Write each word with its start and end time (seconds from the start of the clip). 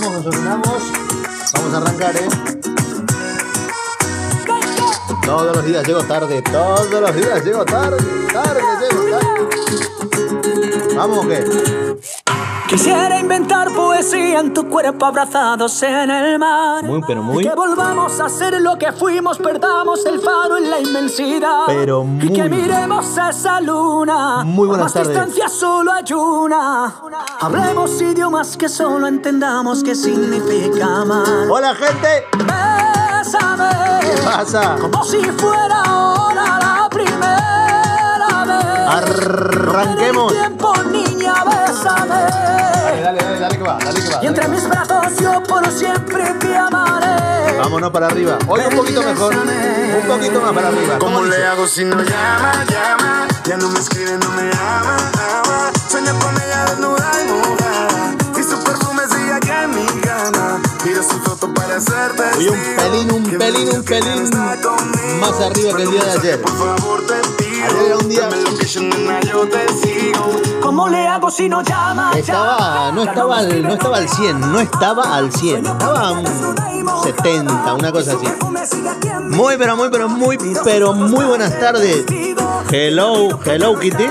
nos 0.00 0.26
ordenamos. 0.26 0.82
Vamos 1.54 1.74
a 1.74 1.76
arrancar, 1.78 2.16
¿eh? 2.16 2.28
Todos 5.24 5.56
los 5.56 5.64
días 5.64 5.86
llego 5.86 6.02
tarde, 6.04 6.42
todos 6.42 6.90
los 6.90 7.14
días 7.14 7.44
llego 7.44 7.64
tarde, 7.64 7.98
tarde, 8.32 8.60
llego 8.80 9.04
tarde. 9.10 9.48
¿Vamos 10.96 11.24
o 11.24 11.28
qué? 11.28 11.77
Quisiera 12.68 13.18
inventar 13.18 13.72
poesía 13.72 14.40
en 14.40 14.52
tu 14.52 14.68
cuerpo 14.68 15.06
abrazados 15.06 15.82
en 15.82 16.10
el 16.10 16.38
mar. 16.38 16.84
Muy, 16.84 17.00
pero 17.06 17.22
muy. 17.22 17.42
Y 17.42 17.48
que 17.48 17.54
volvamos 17.54 18.20
a 18.20 18.28
ser 18.28 18.60
lo 18.60 18.76
que 18.76 18.92
fuimos, 18.92 19.38
perdamos 19.38 20.04
el 20.04 20.20
faro 20.20 20.58
en 20.58 20.68
la 20.68 20.78
inmensidad. 20.78 21.62
Pero 21.66 22.04
muy. 22.04 22.26
Y 22.26 22.32
que 22.32 22.44
miremos 22.46 23.16
a 23.16 23.30
esa 23.30 23.58
luna. 23.62 24.44
Muy 24.44 24.68
buenas 24.68 24.84
Más 24.84 24.92
tardes. 24.92 25.08
distancia 25.08 25.48
solo 25.48 25.92
hay 25.92 26.12
una. 26.12 26.94
Hablemos 27.40 28.02
idiomas 28.02 28.54
que 28.58 28.68
solo 28.68 29.06
entendamos 29.06 29.82
qué 29.82 29.94
significa 29.94 30.84
amar. 31.00 31.48
Hola, 31.50 31.74
gente. 31.74 32.26
Bésame. 32.36 33.70
¿Qué 34.02 34.22
pasa? 34.22 34.76
Como 34.78 35.02
si 35.04 35.22
fuera 35.22 35.82
ahora 35.86 36.58
la. 36.60 36.67
Arranquemos. 38.88 40.32
Tiempo, 40.32 40.72
niña, 40.90 41.34
bésame. 41.44 42.08
Dale, 42.08 43.02
dale, 43.02 43.18
dale, 43.22 43.38
dale 43.38 43.58
que 43.58 43.62
va, 43.62 43.78
dale 43.84 44.00
que 44.00 44.08
va. 44.08 44.24
Y 44.24 44.26
entre 44.26 44.48
mis 44.48 44.66
brazos 44.66 45.16
yo 45.20 45.42
por 45.42 45.70
siempre 45.70 46.24
te 46.40 46.56
amaré. 46.56 47.58
Vámonos 47.58 47.90
para 47.90 48.06
arriba. 48.06 48.38
Hoy 48.46 48.60
un 48.66 48.76
poquito 48.76 49.02
mejor. 49.02 49.34
Un 49.36 50.06
poquito 50.08 50.40
más 50.40 50.52
para 50.54 50.68
arriba. 50.68 50.98
¿Cómo 50.98 51.22
dice? 51.22 51.38
le 51.38 51.46
hago 51.46 51.66
si 51.66 51.84
no 51.84 52.02
llama, 52.02 52.64
llama? 52.70 53.28
Ya 53.44 53.58
no 53.58 53.68
me 53.68 53.78
escribe, 53.78 54.16
no 54.16 54.30
me 54.30 54.50
ama, 54.52 54.96
ama. 55.36 55.70
Sueño 55.90 56.18
con 56.18 56.34
ella 56.40 56.64
desnuda 56.64 57.10
y 57.20 57.28
mojada. 57.28 58.14
Y 58.38 58.42
su 58.42 58.64
perfume 58.64 59.02
sigue 59.10 59.40
que 59.40 59.64
en 59.64 59.70
mi 59.70 59.86
cama. 60.00 60.60
Miro 60.86 61.02
su 61.02 61.18
foto 61.20 61.52
para 61.52 61.76
hacerte 61.76 62.22
Oye, 62.38 62.50
un 62.50 62.58
pelín, 62.76 63.12
un 63.12 63.38
pelín, 63.38 63.68
un 63.68 63.84
pelín 63.84 64.30
más 65.20 65.40
arriba 65.40 65.76
que 65.76 65.82
el 65.82 65.90
día 65.90 66.04
de 66.04 66.10
ayer. 66.12 66.40
Por 66.40 66.56
favor, 66.56 67.06
te 67.06 67.47
¿Cómo 70.60 70.88
le 70.88 71.06
hago 71.06 71.30
si 71.30 71.48
no 71.48 71.62
llama? 71.62 72.12
Estaba, 72.16 72.92
no 72.92 73.02
estaba, 73.02 73.38
al, 73.38 73.62
no 73.62 73.72
estaba 73.72 73.96
al 73.96 74.08
100, 74.08 74.40
no 74.40 74.60
estaba 74.60 75.16
al 75.16 75.32
100, 75.32 75.66
estaba 75.66 76.08
a 76.08 76.12
un 76.12 76.26
70, 77.02 77.74
una 77.74 77.92
cosa 77.92 78.12
así. 78.12 78.26
Muy, 79.22 79.56
pero 79.56 79.76
muy, 79.76 79.88
pero 79.90 80.08
muy, 80.08 80.38
pero 80.64 80.92
muy 80.92 81.24
buenas 81.24 81.58
tardes. 81.58 82.04
Hello, 82.70 83.40
hello 83.44 83.78
Kitty. 83.78 84.06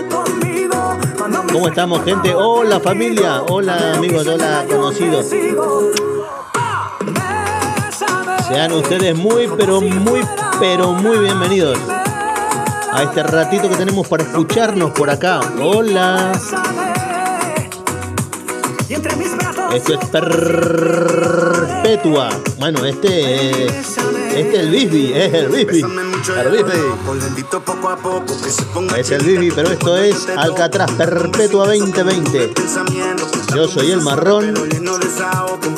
¿Cómo 1.52 1.68
estamos, 1.68 2.04
gente? 2.04 2.34
Hola, 2.34 2.80
familia. 2.80 3.44
Hola, 3.50 3.94
amigos. 3.96 4.28
Hola, 4.28 4.66
conocidos. 4.68 5.28
Sean 8.48 8.72
ustedes 8.72 9.16
muy, 9.16 9.48
pero 9.56 9.82
muy, 9.82 10.22
pero 10.60 10.94
muy 10.94 11.20
bienvenidos 11.20 11.78
a 12.98 13.04
este 13.04 13.22
ratito 13.22 13.70
que 13.70 13.76
tenemos 13.76 14.08
para 14.08 14.24
escucharnos 14.24 14.90
por 14.92 15.08
acá. 15.08 15.40
Hola. 15.62 16.32
Esto 19.72 19.94
es 19.94 20.06
perpetua. 20.10 21.10
Bueno, 22.58 22.84
este 22.86 23.68
es. 23.68 23.98
Este 24.34 24.50
es 24.50 24.60
el 24.60 24.72
Bibi, 24.72 25.14
es 25.14 25.32
el 25.34 25.50
Bibi. 25.50 25.82
El 25.82 25.88
Bibi. 26.52 26.74
Es 28.98 29.12
el 29.12 29.24
Bibi, 29.24 29.52
pero 29.52 29.70
esto 29.70 29.96
es 29.98 30.28
Alcatraz 30.36 30.92
Perpetua 30.94 31.68
2020. 31.68 32.48
pensamiento. 32.48 33.28
Yo 33.56 33.68
soy 33.68 33.92
el 33.92 34.02
marrón, 34.02 34.56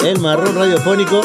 el 0.05 0.19
marrón 0.19 0.55
radiofónico. 0.55 1.21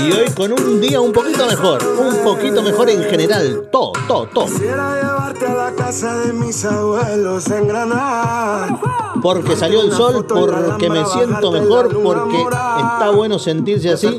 Y 0.00 0.12
hoy 0.12 0.30
con 0.34 0.52
un 0.52 0.80
día 0.80 1.00
un 1.00 1.12
poquito 1.12 1.46
mejor. 1.46 1.82
Un 1.84 2.22
poquito 2.22 2.62
mejor 2.62 2.90
en 2.90 3.02
general. 3.04 3.68
Todo, 3.72 3.92
todo, 4.06 4.26
todo. 4.26 4.46
Quisiera 4.46 4.96
llevarte 4.96 5.46
a 5.46 5.54
la 5.54 5.72
casa 5.72 6.16
de 6.18 6.32
mis 6.32 6.64
abuelos 6.64 7.48
en 7.50 7.68
Granada. 7.68 8.80
Porque 9.22 9.56
salió 9.56 9.82
el 9.82 9.92
sol, 9.92 10.24
porque 10.26 10.88
me 10.88 11.04
siento 11.06 11.50
mejor, 11.50 11.88
porque 12.02 12.38
está 12.38 13.10
bueno 13.10 13.38
sentirse 13.38 13.90
así. 13.90 14.16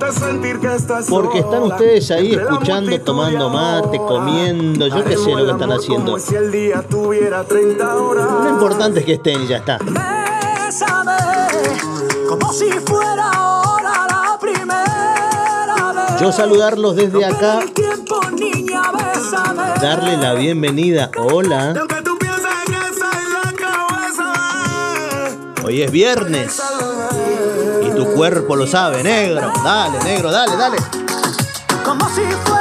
Porque 1.10 1.40
están 1.40 1.64
ustedes 1.64 2.12
ahí 2.12 2.34
escuchando, 2.34 3.00
tomando 3.02 3.50
mate, 3.50 3.98
comiendo, 3.98 4.88
yo 4.88 5.04
qué 5.06 5.16
sé 5.16 5.32
lo 5.32 5.46
que 5.46 5.52
están 5.52 5.72
haciendo. 5.72 6.12
Como 6.12 6.20
si 6.20 6.36
el 6.36 6.52
día 6.52 6.82
tuviera 6.82 7.44
30 7.44 7.96
horas. 7.96 8.28
Lo 8.44 8.50
importante 8.50 9.00
es 9.00 9.06
que 9.06 9.14
estén 9.14 9.44
y 9.44 9.48
ya 9.48 9.58
está. 9.58 9.78
Bésame, 9.78 11.14
como 12.28 12.52
si 12.52 12.70
fuera 12.72 13.32
ahora. 13.32 14.09
Yo 16.20 16.34
saludarlos 16.34 16.98
desde 16.98 17.24
acá, 17.24 17.60
darle 19.82 20.18
la 20.18 20.34
bienvenida. 20.34 21.10
Hola. 21.18 21.74
Hoy 25.64 25.82
es 25.82 25.92
viernes 25.92 26.62
y 27.86 27.96
tu 27.96 28.06
cuerpo 28.14 28.56
lo 28.58 28.68
sabe, 28.68 29.02
negro. 29.04 29.54
Dale, 29.64 30.00
negro, 30.04 30.32
dale, 30.32 30.58
dale. 30.58 30.78
Como 31.86 32.08
si 32.10 32.22
fuera 32.46 32.59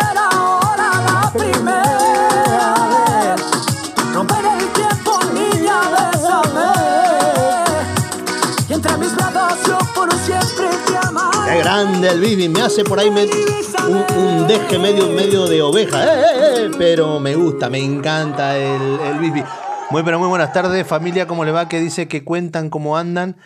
Qué 11.49 11.61
grande 11.61 12.11
el 12.11 12.21
Bibi, 12.21 12.47
me 12.51 12.61
hace 12.61 12.85
por 12.85 12.99
ahí 12.99 13.09
un, 13.09 14.47
deje 14.47 14.79
medio, 14.79 15.09
medio 15.09 15.47
de 15.47 15.63
oveja. 15.63 16.05
¡Eh, 16.05 16.21
eh, 16.21 16.67
eh! 16.67 16.71
Pero 16.77 17.19
me 17.21 17.35
gusta, 17.37 17.71
me 17.71 17.79
encanta 17.79 18.59
el, 18.59 19.01
el 19.01 19.19
Bibi. 19.19 19.43
Muy, 19.89 20.03
pero 20.03 20.19
muy 20.19 20.29
buenas 20.29 20.53
tardes, 20.53 20.87
familia. 20.87 21.27
¿Cómo 21.27 21.47
le 21.47 21.51
va? 21.51 21.67
¿Qué 21.67 21.81
dice? 21.81 22.07
¿Qué 22.07 22.23
cuentan? 22.23 22.69
¿Cómo 22.69 22.99
andan? 22.99 23.39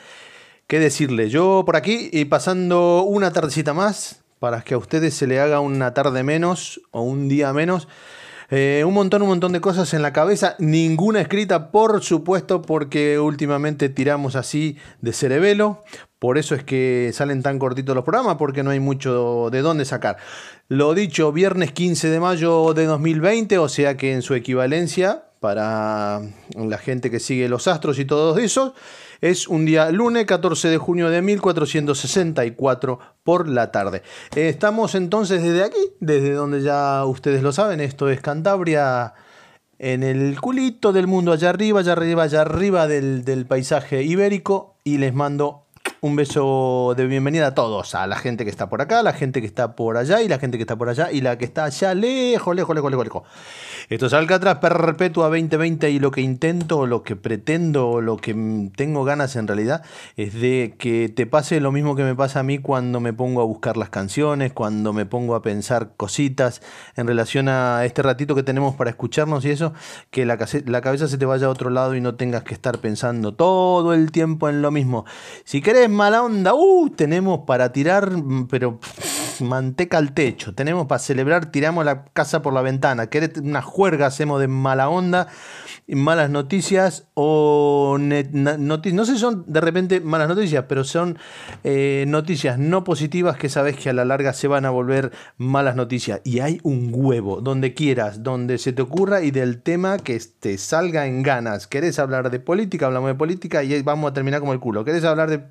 ¿Qué 0.66 0.80
decirle? 0.80 1.30
Yo 1.30 1.62
por 1.64 1.76
aquí 1.76 2.10
y 2.12 2.24
pasando 2.24 3.04
una 3.04 3.32
tardecita 3.32 3.72
más 3.72 4.24
para 4.40 4.62
que 4.62 4.74
a 4.74 4.78
ustedes 4.78 5.14
se 5.14 5.28
le 5.28 5.38
haga 5.38 5.60
una 5.60 5.94
tarde 5.94 6.24
menos 6.24 6.80
o 6.90 7.02
un 7.02 7.28
día 7.28 7.52
menos. 7.52 7.86
Un 8.50 8.92
montón, 8.92 9.22
un 9.22 9.28
montón 9.28 9.52
de 9.52 9.60
cosas 9.60 9.94
en 9.94 10.02
la 10.02 10.12
cabeza, 10.12 10.56
ninguna 10.58 11.22
escrita, 11.22 11.70
por 11.70 12.02
supuesto, 12.02 12.60
porque 12.60 13.18
últimamente 13.18 13.88
tiramos 13.88 14.34
así 14.34 14.76
de 15.00 15.14
cerebelo. 15.14 15.84
Por 16.22 16.38
eso 16.38 16.54
es 16.54 16.62
que 16.62 17.10
salen 17.12 17.42
tan 17.42 17.58
cortitos 17.58 17.96
los 17.96 18.04
programas, 18.04 18.36
porque 18.36 18.62
no 18.62 18.70
hay 18.70 18.78
mucho 18.78 19.48
de 19.50 19.60
dónde 19.60 19.84
sacar. 19.84 20.18
Lo 20.68 20.94
dicho, 20.94 21.32
viernes 21.32 21.72
15 21.72 22.10
de 22.10 22.20
mayo 22.20 22.74
de 22.74 22.86
2020, 22.86 23.58
o 23.58 23.68
sea 23.68 23.96
que 23.96 24.12
en 24.12 24.22
su 24.22 24.34
equivalencia, 24.34 25.24
para 25.40 26.20
la 26.54 26.78
gente 26.78 27.10
que 27.10 27.18
sigue 27.18 27.48
los 27.48 27.66
astros 27.66 27.98
y 27.98 28.04
todos 28.04 28.38
esos, 28.38 28.72
es 29.20 29.48
un 29.48 29.64
día 29.64 29.90
lunes 29.90 30.24
14 30.26 30.68
de 30.68 30.78
junio 30.78 31.10
de 31.10 31.22
1464 31.22 33.00
por 33.24 33.48
la 33.48 33.72
tarde. 33.72 34.04
Estamos 34.36 34.94
entonces 34.94 35.42
desde 35.42 35.64
aquí, 35.64 35.90
desde 35.98 36.34
donde 36.34 36.62
ya 36.62 37.04
ustedes 37.04 37.42
lo 37.42 37.50
saben, 37.50 37.80
esto 37.80 38.08
es 38.08 38.20
Cantabria, 38.20 39.14
en 39.80 40.04
el 40.04 40.40
culito 40.40 40.92
del 40.92 41.08
mundo, 41.08 41.32
allá 41.32 41.50
arriba, 41.50 41.80
allá 41.80 41.94
arriba, 41.94 42.22
allá 42.22 42.42
arriba 42.42 42.86
del, 42.86 43.24
del 43.24 43.44
paisaje 43.44 44.04
ibérico, 44.04 44.76
y 44.84 44.98
les 44.98 45.14
mando 45.14 45.66
un 46.04 46.16
beso 46.16 46.94
de 46.96 47.06
bienvenida 47.06 47.46
a 47.46 47.54
todos, 47.54 47.94
a 47.94 48.08
la 48.08 48.16
gente 48.16 48.42
que 48.42 48.50
está 48.50 48.68
por 48.68 48.82
acá, 48.82 49.04
la 49.04 49.12
gente 49.12 49.40
que 49.40 49.46
está 49.46 49.76
por 49.76 49.96
allá, 49.96 50.20
y 50.20 50.26
la 50.26 50.40
gente 50.40 50.58
que 50.58 50.62
está 50.62 50.74
por 50.74 50.88
allá, 50.88 51.12
y 51.12 51.20
la 51.20 51.38
que 51.38 51.44
está 51.44 51.62
allá 51.62 51.94
lejos, 51.94 52.56
lejos, 52.56 52.74
lejos, 52.74 52.90
lejos, 52.90 53.04
lejos. 53.04 53.22
Esto 53.92 54.06
es 54.06 54.14
Alcatraz 54.14 54.56
Perpetua 54.56 55.28
2020 55.28 55.90
y 55.90 55.98
lo 55.98 56.10
que 56.10 56.22
intento, 56.22 56.86
lo 56.86 57.02
que 57.02 57.14
pretendo, 57.14 58.00
lo 58.00 58.16
que 58.16 58.34
tengo 58.74 59.04
ganas 59.04 59.36
en 59.36 59.46
realidad 59.46 59.82
es 60.16 60.32
de 60.32 60.76
que 60.78 61.10
te 61.10 61.26
pase 61.26 61.60
lo 61.60 61.72
mismo 61.72 61.94
que 61.94 62.02
me 62.02 62.14
pasa 62.14 62.40
a 62.40 62.42
mí 62.42 62.58
cuando 62.58 63.00
me 63.00 63.12
pongo 63.12 63.42
a 63.42 63.44
buscar 63.44 63.76
las 63.76 63.90
canciones, 63.90 64.54
cuando 64.54 64.94
me 64.94 65.04
pongo 65.04 65.34
a 65.34 65.42
pensar 65.42 65.90
cositas 65.98 66.62
en 66.96 67.06
relación 67.06 67.50
a 67.50 67.84
este 67.84 68.00
ratito 68.00 68.34
que 68.34 68.42
tenemos 68.42 68.76
para 68.76 68.88
escucharnos 68.88 69.44
y 69.44 69.50
eso, 69.50 69.74
que 70.10 70.24
la, 70.24 70.38
cabeza 70.38 71.06
se 71.06 71.18
te 71.18 71.26
vaya 71.26 71.48
a 71.48 71.50
otro 71.50 71.68
lado 71.68 71.94
y 71.94 72.00
no 72.00 72.14
tengas 72.14 72.44
que 72.44 72.54
estar 72.54 72.78
pensando 72.78 73.34
todo 73.34 73.92
el 73.92 74.10
tiempo 74.10 74.48
en 74.48 74.62
lo 74.62 74.70
mismo. 74.70 75.04
Si 75.44 75.60
querés 75.60 75.90
mala 75.90 76.22
onda, 76.22 76.54
uh, 76.54 76.88
tenemos 76.96 77.40
para 77.40 77.72
tirar, 77.72 78.10
pero 78.48 78.80
manteca 79.42 79.98
al 79.98 80.12
techo. 80.14 80.54
Tenemos 80.54 80.86
para 80.86 80.98
celebrar, 80.98 81.46
tiramos 81.46 81.84
la 81.84 82.04
casa 82.04 82.42
por 82.42 82.52
la 82.52 82.62
ventana. 82.62 83.08
Querés 83.08 83.38
una 83.38 83.62
juerga, 83.62 84.06
hacemos 84.06 84.40
de 84.40 84.48
mala 84.48 84.88
onda, 84.88 85.28
malas 85.88 86.30
noticias 86.30 87.06
o 87.14 87.96
noticias. 87.98 88.94
No 88.94 89.04
sé 89.04 89.18
son 89.18 89.44
de 89.46 89.60
repente 89.60 90.00
malas 90.00 90.28
noticias, 90.28 90.64
pero 90.68 90.84
son 90.84 91.18
eh, 91.64 92.04
noticias 92.08 92.58
no 92.58 92.84
positivas 92.84 93.36
que 93.36 93.48
sabes 93.48 93.76
que 93.76 93.90
a 93.90 93.92
la 93.92 94.04
larga 94.04 94.32
se 94.32 94.48
van 94.48 94.64
a 94.64 94.70
volver 94.70 95.12
malas 95.36 95.76
noticias. 95.76 96.20
Y 96.24 96.40
hay 96.40 96.60
un 96.62 96.90
huevo, 96.92 97.40
donde 97.40 97.74
quieras, 97.74 98.22
donde 98.22 98.58
se 98.58 98.72
te 98.72 98.82
ocurra 98.82 99.22
y 99.22 99.30
del 99.30 99.62
tema 99.62 99.98
que 99.98 100.20
te 100.40 100.58
salga 100.58 101.06
en 101.06 101.22
ganas. 101.22 101.66
¿Querés 101.66 101.98
hablar 101.98 102.30
de 102.30 102.40
política? 102.40 102.86
Hablamos 102.86 103.08
de 103.08 103.14
política 103.14 103.62
y 103.62 103.82
vamos 103.82 104.10
a 104.10 104.14
terminar 104.14 104.40
como 104.40 104.52
el 104.52 104.60
culo. 104.60 104.84
¿Querés 104.84 105.04
hablar 105.04 105.30
de 105.30 105.44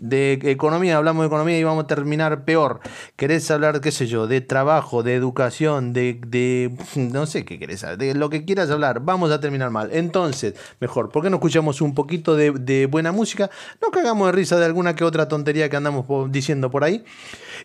de 0.00 0.38
economía, 0.44 0.96
hablamos 0.96 1.22
de 1.22 1.26
economía 1.28 1.58
y 1.58 1.64
vamos 1.64 1.84
a 1.84 1.86
terminar 1.86 2.44
peor. 2.44 2.80
¿Querés 3.16 3.50
hablar, 3.50 3.80
qué 3.80 3.92
sé 3.92 4.06
yo, 4.06 4.26
de 4.26 4.40
trabajo, 4.40 5.02
de 5.02 5.14
educación, 5.14 5.92
de, 5.92 6.20
de 6.26 6.72
no 6.96 7.26
sé 7.26 7.44
qué 7.44 7.58
querés, 7.58 7.84
de 7.98 8.14
lo 8.14 8.30
que 8.30 8.44
quieras 8.44 8.70
hablar, 8.70 9.00
vamos 9.00 9.30
a 9.30 9.40
terminar 9.40 9.70
mal. 9.70 9.90
Entonces, 9.92 10.54
mejor, 10.80 11.10
¿por 11.10 11.22
qué 11.22 11.30
no 11.30 11.36
escuchamos 11.36 11.80
un 11.80 11.94
poquito 11.94 12.36
de, 12.36 12.52
de 12.52 12.86
buena 12.86 13.12
música? 13.12 13.50
No 13.80 13.90
cagamos 13.90 14.26
de 14.26 14.32
risa 14.32 14.58
de 14.58 14.64
alguna 14.64 14.94
que 14.94 15.04
otra 15.04 15.28
tontería 15.28 15.68
que 15.68 15.76
andamos 15.76 16.06
diciendo 16.30 16.70
por 16.70 16.84
ahí 16.84 17.04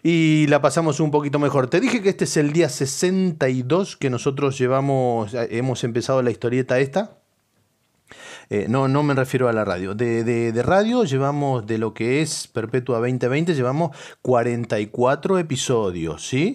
y 0.04 0.48
la 0.48 0.62
pasamos 0.62 1.00
un 1.00 1.12
poquito 1.12 1.40
mejor. 1.40 1.68
Te 1.68 1.80
dije 1.80 2.02
que 2.02 2.10
este 2.10 2.26
es 2.26 2.38
el 2.38 2.54
día 2.54 2.70
62 2.70 3.98
que 3.98 4.10
nosotros 4.10 4.58
llevamos, 4.58 5.34
eh, 5.34 5.48
hemos 5.52 5.84
empezado 5.84 6.22
la 6.22 6.32
historieta 6.32 6.80
esta. 6.80 7.23
Eh, 8.54 8.68
no, 8.70 8.88
no 8.88 9.02
me 9.02 9.16
refiero 9.16 9.50
a 9.50 9.52
la 9.52 9.66
radio. 9.66 9.96
De, 9.96 10.24
de, 10.24 10.62
radio 10.62 11.06
llevamos, 11.06 11.66
de 11.66 11.80
lo 11.80 11.96
que 11.96 12.22
es 12.22 12.48
Perpetua 12.48 13.00
2020, 13.00 13.56
llevamos 13.56 13.98
44 14.22 15.40
episodios, 15.40 16.24
¿sí? 16.24 16.54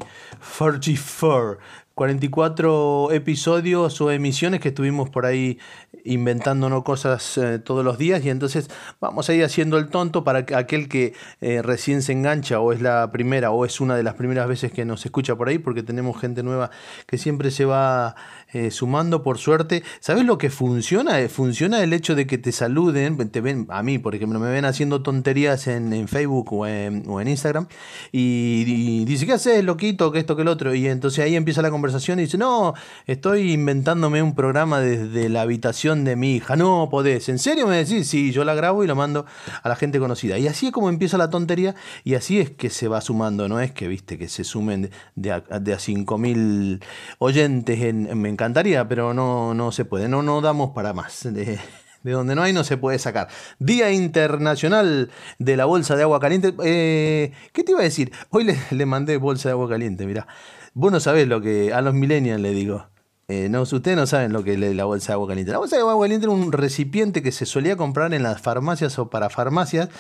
44. 0.57 1.59
44 1.99 3.11
episodios 3.11 4.01
o 4.01 4.13
emisiones 4.13 4.61
que 4.61 4.69
estuvimos 4.69 5.11
por 5.11 5.27
ahí 5.27 5.59
inventándonos 6.05 6.85
cosas 6.85 7.37
eh, 7.39 7.59
todos 7.59 7.85
los 7.85 7.99
días 7.99 8.25
y 8.25 8.31
entonces 8.31 8.71
vamos 9.01 9.29
a 9.29 9.35
ir 9.35 9.43
haciendo 9.43 9.79
el 9.79 9.89
tonto 9.89 10.23
para 10.23 10.47
aquel 10.57 10.89
que 10.89 11.15
eh, 11.41 11.61
recién 11.61 12.03
se 12.03 12.13
engancha 12.13 12.61
o 12.61 12.73
es 12.73 12.81
la 12.81 13.11
primera 13.11 13.51
o 13.51 13.65
es 13.65 13.81
una 13.81 13.97
de 13.97 14.05
las 14.05 14.15
primeras 14.15 14.47
veces 14.47 14.71
que 14.71 14.85
nos 14.85 15.05
escucha 15.07 15.35
por 15.35 15.49
ahí 15.49 15.59
porque 15.59 15.83
tenemos 15.83 16.21
gente 16.21 16.45
nueva 16.45 16.71
que 17.09 17.19
siempre 17.19 17.51
se 17.51 17.65
va 17.65 18.15
eh, 18.53 18.71
sumando 18.71 19.23
por 19.23 19.37
suerte. 19.37 19.83
¿Sabes 20.01 20.25
lo 20.25 20.39
que 20.39 20.49
funciona? 20.49 21.21
Eh, 21.21 21.29
funciona 21.29 21.83
el 21.83 21.93
hecho 21.93 22.15
de 22.15 22.27
que 22.27 22.39
te 22.39 22.51
saluden, 22.51 23.17
te 23.29 23.43
ven, 23.43 23.67
a 23.69 23.83
mí 23.83 23.99
por 23.99 24.15
ejemplo, 24.15 24.39
me 24.39 24.51
ven 24.51 24.65
haciendo 24.65 25.03
tonterías 25.03 25.67
en, 25.67 26.09
Facebook 26.09 26.53
o 26.55 26.67
en, 26.67 27.29
Instagram 27.29 27.67
y, 28.11 29.05
dice, 29.05 29.27
¿qué 29.27 29.35
haces, 29.35 29.63
loquito? 29.63 30.11
Que 30.13 30.19
esto, 30.19 30.35
que 30.35 30.43
el 30.43 30.49
otro. 30.49 30.75
Y 30.75 30.87
entonces 30.87 31.25
ahí 31.25 31.37
empieza 31.37 31.61
la 31.61 31.71
conversación 31.71 32.19
y 32.21 32.23
dice, 32.23 32.39
no, 32.39 32.73
estoy 33.07 33.53
inventándome 33.53 34.23
un 34.23 34.35
programa 34.35 34.81
desde 34.81 35.29
la 35.29 35.43
habitación 35.43 36.05
de 36.05 36.17
mi 36.17 36.37
hija. 36.37 36.57
No 36.57 36.89
podés. 36.91 37.29
¿En 37.29 37.39
serio 37.39 37.67
me 37.67 37.77
decís? 37.77 38.09
Sí, 38.09 38.33
yo 38.33 38.45
la 38.45 38.55
grabo 38.55 38.83
y 38.83 38.87
lo 38.87 38.97
mando 38.97 39.27
a 39.63 39.69
la 39.69 39.77
gente 39.77 39.99
conocida. 39.99 40.39
Y 40.39 40.47
así 40.47 40.69
es 40.69 40.73
como 40.73 40.89
empieza 40.89 41.19
la 41.19 41.29
tontería 41.29 41.75
y 42.03 42.15
así 42.15 42.41
es 42.41 42.49
que 42.49 42.71
se 42.71 42.89
va 42.89 43.03
sumando. 43.03 43.47
No 43.47 43.61
es 43.61 43.73
que, 43.73 43.89
viste, 43.89 44.17
que 44.17 44.29
se 44.29 44.45
sumen 44.45 44.91
de, 45.17 45.33
a, 45.33 45.41
de 45.41 45.75
a 45.75 45.77
5.000 45.77 46.83
oyentes 47.19 47.83
en, 47.83 48.07
en 48.07 48.38
encantaría, 48.39 48.87
pero 48.87 49.13
no, 49.15 49.53
no 49.53 49.73
se 49.73 49.85
puede, 49.85 50.09
no, 50.09 50.23
no 50.23 50.41
damos 50.41 50.71
para 50.71 50.93
más. 50.93 51.25
De, 51.25 51.59
donde 52.05 52.37
no 52.37 52.43
hay 52.43 52.53
no 52.53 52.63
se 52.63 52.77
puede 52.77 52.99
sacar. 53.01 53.29
Día 53.59 53.91
Internacional 53.91 55.11
de 55.41 55.57
la 55.57 55.65
Bolsa 55.65 55.97
de 55.97 56.05
Agua 56.05 56.21
Caliente. 56.21 56.55
Eh, 56.65 57.33
¿Qué 57.53 57.65
te 57.65 57.73
iba 57.73 57.81
a 57.81 57.83
decir? 57.83 58.13
Hoy 58.31 58.45
le, 58.45 58.57
le, 58.71 58.87
mandé 58.87 59.17
bolsa 59.17 59.49
de 59.49 59.55
agua 59.55 59.69
caliente, 59.69 60.07
mira. 60.07 60.29
Vos 60.73 60.93
no 60.93 61.01
sabés 61.01 61.27
lo 61.27 61.41
que 61.41 61.73
a 61.75 61.81
los 61.83 61.95
millennials 61.95 62.41
le 62.41 62.53
digo. 62.53 62.87
Eh, 63.31 63.51
no, 63.51 63.61
ustedes 63.61 63.95
no 63.95 64.07
saben 64.07 64.33
lo 64.33 64.43
que 64.43 64.55
es 64.55 64.59
la 64.59 64.87
bolsa 64.87 65.09
de 65.09 65.13
agua 65.13 65.29
caliente. 65.29 65.53
La 65.53 65.59
bolsa 65.59 65.77
de 65.77 65.83
agua 65.83 66.03
caliente 66.03 66.25
era 66.25 66.33
un 66.33 66.51
recipiente 66.51 67.23
que 67.23 67.31
se 67.31 67.45
solía 67.45 67.77
comprar 67.77 68.15
en 68.15 68.23
las 68.23 68.41
farmacias 68.41 68.99
o 68.99 69.11
para 69.11 69.29
farmacias. 69.29 69.91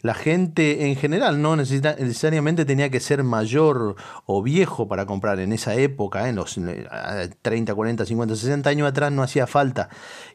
La 0.00 0.14
gente 0.14 0.86
en 0.86 0.96
general 0.96 1.42
no 1.42 1.56
necesariamente 1.56 2.64
tenía 2.64 2.88
que 2.88 2.98
ser 2.98 3.22
mayor 3.22 3.96
o 4.24 4.42
viejo 4.42 4.88
para 4.88 5.04
comprar 5.04 5.40
en 5.40 5.52
esa 5.52 5.74
época, 5.74 6.30
en 6.30 6.36
los 6.36 6.58
30, 7.42 7.74
40, 7.74 8.06
50, 8.06 8.34
60 8.34 8.70
años 8.70 8.88
atrás 8.88 9.12
no 9.12 9.22
hacía 9.22 9.46
falta 9.46 9.90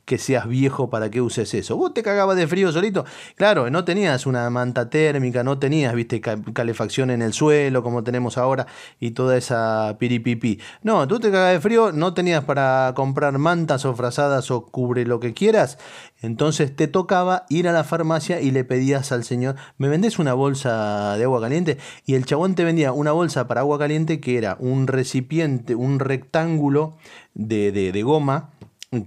que 0.06 0.20
seas 0.20 0.48
viejo 0.48 0.92
para 0.92 1.10
que 1.10 1.22
uses 1.22 1.52
eso. 1.56 1.76
Vos 1.78 1.96
te 1.96 2.04
cagabas 2.04 2.38
de 2.38 2.48
frío 2.48 2.72
solito. 2.72 3.06
Claro, 3.36 3.72
no 3.72 3.86
tenías 3.86 4.28
una 4.28 4.48
manta 4.52 4.88
térmica, 4.88 5.44
no 5.44 5.58
tenías, 5.58 5.96
viste, 5.96 6.22
calefacción 6.22 7.10
en 7.10 7.24
el 7.24 7.34
suelo 7.34 7.82
como 7.82 8.04
tenemos 8.04 8.38
ahora 8.38 8.68
y 9.00 9.12
toda 9.12 9.36
esa 9.36 9.96
piripipi. 9.98 10.60
No, 10.84 11.08
tú 11.08 11.20
te 11.20 11.32
cagabas 11.32 11.54
de 11.54 11.60
frío, 11.60 11.92
no 11.92 12.14
tenías 12.14 12.35
para 12.44 12.94
comprar 12.96 13.38
mantas 13.38 13.86
o 13.86 13.96
frazadas 13.96 14.52
o 14.52 14.66
cubre 14.66 15.06
lo 15.06 15.20
que 15.20 15.34
quieras. 15.34 15.78
Entonces 16.22 16.76
te 16.76 16.88
tocaba 16.88 17.46
ir 17.50 17.68
a 17.68 17.72
la 17.72 17.84
farmacia 17.84 18.42
y 18.42 18.52
le 18.52 18.64
pedías 18.64 19.12
al 19.12 19.24
señor, 19.24 19.56
¿me 19.78 19.88
vendés 19.88 20.20
una 20.20 20.34
bolsa 20.34 21.18
de 21.18 21.24
agua 21.24 21.42
caliente? 21.42 21.78
Y 22.06 22.16
el 22.16 22.26
chabón 22.26 22.56
te 22.56 22.64
vendía 22.64 22.92
una 22.92 23.12
bolsa 23.12 23.48
para 23.48 23.62
agua 23.62 23.80
caliente 23.80 24.20
que 24.20 24.38
era 24.38 24.58
un 24.60 24.88
recipiente, 24.88 25.76
un 25.76 26.00
rectángulo 26.00 26.98
de, 27.34 27.72
de, 27.72 27.92
de 27.92 28.04
goma 28.04 28.52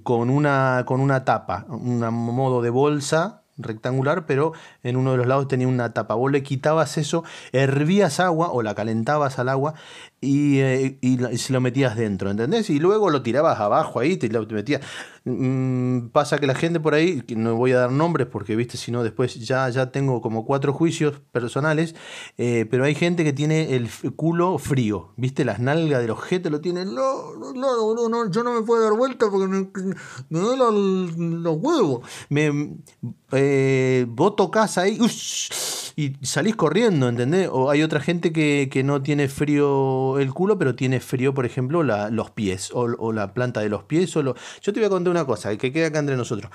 con 0.03 0.31
una, 0.31 0.85
con 0.87 1.01
una 1.01 1.25
tapa, 1.25 1.67
un 1.69 2.01
modo 2.01 2.63
de 2.63 2.71
bolsa 2.71 3.43
rectangular, 3.59 4.25
pero 4.25 4.53
en 4.83 4.97
uno 4.97 5.13
de 5.13 5.19
los 5.19 5.27
lados 5.27 5.49
tenía 5.49 5.69
una 5.69 5.93
tapa. 5.93 6.15
Vos 6.15 6.31
le 6.31 6.43
quitabas 6.43 6.97
eso, 6.97 7.25
hervías 7.53 8.21
agua 8.21 8.51
o 8.53 8.63
la 8.63 8.75
calentabas 8.75 9.39
al 9.39 9.49
agua 9.49 9.75
y, 10.21 10.59
eh, 10.59 10.99
y, 11.01 11.19
se 11.39 11.53
lo 11.53 11.61
metías 11.61 11.97
dentro, 11.97 12.31
¿entendés? 12.31 12.71
Y 12.71 12.79
luego 12.79 13.11
lo 13.11 13.23
tirabas 13.23 13.59
abajo 13.61 14.01
ahí, 14.01 14.17
te 14.17 14.29
lo 14.29 14.47
metías. 14.47 14.83
Mm, 15.25 16.09
pasa 16.09 16.39
que 16.39 16.47
la 16.47 16.55
gente 16.55 16.81
por 16.81 16.95
ahí, 16.95 17.23
no 17.37 17.57
voy 17.57 17.73
a 17.73 17.79
dar 17.79 17.93
nombres 17.93 18.27
porque, 18.27 18.57
viste, 18.57 18.77
si 18.77 18.91
no, 18.91 19.03
después 19.03 19.35
ya, 19.35 19.69
ya 19.69 19.91
tengo 19.91 20.21
como 20.21 20.45
cuatro 20.45 20.73
juicios 20.73 21.21
personales, 21.33 21.95
eh, 22.37 22.67
pero 22.71 22.85
hay 22.85 22.95
gente 22.95 23.25
que 23.25 23.33
tiene 23.33 23.75
el 23.77 23.89
culo 24.17 24.59
frío, 24.59 25.13
viste, 25.17 25.45
las 25.45 25.59
nalgas 25.61 26.01
de 26.01 26.09
los 26.09 26.19
gente 26.23 26.51
lo 26.51 26.61
tienen, 26.61 26.95
no, 26.95 27.35
no, 27.35 27.53
no, 27.55 28.09
no, 28.09 28.31
yo 28.31 28.43
no 28.43 28.53
me 28.53 28.63
puedo 28.63 28.83
dar 28.83 28.93
vuelta 28.93 29.31
porque 29.31 29.47
me, 29.47 29.69
me 30.29 30.39
duelen 30.39 31.43
los 31.43 31.57
huevos. 31.57 32.07
Me, 32.29 32.79
eh, 33.33 34.07
vos 34.09 34.37
tocas 34.37 34.79
ahí 34.79 34.99
y 35.99 36.15
salís 36.23 36.55
corriendo, 36.55 37.09
¿entendés? 37.09 37.49
O 37.51 37.71
hay 37.71 37.83
otra 37.83 37.99
gente 37.99 38.33
que, 38.33 38.69
que 38.71 38.85
no 38.85 39.03
tiene 39.03 39.27
frío 39.27 40.21
el 40.21 40.33
culo, 40.33 40.57
pero 40.57 40.77
tiene 40.77 41.01
frío, 41.01 41.35
por 41.35 41.45
ejemplo, 41.45 41.83
la, 41.83 42.09
los 42.09 42.31
pies 42.31 42.71
o, 42.73 43.13
la 43.13 43.35
planta 43.35 43.59
de 43.63 43.69
los 43.69 43.83
pies. 43.83 44.17
O. 44.17 44.23
Yo 44.23 44.73
te 44.73 44.79
voy 44.79 44.85
a 44.85 44.91
contar 44.91 45.11
una 45.11 45.25
cosa, 45.25 45.57
que 45.57 45.73
queda 45.73 45.89
acá 45.89 45.99
entre 45.99 46.17
nosotros. 46.17 46.53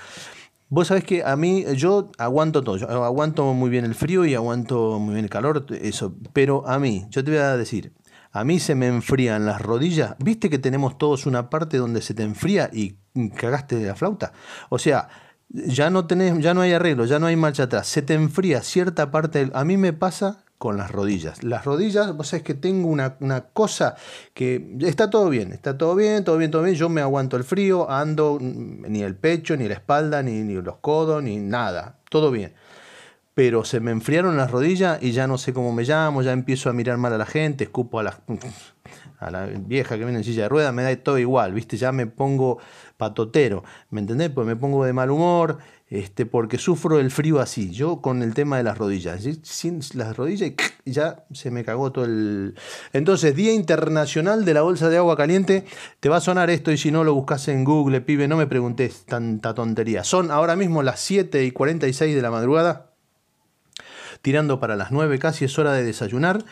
Vos 0.70 0.88
sabés 0.88 1.04
que 1.04 1.26
a 1.26 1.36
mí, 1.36 1.66
yo 1.76 2.10
aguanto 2.18 2.64
todo, 2.64 2.90
aguanto 3.04 3.54
muy 3.54 3.70
bien 3.70 3.84
el 3.84 3.96
frío 3.96 4.24
y 4.24 4.34
aguanto 4.34 4.98
muy 4.98 5.16
bien 5.16 5.26
el 5.26 5.30
calor, 5.30 5.66
eso, 5.82 6.16
pero 6.32 6.66
a 6.66 6.80
mí, 6.80 7.06
yo 7.10 7.22
te 7.22 7.32
voy 7.32 7.42
a 7.42 7.58
decir, 7.58 7.92
a 8.32 8.46
mí 8.46 8.62
se 8.62 8.76
me 8.76 8.88
enfrían 8.88 9.46
las 9.46 9.62
rodillas, 9.62 10.16
viste 10.20 10.50
que 10.50 10.58
tenemos 10.58 10.98
todos 10.98 11.26
una 11.26 11.50
parte 11.50 11.76
donde 11.76 12.02
se 12.02 12.14
te 12.14 12.24
enfría 12.24 12.70
y 12.72 12.96
cagaste 13.36 13.76
de 13.76 13.88
la 13.88 13.96
flauta, 13.96 14.32
o 14.70 14.80
sea, 14.80 15.10
ya 15.54 15.90
no 15.90 16.08
tenés, 16.08 16.38
ya 16.40 16.54
no 16.54 16.62
hay 16.62 16.74
arreglo, 16.74 17.06
ya 17.06 17.20
no 17.20 17.28
hay 17.28 17.36
marcha 17.36 17.64
atrás, 17.64 17.88
se 17.88 18.02
te 18.02 18.16
enfría 18.16 18.62
cierta 18.62 19.12
parte, 19.12 19.50
a 19.54 19.64
mí 19.64 19.78
me 19.78 19.94
pasa 19.94 20.44
con 20.58 20.78
las 20.78 20.92
rodillas. 20.92 21.44
Las 21.44 21.66
rodillas, 21.66 22.16
vos 22.16 22.30
sabés 22.30 22.44
que 22.44 22.54
tengo 22.54 22.88
una, 22.88 23.18
cosa 23.52 23.96
que 24.34 24.78
está 24.80 25.10
todo 25.10 25.30
bien, 25.30 25.52
está 25.52 25.78
todo 25.78 25.94
bien, 25.94 26.24
todo 26.24 26.38
bien, 26.38 26.52
todo 26.52 26.64
bien. 26.64 26.76
Yo 26.76 26.88
me 26.88 27.02
aguanto 27.02 27.36
el 27.36 27.44
frío, 27.44 27.92
ando 27.92 28.38
mm, 28.40 28.86
ni 28.88 29.04
el 29.04 29.14
pecho, 29.16 29.58
ni 29.58 29.68
la 29.68 29.74
espalda, 29.74 30.24
ni, 30.24 30.42
ni 30.42 30.54
los 30.62 30.78
codos, 30.78 31.22
ni 31.22 31.36
nada, 31.36 31.98
todo 32.10 32.32
bien. 32.32 32.54
Pero 33.34 33.66
se 33.66 33.82
me 33.82 33.92
enfriaron 33.92 34.38
las 34.38 34.52
rodillas 34.52 35.04
y 35.04 35.12
ya 35.12 35.28
no 35.28 35.38
sé 35.38 35.52
cómo 35.52 35.74
me 35.74 35.84
llamo, 35.84 36.22
ya 36.22 36.32
empiezo 36.32 36.70
a 36.70 36.74
mirar 36.74 36.98
mal 36.98 37.12
a 37.12 37.18
la 37.18 37.26
gente, 37.26 37.66
escupo 37.66 38.00
a 38.00 38.04
la, 38.04 38.20
a 39.28 39.32
la 39.32 39.46
vieja 39.46 39.98
que 39.98 40.04
viene 40.04 40.20
en 40.20 40.24
silla 40.24 40.44
de 40.44 40.50
ruedas, 40.50 40.74
me 40.74 40.84
da 40.84 40.96
todo 40.98 41.18
igual, 41.18 41.54
¿viste? 41.54 41.78
Ya 41.78 41.92
me 41.92 42.08
pongo 42.08 42.60
patotero, 42.98 43.64
¿me 43.90 44.02
entendés? 44.02 44.30
Pues 44.30 44.48
me 44.48 44.56
pongo 44.56 44.86
de 44.86 44.94
mal 44.94 45.12
humor, 45.12 45.58
este, 45.90 46.26
porque 46.26 46.58
sufro 46.58 47.00
el 47.00 47.12
frío 47.12 47.40
así. 47.40 47.72
Yo 47.72 48.02
con 48.02 48.24
el 48.24 48.34
tema 48.34 48.58
de 48.58 48.64
las 48.64 48.78
rodillas, 48.78 49.24
sin 49.44 49.82
las 49.94 50.18
rodillas 50.18 50.54
ya 50.86 51.26
se 51.32 51.52
me 51.52 51.64
cagó 51.64 51.92
todo 51.92 52.06
el... 52.06 52.56
Entonces, 52.94 53.36
Día 53.36 53.54
Internacional 53.54 54.46
de 54.46 54.54
la 54.54 54.62
Bolsa 54.64 54.90
de 54.90 54.98
Agua 54.98 55.16
Caliente, 55.16 55.66
te 56.00 56.10
va 56.10 56.18
a 56.18 56.22
sonar 56.22 56.50
esto 56.50 56.72
y 56.72 56.78
si 56.78 56.92
no 56.92 57.04
lo 57.04 57.14
buscas 57.14 57.48
en 57.48 57.64
Google, 57.64 58.02
pibe, 58.02 58.28
no 58.28 58.38
me 58.38 58.48
preguntes 58.48 59.06
tanta 59.06 59.54
tontería. 59.54 60.04
Son 60.04 60.32
ahora 60.32 60.56
mismo 60.56 60.84
las 60.84 61.00
7 61.00 61.44
y 61.44 61.52
46 61.52 62.16
de 62.16 62.22
la 62.22 62.32
madrugada, 62.32 62.93
tirando 64.24 64.60
para 64.60 64.76
las 64.76 64.92
9 64.92 65.20
casi, 65.20 65.46
es 65.46 65.60
hora 65.60 65.74
de 65.74 65.84
desayunar. 65.84 66.44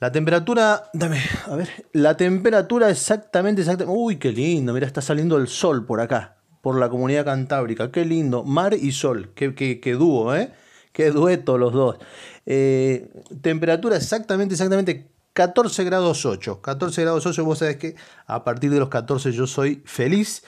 La 0.00 0.12
temperatura, 0.12 0.84
dame, 0.94 1.20
a 1.46 1.56
ver, 1.56 1.68
la 1.92 2.16
temperatura 2.16 2.88
exactamente, 2.88 3.60
exactamente, 3.60 3.94
uy, 3.94 4.16
qué 4.16 4.32
lindo, 4.32 4.72
mira, 4.72 4.86
está 4.86 5.02
saliendo 5.02 5.36
el 5.36 5.48
sol 5.48 5.84
por 5.84 6.00
acá 6.00 6.36
por 6.66 6.80
la 6.80 6.88
comunidad 6.88 7.24
cantábrica. 7.24 7.92
Qué 7.92 8.04
lindo. 8.04 8.42
Mar 8.42 8.74
y 8.74 8.90
sol. 8.90 9.30
Qué, 9.36 9.54
qué, 9.54 9.92
dúo, 9.92 10.34
¿eh? 10.34 10.52
Qué 10.90 11.12
dueto 11.12 11.58
los 11.58 11.72
dos. 11.72 11.96
Eh, 12.44 13.08
temperatura 13.40 13.96
exactamente, 13.96 14.54
exactamente 14.54 15.12
14 15.32 15.84
grados 15.84 16.26
8. 16.26 16.60
14 16.60 17.02
grados 17.02 17.24
8, 17.24 17.44
vos 17.44 17.60
sabés 17.60 17.76
que 17.76 17.94
a 18.26 18.42
partir 18.42 18.72
de 18.72 18.80
los 18.80 18.88
14 18.88 19.30
yo 19.30 19.46
soy 19.46 19.80
feliz. 19.84 20.42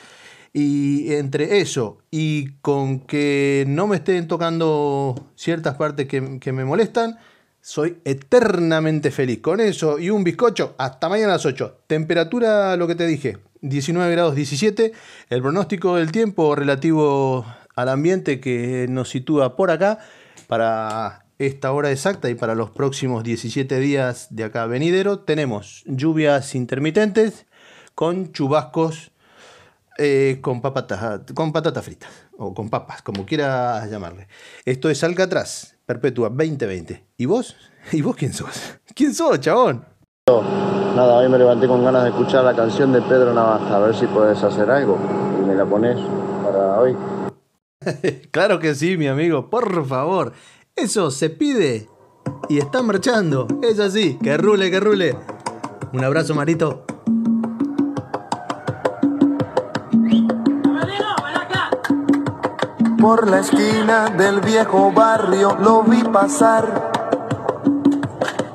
Y 0.53 1.13
entre 1.15 1.61
eso 1.61 1.99
y 2.11 2.53
con 2.61 3.01
que 3.01 3.65
no 3.69 3.87
me 3.87 3.97
estén 3.97 4.27
tocando 4.29 5.31
ciertas 5.37 5.77
partes 5.77 6.09
que, 6.09 6.39
que 6.41 6.53
me 6.53 6.65
molestan, 6.65 7.19
soy 7.61 7.99
eternamente 8.05 9.11
feliz. 9.11 9.41
Con 9.41 9.61
eso 9.61 9.99
y 9.99 10.11
un 10.11 10.25
bizcocho, 10.25 10.75
hasta 10.79 11.09
mañana 11.09 11.33
a 11.33 11.37
las 11.37 11.47
8. 11.47 11.83
Temperatura, 11.87 12.77
lo 12.77 12.87
que 12.87 12.95
te 12.95 13.07
dije, 13.07 13.39
19 13.61 14.11
grados 14.13 14.35
17. 14.35 14.93
El 15.29 15.43
pronóstico 15.43 15.97
del 15.97 16.13
tiempo 16.13 16.55
relativo 16.55 17.45
al 17.75 17.89
ambiente 17.89 18.41
que 18.41 18.87
nos 18.89 19.11
sitúa 19.11 19.55
por 19.55 19.71
acá 19.71 19.99
para 20.47 21.27
esta 21.39 21.73
hora 21.73 21.93
exacta 21.93 22.29
y 22.29 22.35
para 22.35 22.55
los 22.55 22.71
próximos 22.71 23.23
17 23.23 23.79
días 23.79 24.27
de 24.31 24.45
acá 24.45 24.67
venidero 24.67 25.21
tenemos 25.21 25.85
lluvias 25.87 26.55
intermitentes 26.57 27.47
con 27.95 28.33
chubascos 28.33 29.13
eh, 29.99 30.39
con, 30.41 30.61
papatas, 30.61 31.23
con 31.35 31.53
patatas 31.53 31.85
fritas 31.85 32.09
o 32.39 32.55
con 32.55 32.71
papas, 32.71 33.03
como 33.03 33.27
quieras 33.27 33.91
llamarle. 33.91 34.29
Esto 34.65 34.89
es 34.89 35.03
Alcatraz, 35.03 35.77
Perpetua 35.85 36.29
2020. 36.29 37.05
¿Y 37.17 37.27
vos? 37.27 37.57
¿Y 37.91 38.01
vos 38.01 38.15
quién 38.15 38.33
sos? 38.33 38.79
¿Quién 38.95 39.13
sos, 39.13 39.41
chabón? 39.41 39.85
Nada, 40.95 41.17
hoy 41.17 41.29
me 41.29 41.37
levanté 41.37 41.67
con 41.67 41.85
ganas 41.85 42.05
de 42.05 42.11
escuchar 42.11 42.45
la 42.45 42.55
canción 42.55 42.93
de 42.93 43.03
Pedro 43.03 43.35
Navaja, 43.35 43.77
a 43.77 43.79
ver 43.81 43.95
si 43.97 44.07
puedes 44.07 44.41
hacer 44.43 44.71
algo 44.71 44.99
y 45.41 45.47
me 45.47 45.55
la 45.55 45.65
pones 45.65 45.99
para 46.45 46.79
hoy. 46.81 46.97
claro 48.31 48.61
que 48.61 48.75
sí, 48.75 48.97
mi 48.97 49.09
amigo, 49.09 49.51
por 49.51 49.85
favor. 49.85 50.33
Eso 50.77 51.11
se 51.11 51.31
pide 51.31 51.89
y 52.49 52.59
está 52.59 52.83
marchando. 52.83 53.49
Es 53.63 53.81
así, 53.81 54.17
que 54.23 54.37
rule, 54.37 54.71
que 54.71 54.79
rule. 54.79 55.17
Un 55.93 56.05
abrazo, 56.05 56.35
Marito. 56.35 56.85
Por 63.01 63.29
la 63.29 63.39
esquina 63.39 64.07
del 64.07 64.41
viejo 64.41 64.91
barrio 64.91 65.57
lo 65.61 65.85
vi 65.85 66.03
pasar 66.03 66.91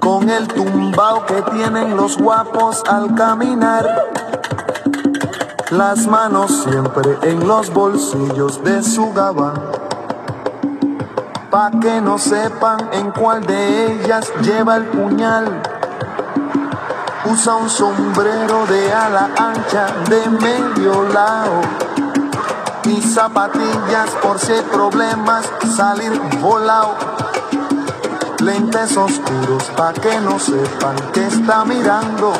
con 0.01 0.29
el 0.29 0.49
tumbao 0.49 1.25
que 1.25 1.41
tienen 1.43 1.95
los 1.95 2.17
guapos 2.17 2.83
al 2.89 3.15
caminar. 3.15 3.87
Las 5.71 6.07
manos 6.07 6.63
siempre 6.63 7.17
en 7.21 7.47
los 7.47 7.73
bolsillos 7.73 8.61
de 8.65 8.83
su 8.83 9.13
gabán. 9.13 9.53
Pa' 11.49 11.71
que 11.79 12.01
no 12.01 12.17
sepan 12.17 12.89
en 12.91 13.11
cuál 13.11 13.45
de 13.45 13.93
ellas 13.93 14.29
lleva 14.41 14.75
el 14.75 14.83
puñal. 14.87 15.61
Usa 17.31 17.55
un 17.55 17.69
sombrero 17.69 18.65
de 18.65 18.91
ala 18.91 19.29
ancha 19.37 19.87
de 20.09 20.29
medio 20.29 21.03
lado. 21.13 21.61
Y 22.85 23.01
zapatillas 23.01 24.09
por 24.21 24.39
si 24.39 24.51
hay 24.51 24.61
problemas 24.61 25.45
salir 25.75 26.11
volado. 26.41 26.95
Lentes 28.39 28.97
oscuros 28.97 29.63
pa' 29.77 29.93
que 29.93 30.19
no 30.19 30.37
sepan 30.37 30.95
que 31.13 31.25
está 31.27 31.63
mirando. 31.63 32.33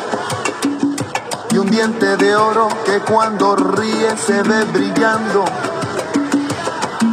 Y 1.51 1.57
un 1.57 1.69
diente 1.69 2.17
de 2.17 2.35
oro 2.35 2.67
que 2.85 2.99
cuando 2.99 3.55
ríe 3.55 4.17
se 4.17 4.43
ve 4.43 4.65
brillando. 4.65 5.45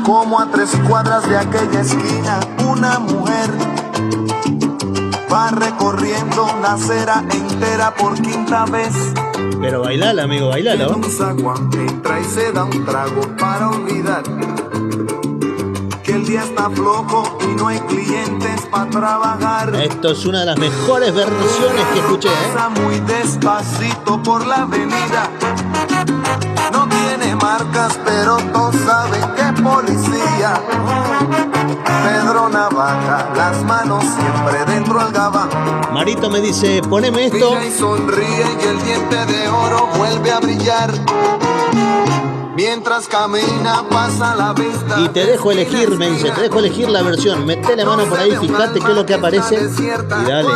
Como 0.05 0.41
a 0.41 0.47
tres 0.47 0.71
cuadras 0.89 1.29
de 1.29 1.39
aquella 1.39 1.81
esquina, 1.81 2.41
una 2.67 2.99
mujer 2.99 3.80
va 5.51 5.67
recorriendo 5.67 6.47
la 6.61 6.73
acera 6.73 7.25
entera 7.31 7.95
por 7.95 8.15
quinta 8.21 8.65
vez. 8.67 8.95
Pero 9.61 9.83
bailala, 9.83 10.25
amigo, 10.25 10.49
bailala. 10.49 10.85
En 10.85 10.95
un 10.95 11.05
zaguán 11.05 11.71
entra 11.73 12.21
y 12.21 12.25
se 12.25 12.53
da 12.53 12.65
un 12.65 12.85
trago 12.85 13.23
para 13.39 13.69
olvidar 13.71 14.23
que 16.03 16.13
el 16.13 16.27
día 16.27 16.43
está 16.43 16.71
flojo 16.71 17.39
y 17.43 17.57
no 17.57 17.69
hay 17.69 17.79
clientes 17.81 18.67
para 18.71 18.91
trabajar. 18.91 19.75
Esto 19.77 20.13
es 20.13 20.25
una 20.27 20.41
de 20.41 20.47
las 20.47 20.59
mejores 20.59 21.15
versiones 21.15 21.87
que 21.93 21.99
escuché, 22.01 22.29
¿eh? 22.29 22.53
Pasa 22.55 22.69
muy 22.71 23.01
despacito 23.01 24.23
por 24.23 24.47
la 24.47 24.63
avenida. 24.63 25.31
No 26.73 26.89
tiene 26.89 27.37
marcas, 27.37 27.99
pero 28.05 28.39
todos 28.53 28.75
saben 28.77 29.23
que 29.35 29.43
es 29.43 29.61
policía. 29.61 31.50
Navaja, 32.51 33.31
las 33.37 33.63
manos 33.65 34.05
siempre 34.05 34.65
dentro 34.73 35.01
gabán. 35.13 35.49
Marito 35.93 36.29
me 36.31 36.41
dice, 36.41 36.83
poneme 36.89 37.27
esto. 37.27 37.51
Mira 37.51 37.65
y 37.65 37.73
sonríe 37.73 38.47
y 38.63 38.67
el 38.67 38.83
diente 38.83 39.27
de 39.27 39.49
oro 39.49 39.89
vuelve 39.97 40.31
a 40.33 40.41
brillar. 40.41 40.91
Mientras 42.57 43.09
camina 43.09 43.85
pasa 43.89 44.35
la 44.35 44.53
vista. 44.53 45.01
Y 45.01 45.09
te 45.09 45.25
dejo 45.25 45.51
elegir, 45.53 45.97
me 45.97 46.11
dice, 46.11 46.31
te 46.31 46.43
dejo 46.43 46.59
elegir 46.59 46.91
la 46.91 47.03
versión. 47.03 47.47
Metele 47.47 47.85
mano 47.85 48.05
por 48.05 48.19
ahí, 48.19 48.37
fíjate 48.37 48.81
qué 48.81 48.91
es 48.91 48.97
lo 48.97 49.07
que 49.07 49.15
aparece. 49.15 49.55
Y 49.55 50.29
dale. 50.29 50.49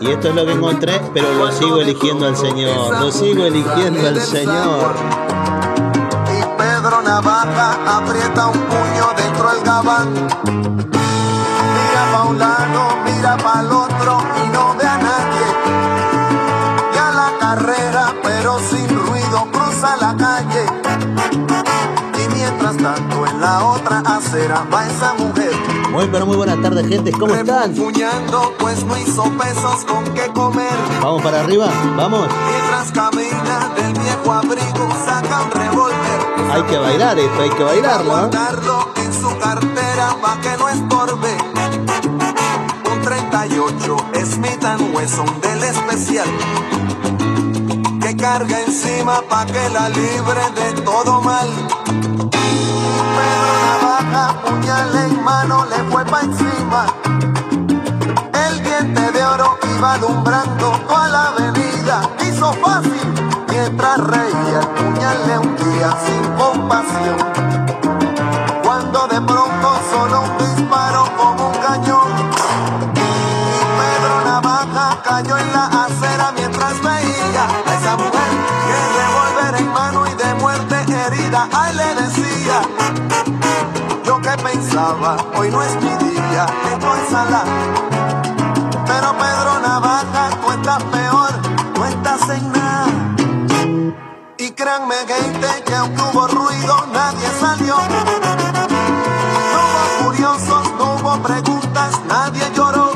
Y 0.00 0.10
esto 0.10 0.28
es 0.28 0.34
lo 0.34 0.44
que 0.44 0.52
encontré, 0.52 1.00
pero 1.14 1.32
lo 1.34 1.50
sigo 1.52 1.80
eligiendo 1.80 2.26
al 2.26 2.36
Señor. 2.36 3.00
Lo 3.00 3.10
sigo 3.10 3.44
eligiendo 3.44 4.06
al 4.06 4.20
Señor. 4.20 5.31
Navaja 7.12 7.76
aprieta 7.98 8.46
un 8.46 8.58
puño 8.58 9.06
dentro 9.14 9.50
del 9.50 9.62
gabán. 9.62 10.14
Mira 11.74 12.02
pa' 12.10 12.24
un 12.24 12.38
lado, 12.38 12.96
mira 13.04 13.36
pa' 13.36 13.60
el 13.60 13.70
otro 13.70 14.18
y 14.42 14.48
no 14.48 14.74
ve 14.78 14.86
a 14.86 14.96
nadie. 14.96 15.46
Y 16.94 16.96
a 16.96 17.10
la 17.10 17.30
carrera, 17.38 18.14
pero 18.22 18.58
sin 18.60 18.88
ruido, 18.88 19.46
cruza 19.52 19.94
la 20.00 20.16
calle. 20.16 20.64
Y 22.18 22.34
mientras 22.34 22.78
tanto 22.78 23.26
en 23.26 23.40
la 23.42 23.62
otra 23.62 23.98
acera 24.06 24.66
va 24.72 24.86
esa 24.86 25.12
mujer. 25.12 25.52
Muy, 25.90 26.06
pero 26.06 26.24
muy 26.24 26.38
buenas 26.38 26.62
tardes, 26.62 26.88
gente. 26.88 27.12
¿Cómo 27.12 27.34
están? 27.34 27.74
Pues 28.58 28.84
no 28.86 28.96
hizo 28.96 29.24
pesos 29.36 29.84
con 29.84 30.02
qué 30.14 30.28
comer. 30.32 30.78
Vamos 31.02 31.20
para 31.20 31.40
arriba, 31.40 31.66
vamos. 31.94 32.26
Mientras 32.48 32.90
camina 32.90 33.68
del 33.76 33.92
viejo 34.00 34.32
abrigo, 34.32 34.88
saca 35.04 35.42
un 35.42 35.50
revólver. 35.50 36.31
Hay 36.52 36.62
que 36.64 36.76
bailar 36.76 37.18
esto, 37.18 37.42
hay 37.42 37.48
que 37.48 37.64
bailarlo. 37.64 38.26
¿eh? 38.26 38.30
en 38.96 39.12
su 39.14 39.38
cartera 39.38 40.16
que 40.42 40.56
no 40.58 40.68
estorbe. 40.68 41.36
Un 42.92 43.00
38 43.00 43.96
Smith 44.26 44.64
Wesson 44.92 45.40
del 45.40 45.62
especial 45.62 46.28
que 48.02 48.14
carga 48.18 48.60
encima 48.60 49.22
pa' 49.30 49.46
que 49.46 49.70
la 49.70 49.88
libre 49.88 50.42
de 50.54 50.82
todo 50.82 51.22
mal. 51.22 51.48
Pedro 53.16 53.52
Navaja, 53.64 54.42
puñal 54.44 54.94
en 55.06 55.24
mano, 55.24 55.64
le 55.64 55.90
fue 55.90 56.04
pa' 56.04 56.20
encima. 56.20 56.86
El 58.46 58.62
diente 58.62 59.10
de 59.10 59.24
oro 59.24 59.58
iba 59.74 59.94
alumbrando 59.94 60.72
toda 60.86 61.08
la 61.08 61.28
avenida. 61.28 62.10
Hizo 62.20 62.52
fácil 62.54 63.21
mientras 63.62 63.98
reía. 63.98 64.60
El 64.60 64.68
puñal 64.68 65.18
le 65.26 65.38
hundía 65.38 65.96
sin 66.04 66.22
compasión. 66.32 67.18
Cuando 68.64 69.06
de 69.06 69.20
pronto 69.20 69.68
sonó 69.90 70.22
un 70.22 70.38
disparo 70.38 71.04
como 71.16 71.48
un 71.48 71.58
cañón. 71.58 72.10
Y 72.96 73.08
Pedro 73.78 74.24
Navaja 74.24 74.98
cayó 75.04 75.36
en 75.38 75.52
la 75.52 75.66
acera 75.84 76.32
mientras 76.36 76.80
veía 76.82 77.44
a 77.66 77.74
esa 77.74 77.96
mujer 77.96 78.30
que 78.66 78.76
revólver 78.98 79.60
en 79.60 79.72
mano 79.72 80.06
y 80.08 80.14
de 80.14 80.34
muerte 80.34 80.74
herida. 81.06 81.48
Ay, 81.52 81.74
le 81.76 81.94
decía. 82.02 82.62
Yo 84.04 84.20
que 84.20 84.30
pensaba, 84.42 85.16
hoy 85.36 85.50
no 85.50 85.62
es 85.62 85.74
mi 85.76 85.94
día, 86.04 86.46
estoy 86.72 87.00
sala. 87.10 87.44
Pero 88.86 89.16
Pedro 89.16 89.60
Navaja, 89.60 90.30
tú 90.40 90.50
estás 90.50 90.82
peor, 90.84 91.30
no 91.76 91.86
estás 91.86 92.28
en 92.28 92.52
nada. 92.52 93.11
Y 94.38 94.50
créanme, 94.52 94.96
gente, 95.06 95.62
que 95.64 95.74
aunque 95.74 96.02
hubo 96.02 96.26
ruido, 96.26 96.86
nadie 96.92 97.28
salió. 97.38 97.76
No 99.52 99.60
hubo 99.62 100.06
curiosos, 100.06 100.72
no 100.78 100.94
hubo 100.94 101.22
preguntas, 101.22 102.00
nadie 102.08 102.42
lloró. 102.56 102.92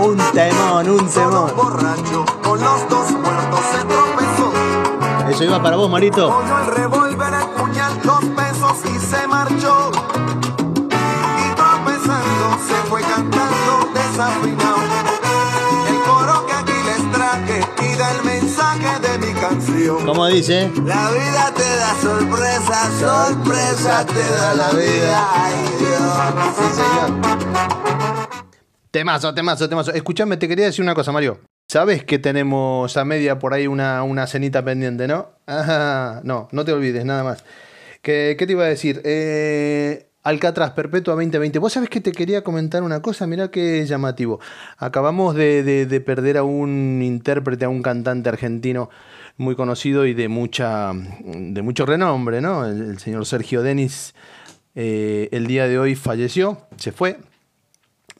Un 0.00 0.16
temón, 0.32 0.90
un 0.90 1.08
temón. 1.08 1.52
borracho 1.56 2.24
con 2.42 2.60
los 2.60 2.88
dos 2.88 3.10
muertos 3.12 3.60
se 3.72 3.84
tropezó. 3.84 4.52
Eso 5.30 5.44
iba 5.44 5.62
para 5.62 5.76
vos, 5.76 5.88
Marito. 5.88 6.28
Cogió 6.28 6.58
el 6.58 6.66
revólver, 6.74 7.34
el 7.34 7.48
puñal, 7.50 8.00
los 8.02 8.24
pesos 8.24 8.76
y 8.92 8.98
se 8.98 9.28
marchó. 9.28 9.92
Y 10.90 11.54
tropezando 11.54 12.58
se 12.66 12.74
fue 12.88 13.00
cantando 13.02 13.90
desafinado. 13.94 14.79
Canción. 19.90 20.06
¿Cómo 20.06 20.26
dice? 20.26 20.70
La 20.84 21.10
vida 21.10 21.52
te 21.56 21.62
da 21.76 21.94
sorpresa, 22.00 22.90
sorpresa 22.98 24.06
te 24.06 24.32
da 24.34 24.54
la 24.54 24.70
vida. 24.70 25.28
Ay 25.34 25.54
Dios. 25.78 26.56
Sí, 26.56 26.80
señor. 26.80 28.28
Temazo, 28.90 29.34
temazo, 29.34 29.68
temazo. 29.68 29.92
Escuchame, 29.92 30.36
te 30.36 30.48
quería 30.48 30.66
decir 30.66 30.82
una 30.82 30.94
cosa, 30.94 31.12
Mario. 31.12 31.38
Sabes 31.68 32.02
que 32.04 32.18
tenemos 32.18 32.96
a 32.96 33.04
media 33.04 33.38
por 33.38 33.54
ahí 33.54 33.68
una, 33.68 34.02
una 34.02 34.26
cenita 34.26 34.64
pendiente, 34.64 35.06
¿no? 35.06 35.28
Ajá, 35.46 36.20
no, 36.24 36.48
no 36.50 36.64
te 36.64 36.72
olvides, 36.72 37.04
nada 37.04 37.22
más. 37.22 37.44
¿Qué, 38.02 38.34
qué 38.36 38.46
te 38.46 38.52
iba 38.52 38.64
a 38.64 38.68
decir? 38.68 39.00
Eh, 39.04 40.08
Alcatraz 40.24 40.72
Perpetua 40.72 41.14
2020. 41.14 41.60
Vos 41.60 41.72
sabés 41.74 41.88
que 41.88 42.00
te 42.00 42.10
quería 42.10 42.42
comentar 42.42 42.82
una 42.82 43.00
cosa, 43.00 43.28
mirá 43.28 43.52
qué 43.52 43.86
llamativo. 43.86 44.40
Acabamos 44.78 45.36
de, 45.36 45.62
de- 45.62 45.86
de 45.86 46.00
perder 46.00 46.38
a 46.38 46.42
un 46.42 47.00
intérprete, 47.04 47.66
a 47.66 47.68
un 47.68 47.82
cantante 47.82 48.28
argentino 48.28 48.90
muy 49.40 49.56
conocido 49.56 50.04
y 50.06 50.12
de 50.12 50.28
mucha 50.28 50.92
de 50.94 51.62
mucho 51.62 51.86
renombre, 51.86 52.40
¿no? 52.42 52.66
El, 52.66 52.98
señor 52.98 53.24
Sergio 53.24 53.62
Denis 53.62 54.14
eh, 54.74 55.28
el 55.32 55.46
día 55.46 55.66
de 55.66 55.78
hoy 55.78 55.94
falleció, 55.94 56.68
se 56.76 56.92
fue, 56.92 57.18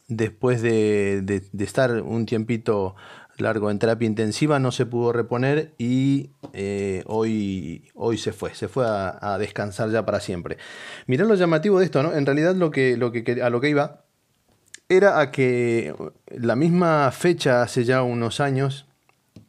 después 0.09 0.62
de, 0.62 1.21
de- 1.23 1.65
estar 1.65 2.03
un 2.03 2.25
tiempito 2.27 2.97
largo 3.37 3.71
en 3.71 3.79
terapia 3.79 4.07
intensiva, 4.07 4.59
no 4.59 4.73
se 4.73 4.87
pudo 4.87 5.12
reponer 5.12 5.75
y 5.79 6.31
eh, 6.53 7.03
hoy, 7.07 7.85
hoy 7.95 8.17
se 8.19 8.33
fue, 8.33 8.55
se 8.55 8.69
fue 8.69 8.87
a, 8.87 9.19
a 9.21 9.39
descansar 9.39 9.91
ya 9.91 10.05
para 10.05 10.21
siempre. 10.21 10.57
Mirá 11.07 11.25
lo 11.25 11.35
llamativo 11.35 11.79
de 11.79 11.85
esto, 11.85 12.03
¿no? 12.03 12.15
En 12.15 12.25
realidad 12.25 12.55
lo 12.55 12.71
que, 12.71 12.97
lo 12.97 13.12
que, 13.12 13.41
a 13.43 13.50
lo 13.50 13.61
que 13.61 13.69
iba 13.69 14.05
era 14.89 15.21
a 15.21 15.31
que 15.31 15.95
la 16.29 16.57
misma 16.57 17.11
fecha, 17.12 17.62
hace 17.62 17.85
ya 17.85 18.03
unos 18.03 18.41
años, 18.41 18.87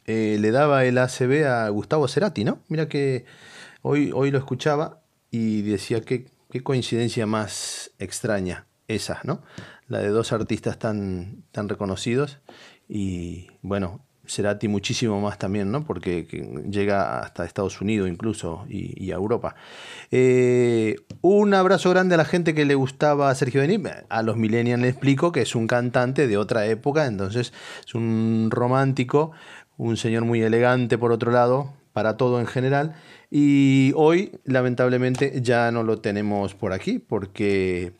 eh, 0.05 0.37
le 0.39 0.51
daba 0.51 0.85
el 0.85 0.97
ACB 0.97 1.45
a 1.45 1.69
Gustavo 1.69 2.07
Cerati, 2.07 2.43
¿no? 2.43 2.59
Mira 2.67 2.87
que 2.87 3.25
hoy, 3.81 4.11
hoy 4.13 4.31
lo 4.31 4.37
escuchaba 4.37 5.01
y 5.29 5.61
decía 5.61 6.01
que 6.01 6.27
qué 6.49 6.61
coincidencia 6.61 7.25
más 7.25 7.91
extraña 7.99 8.67
esa, 8.87 9.21
¿no? 9.23 9.41
La 9.87 9.99
de 9.99 10.09
dos 10.09 10.31
artistas 10.33 10.77
tan, 10.79 11.43
tan 11.51 11.69
reconocidos 11.69 12.39
y 12.87 13.47
bueno, 13.61 14.01
Cerati 14.27 14.67
muchísimo 14.67 15.19
más 15.19 15.37
también, 15.37 15.71
¿no? 15.71 15.83
Porque 15.85 16.25
que 16.25 16.41
llega 16.69 17.19
hasta 17.19 17.43
Estados 17.43 17.81
Unidos 17.81 18.07
incluso 18.07 18.65
y, 18.69 19.03
y 19.03 19.11
a 19.11 19.15
Europa. 19.15 19.55
Eh, 20.09 20.95
un 21.21 21.53
abrazo 21.53 21.89
grande 21.89 22.15
a 22.15 22.17
la 22.17 22.25
gente 22.25 22.53
que 22.53 22.65
le 22.65 22.75
gustaba 22.75 23.29
a 23.29 23.35
Sergio 23.35 23.61
Denis. 23.61 23.79
A 24.09 24.23
los 24.23 24.37
millennials 24.37 24.81
le 24.81 24.89
explico 24.89 25.31
que 25.31 25.41
es 25.41 25.55
un 25.55 25.67
cantante 25.67 26.27
de 26.27 26.37
otra 26.37 26.65
época, 26.67 27.07
entonces 27.07 27.51
es 27.85 27.95
un 27.95 28.49
romántico, 28.51 29.31
un 29.81 29.97
señor 29.97 30.25
muy 30.25 30.43
elegante 30.43 30.99
por 30.99 31.11
otro 31.11 31.31
lado, 31.31 31.73
para 31.91 32.15
todo 32.15 32.39
en 32.39 32.45
general. 32.45 32.93
Y 33.31 33.93
hoy, 33.95 34.31
lamentablemente, 34.45 35.41
ya 35.41 35.71
no 35.71 35.81
lo 35.81 35.97
tenemos 35.97 36.53
por 36.53 36.71
aquí 36.71 36.99
porque, 36.99 37.91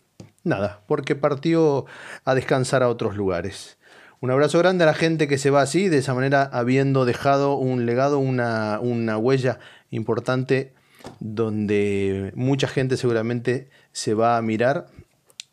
nada, 0.43 0.81
porque 0.85 1.15
partió 1.15 1.87
a 2.23 2.35
descansar 2.35 2.83
a 2.83 2.89
otros 2.89 3.15
lugares. 3.15 3.79
Un 4.19 4.29
abrazo 4.29 4.59
grande 4.59 4.83
a 4.83 4.87
la 4.87 4.93
gente 4.93 5.27
que 5.27 5.39
se 5.39 5.49
va 5.49 5.63
así, 5.63 5.89
de 5.89 5.97
esa 5.97 6.13
manera 6.13 6.43
habiendo 6.43 7.03
dejado 7.03 7.55
un 7.55 7.87
legado, 7.87 8.19
una, 8.19 8.79
una 8.79 9.17
huella 9.17 9.57
importante 9.89 10.73
donde 11.19 12.31
mucha 12.35 12.67
gente 12.67 12.95
seguramente 12.95 13.69
se 13.91 14.13
va 14.13 14.37
a 14.37 14.41
mirar 14.43 14.85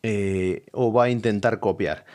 eh, 0.03 0.67
o 0.73 0.93
va 0.93 1.05
a 1.05 1.09
intentar 1.09 1.59
copiar. 1.59 2.05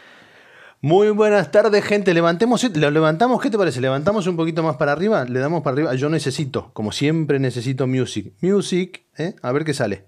Muy 0.84 1.08
buenas 1.08 1.50
tardes, 1.50 1.82
gente. 1.82 2.12
Levantemos, 2.12 2.62
lo 2.76 2.90
levantamos, 2.90 3.40
¿qué 3.40 3.48
te 3.48 3.56
parece? 3.56 3.80
Levantamos 3.80 4.26
un 4.26 4.36
poquito 4.36 4.62
más 4.62 4.76
para 4.76 4.92
arriba, 4.92 5.24
le 5.24 5.40
damos 5.40 5.62
para 5.62 5.72
arriba. 5.72 5.94
Yo 5.94 6.10
necesito, 6.10 6.72
como 6.74 6.92
siempre, 6.92 7.38
necesito 7.38 7.86
music. 7.86 8.34
Music, 8.42 9.06
¿eh? 9.16 9.34
a 9.40 9.50
ver 9.50 9.64
qué 9.64 9.72
sale. 9.72 10.04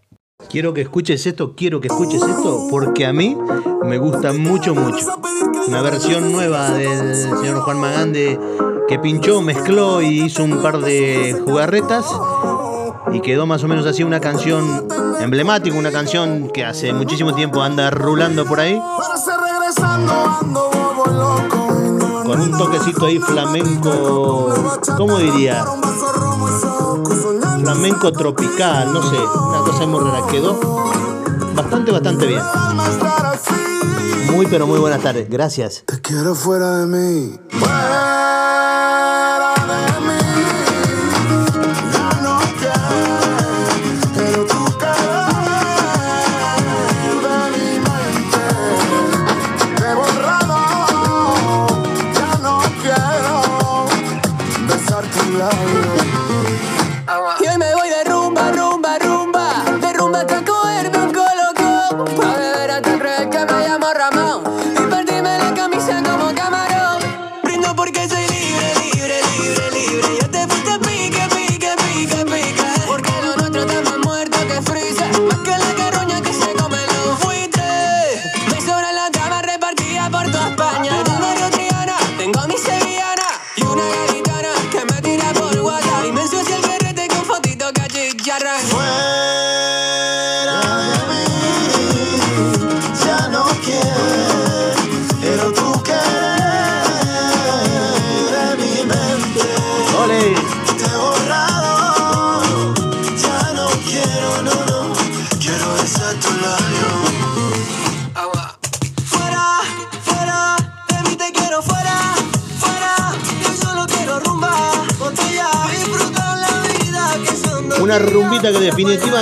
Quiero 0.50 0.74
que 0.74 0.82
escuches 0.82 1.24
esto, 1.24 1.56
quiero 1.56 1.80
que 1.80 1.88
escuches 1.88 2.20
esto, 2.20 2.66
porque 2.68 3.06
a 3.06 3.14
mí 3.14 3.38
me 3.84 3.96
gusta 3.96 4.34
mucho, 4.34 4.74
mucho. 4.74 5.18
Una 5.66 5.80
versión 5.80 6.30
nueva 6.30 6.72
del 6.72 7.14
señor 7.14 7.62
Juan 7.62 7.80
Magande 7.80 8.38
que 8.86 8.98
pinchó, 8.98 9.40
mezcló 9.40 10.02
y 10.02 10.24
hizo 10.24 10.44
un 10.44 10.60
par 10.60 10.80
de 10.80 11.40
jugarretas 11.42 12.04
y 13.14 13.22
quedó 13.22 13.46
más 13.46 13.64
o 13.64 13.68
menos 13.68 13.86
así 13.86 14.02
una 14.02 14.20
canción 14.20 14.86
emblemática, 15.20 15.74
una 15.74 15.90
canción 15.90 16.50
que 16.50 16.66
hace 16.66 16.92
muchísimo 16.92 17.34
tiempo 17.34 17.62
anda 17.62 17.90
rulando 17.90 18.44
por 18.44 18.60
ahí. 18.60 18.78
Con 22.24 22.40
un 22.40 22.52
toquecito 22.56 23.06
ahí 23.06 23.18
flamenco, 23.18 24.54
¿cómo 24.96 25.18
diría? 25.18 25.64
Flamenco 27.60 28.12
tropical, 28.12 28.92
no 28.92 29.02
sé, 29.02 29.16
una 29.16 29.58
cosa 29.60 29.86
muy 29.86 30.04
rara. 30.04 30.24
Quedó 30.28 30.56
bastante, 31.54 31.90
bastante 31.90 32.26
bien. 32.26 32.42
Muy, 34.30 34.46
pero 34.46 34.66
muy 34.66 34.78
buenas 34.78 35.02
tardes. 35.02 35.28
Gracias. 35.28 35.82
Te 35.86 36.00
quiero 36.00 36.34
fuera 36.34 36.78
de 36.78 36.86
mí. 36.86 37.36
Besar 55.26 55.50
tu 56.28 56.35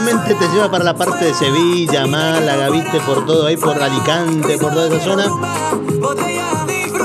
definitivamente 0.05 0.35
te 0.35 0.49
lleva 0.53 0.71
para 0.71 0.85
la 0.85 0.95
parte 0.95 1.25
de 1.25 1.35
Sevilla, 1.35 2.07
Málaga, 2.07 2.69
viste, 2.71 3.01
por 3.01 3.25
todo 3.25 3.47
ahí, 3.47 3.57
por 3.57 3.83
Alicante, 3.83 4.59
por 4.59 4.73
toda 4.73 4.89
esa 4.89 5.05
zona. 5.05 5.27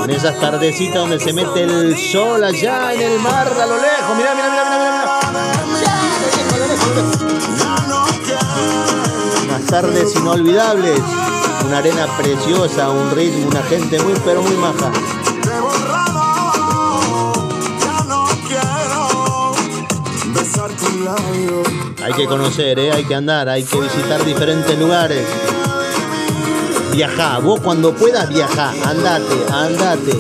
En 0.04 0.10
esas 0.10 0.40
tardecitas 0.40 0.96
donde 0.96 1.20
se 1.20 1.34
mete 1.34 1.64
el 1.64 1.98
sol 1.98 2.44
allá 2.44 2.94
en 2.94 3.02
el 3.02 3.20
mar, 3.20 3.48
a 3.48 3.66
lo 3.66 3.78
lejos. 3.78 4.18
Mirá, 4.18 4.34
mirá, 4.36 4.50
mirá, 4.50 4.66
mirá, 4.66 4.80
mirá. 4.82 5.20
Unas 9.46 9.66
tardes 9.66 10.16
inolvidables. 10.16 11.00
Una 11.66 11.78
arena 11.78 12.08
preciosa, 12.18 12.90
un 12.90 13.12
ritmo, 13.12 13.48
una 13.48 13.62
gente 13.64 14.02
muy, 14.02 14.14
pero 14.26 14.42
muy 14.42 14.56
maja. 14.56 14.92
Hay 22.10 22.16
que 22.16 22.26
conocer, 22.26 22.80
¿eh? 22.80 22.92
hay 22.92 23.06
que 23.06 23.14
andar, 23.14 23.48
hay 23.48 23.64
que 23.64 23.80
visitar 23.80 24.26
diferentes 24.26 24.76
lugares. 24.80 25.24
Viajá, 26.92 27.38
vos 27.38 27.60
cuando 27.60 27.94
puedas 27.94 28.28
viajá, 28.30 28.72
andate, 28.84 29.36
andate. 29.54 30.12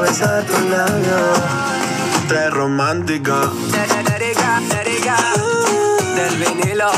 besar 0.00 0.42
tu 0.46 0.68
labio. 0.70 1.18
Tres 2.28 2.50
romántica. 2.50 3.50
Del 6.16 6.36
vinilo 6.38 6.90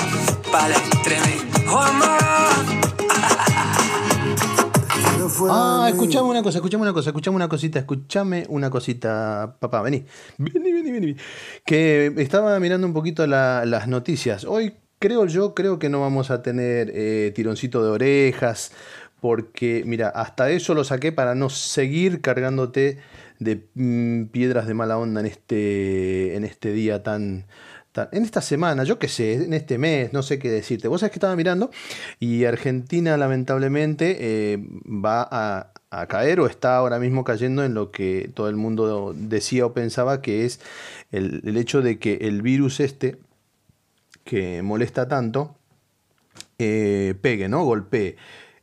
para 0.53 0.77
el 0.77 2.28
Ah, 5.51 5.87
escuchame 5.91 6.29
una 6.29 6.43
cosa, 6.43 6.59
escuchame 6.59 6.83
una 6.83 6.93
cosa, 6.93 7.11
escuchame 7.11 7.37
una 7.37 7.49
cosita, 7.49 7.79
escuchame 7.79 8.47
una 8.49 8.71
cosita, 8.71 9.57
papá, 9.61 9.83
vení. 9.83 10.05
Vení, 10.39 10.73
vení, 10.73 10.91
vení. 10.93 11.17
Que 11.65 12.13
estaba 12.19 12.59
mirando 12.61 12.87
un 12.87 12.93
poquito 12.93 13.27
la- 13.27 13.65
las 13.65 13.89
noticias. 13.89 14.45
Hoy 14.45 14.75
creo 14.99 15.27
yo, 15.27 15.55
creo 15.55 15.79
que 15.79 15.89
no 15.89 16.01
vamos 16.01 16.31
a 16.31 16.43
tener 16.43 16.91
eh, 16.95 17.33
tironcito 17.35 17.83
de 17.85 17.91
orejas, 17.91 18.73
porque, 19.21 19.83
mira, 19.87 20.09
hasta 20.09 20.51
eso 20.51 20.75
lo 20.75 20.85
saqué 20.85 21.13
para 21.13 21.35
no 21.35 21.51
seguir 21.51 22.21
cargándote 22.21 22.99
de 23.41 23.67
mm, 23.75 24.25
piedras 24.27 24.67
de 24.67 24.75
mala 24.75 24.99
onda 24.99 25.21
en 25.21 25.27
este, 25.27 26.35
en 26.37 26.45
este 26.45 26.73
día 26.73 27.03
tan- 27.03 27.47
En 28.13 28.23
esta 28.23 28.41
semana, 28.41 28.85
yo 28.85 28.99
qué 28.99 29.09
sé, 29.09 29.35
en 29.35 29.55
este 29.55 29.79
mes, 29.79 30.13
no 30.13 30.23
sé 30.23 30.39
qué 30.39 30.51
decirte. 30.51 30.89
Vos 30.89 31.01
sabés 31.01 31.13
que 31.13 31.19
estaba 31.19 31.37
mirando 31.37 31.71
y 32.21 32.45
Argentina 32.45 33.17
lamentablemente 33.17 34.17
eh, 34.21 34.59
va 34.87 35.29
a, 35.31 35.73
caer 36.07 36.39
o 36.41 36.47
está 36.47 36.77
ahora 36.77 36.99
mismo 36.99 37.25
cayendo 37.25 37.65
en 37.65 37.73
lo 37.73 37.91
que 37.91 38.31
todo 38.35 38.51
el 38.51 38.57
mundo 38.57 39.15
decía 39.17 39.65
o 39.65 39.73
pensaba 39.73 40.21
que 40.21 40.45
es 40.45 40.61
el, 41.13 41.41
el 41.47 41.57
hecho 41.57 41.81
de 41.81 41.99
que 41.99 42.19
el 42.21 42.43
virus 42.43 42.81
este 42.81 43.17
que 44.25 44.61
molesta 44.61 45.09
tanto 45.09 45.57
eh, 46.59 47.15
pegue, 47.21 47.49
¿no? 47.49 47.65
Golpee. 47.65 48.17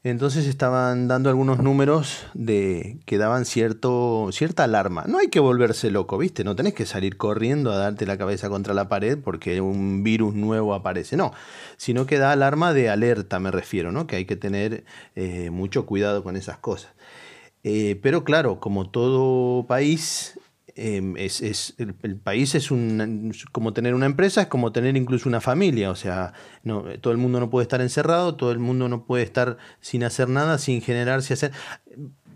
Entonces 0.05 0.45
estaban 0.45 1.07
dando 1.07 1.29
algunos 1.29 1.63
números 1.63 2.27
de 2.35 2.99
que 3.07 3.17
daban 3.17 3.43
cierto, 3.43 4.29
cierta 4.31 4.63
alarma. 4.63 5.05
No 5.07 5.17
hay 5.17 5.29
que 5.29 5.39
volverse 5.39 5.89
loco, 5.89 6.19
¿viste? 6.19 6.43
No 6.43 6.55
tenés 6.55 6.75
que 6.75 6.85
salir 6.85 7.17
corriendo 7.17 7.71
a 7.71 7.77
darte 7.77 8.05
la 8.05 8.15
cabeza 8.15 8.47
contra 8.47 8.75
la 8.75 8.87
pared 8.87 9.17
porque 9.17 9.61
un 9.61 10.03
virus 10.03 10.35
nuevo 10.35 10.75
aparece. 10.75 11.17
No, 11.17 11.33
sino 11.77 12.05
que 12.05 12.19
da 12.19 12.31
alarma 12.31 12.71
de 12.71 12.91
alerta, 12.91 13.39
me 13.39 13.49
refiero, 13.49 13.91
¿no? 13.91 14.05
Que 14.05 14.17
hay 14.17 14.25
que 14.25 14.35
tener 14.35 14.83
eh, 15.15 15.49
mucho 15.49 15.87
cuidado 15.87 16.23
con 16.23 16.35
esas 16.35 16.59
cosas. 16.59 16.93
Eh, 17.63 17.99
pero 18.03 18.23
claro, 18.23 18.59
como 18.59 18.87
todo 18.87 19.65
país, 19.65 20.34
eh, 20.75 21.13
es, 21.17 21.41
es- 21.41 21.73
el, 21.77 21.93
país 22.17 22.53
es 22.55 22.69
un, 22.71 23.33
como 23.51 23.73
tener 23.73 23.93
una 23.93 24.05
empresa, 24.05 24.41
es 24.41 24.47
como 24.47 24.71
tener 24.71 24.97
incluso 24.97 25.29
una 25.29 25.41
familia. 25.41 25.89
O 25.91 25.95
sea, 25.95 26.33
no, 26.63 26.83
todo 27.01 27.11
el 27.13 27.17
mundo 27.19 27.39
no 27.39 27.49
puede 27.49 27.63
estar 27.63 27.81
encerrado, 27.81 28.35
todo 28.35 28.51
el 28.51 28.59
mundo 28.59 28.89
no 28.89 29.05
puede 29.05 29.23
estar 29.23 29.57
sin 29.79 30.03
hacer 30.03 30.29
nada, 30.29 30.57
sin 30.57 30.81
generarse 30.81 31.33
hacer. 31.33 31.51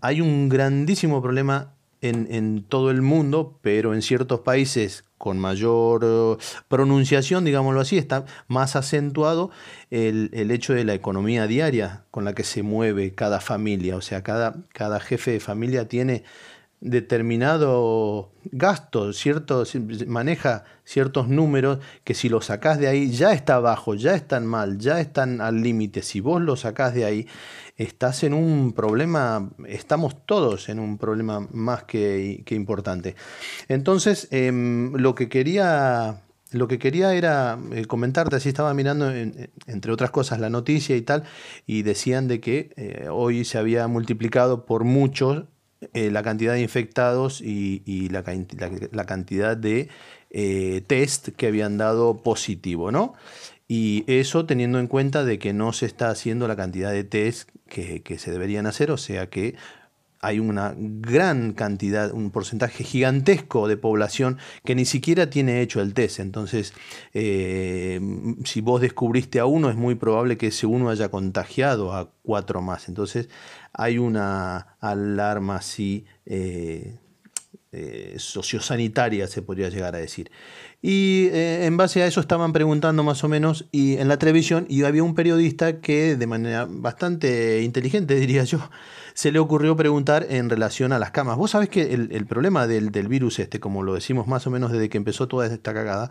Hay 0.00 0.20
un 0.20 0.48
grandísimo 0.48 1.20
problema 1.22 1.74
en, 2.00 2.26
en 2.30 2.64
todo 2.64 2.90
el 2.90 3.02
mundo, 3.02 3.58
pero 3.62 3.92
en 3.94 4.00
ciertos 4.00 4.40
países 4.40 5.04
con 5.18 5.38
mayor 5.38 6.00
eh, 6.02 6.42
pronunciación, 6.68 7.44
digámoslo 7.44 7.80
así, 7.80 7.98
está 7.98 8.24
más 8.48 8.74
acentuado 8.74 9.50
el, 9.90 10.30
el 10.32 10.50
hecho 10.50 10.72
de 10.72 10.84
la 10.84 10.94
economía 10.94 11.46
diaria 11.46 12.04
con 12.10 12.24
la 12.24 12.32
que 12.34 12.42
se 12.42 12.62
mueve 12.62 13.12
cada 13.14 13.40
familia. 13.40 13.96
O 13.96 14.00
sea, 14.00 14.22
cada, 14.22 14.64
cada 14.72 14.98
jefe 14.98 15.32
de 15.32 15.40
familia 15.40 15.88
tiene 15.88 16.24
determinado 16.80 18.32
gasto, 18.52 19.12
cierto, 19.12 19.64
maneja 20.06 20.64
ciertos 20.84 21.28
números 21.28 21.78
que 22.04 22.14
si 22.14 22.28
los 22.28 22.46
sacás 22.46 22.78
de 22.78 22.88
ahí 22.88 23.10
ya 23.10 23.32
está 23.32 23.58
bajo, 23.60 23.94
ya 23.94 24.14
están 24.14 24.46
mal, 24.46 24.78
ya 24.78 25.00
están 25.00 25.40
al 25.40 25.60
límite. 25.62 26.02
Si 26.02 26.20
vos 26.20 26.40
los 26.40 26.60
sacás 26.60 26.94
de 26.94 27.04
ahí, 27.04 27.26
estás 27.76 28.24
en 28.24 28.34
un 28.34 28.72
problema, 28.72 29.50
estamos 29.66 30.24
todos 30.26 30.68
en 30.68 30.78
un 30.78 30.98
problema 30.98 31.46
más 31.52 31.84
que, 31.84 32.42
importante. 32.50 33.14
Entonces, 33.68 34.28
em, 34.30 34.92
lo 34.94 35.14
que 35.14 35.28
quería 35.28 36.22
lo 36.52 36.66
que 36.66 36.80
quería 36.80 37.14
era 37.14 37.60
eh, 37.72 37.84
comentarte, 37.84 38.34
así 38.34 38.48
estaba 38.48 38.74
mirando, 38.74 39.08
en- 39.14 39.50
entre 39.68 39.92
otras 39.92 40.10
cosas, 40.10 40.40
la 40.40 40.50
noticia 40.50 40.96
y 40.96 41.02
tal, 41.02 41.22
y 41.64 41.82
decían 41.82 42.26
de 42.26 42.40
que 42.40 42.72
eh, 42.76 43.06
hoy 43.08 43.44
se 43.44 43.56
había 43.56 43.86
multiplicado 43.86 44.66
por 44.66 44.82
mucho 44.82 45.46
eh, 45.94 46.10
la 46.10 46.22
cantidad 46.22 46.54
de 46.54 46.60
infectados 46.62 47.40
y, 47.40 48.08
la, 48.10 48.22
can- 48.22 48.46
la- 48.58 48.70
la 48.92 49.06
cantidad 49.06 49.56
de 49.56 49.88
eh, 50.30 50.82
test 50.86 51.28
que 51.30 51.46
habían 51.48 51.78
dado 51.78 52.22
positivo, 52.22 52.92
¿no? 52.92 53.14
Y 53.68 54.04
eso 54.08 54.46
teniendo 54.46 54.78
en 54.80 54.88
cuenta 54.88 55.24
de 55.24 55.38
que 55.38 55.52
no 55.52 55.72
se 55.72 55.86
está 55.86 56.10
haciendo 56.10 56.48
la 56.48 56.56
cantidad 56.56 56.90
de 56.92 57.04
test 57.04 57.50
que, 57.68 58.02
que 58.02 58.18
se 58.18 58.32
deberían 58.32 58.66
hacer, 58.66 58.90
o 58.90 58.96
sea 58.96 59.30
que 59.30 59.54
hay 60.22 60.38
una 60.38 60.74
gran 60.76 61.54
cantidad, 61.54 62.12
un 62.12 62.30
porcentaje 62.30 62.84
gigantesco 62.84 63.68
de 63.68 63.78
población 63.78 64.36
que 64.66 64.74
ni 64.74 64.84
siquiera 64.84 65.30
tiene 65.30 65.62
hecho 65.62 65.80
el 65.80 65.94
test. 65.94 66.20
Entonces, 66.20 66.74
eh, 67.14 68.00
si 68.44 68.60
vos 68.60 68.82
descubriste 68.82 69.38
a 69.40 69.46
uno, 69.46 69.70
es 69.70 69.76
muy 69.76 69.94
probable 69.94 70.36
que 70.36 70.48
ese 70.48 70.66
uno 70.66 70.90
haya 70.90 71.08
contagiado 71.10 71.94
a 71.94 72.10
cuatro 72.22 72.60
más. 72.60 72.88
Entonces, 72.88 73.30
hay 73.72 73.98
una 73.98 74.76
alarma 74.80 75.56
así 75.56 76.04
eh, 76.26 76.98
eh, 77.72 78.16
sociosanitaria, 78.18 79.28
se 79.28 79.42
podría 79.42 79.68
llegar 79.68 79.94
a 79.94 79.98
decir. 79.98 80.30
Y 80.82 81.28
eh, 81.32 81.66
en 81.66 81.76
base 81.76 82.02
a 82.02 82.06
eso 82.06 82.20
estaban 82.20 82.52
preguntando 82.52 83.04
más 83.04 83.22
o 83.22 83.28
menos 83.28 83.66
y 83.70 83.96
en 83.98 84.08
la 84.08 84.18
televisión 84.18 84.66
y 84.68 84.82
había 84.82 85.04
un 85.04 85.14
periodista 85.14 85.80
que 85.80 86.16
de 86.16 86.26
manera 86.26 86.66
bastante 86.68 87.62
inteligente, 87.62 88.14
diría 88.20 88.42
yo, 88.42 88.58
se 89.14 89.30
le 89.30 89.38
ocurrió 89.38 89.76
preguntar 89.76 90.26
en 90.30 90.50
relación 90.50 90.92
a 90.92 90.98
las 90.98 91.12
camas. 91.12 91.36
Vos 91.36 91.52
sabés 91.52 91.68
que 91.68 91.94
el, 91.94 92.10
el 92.10 92.26
problema 92.26 92.66
del, 92.66 92.90
del 92.90 93.06
virus 93.06 93.38
este, 93.38 93.60
como 93.60 93.84
lo 93.84 93.94
decimos 93.94 94.26
más 94.26 94.46
o 94.48 94.50
menos 94.50 94.72
desde 94.72 94.88
que 94.88 94.98
empezó 94.98 95.28
toda 95.28 95.46
esta 95.46 95.72
cagada, 95.72 96.10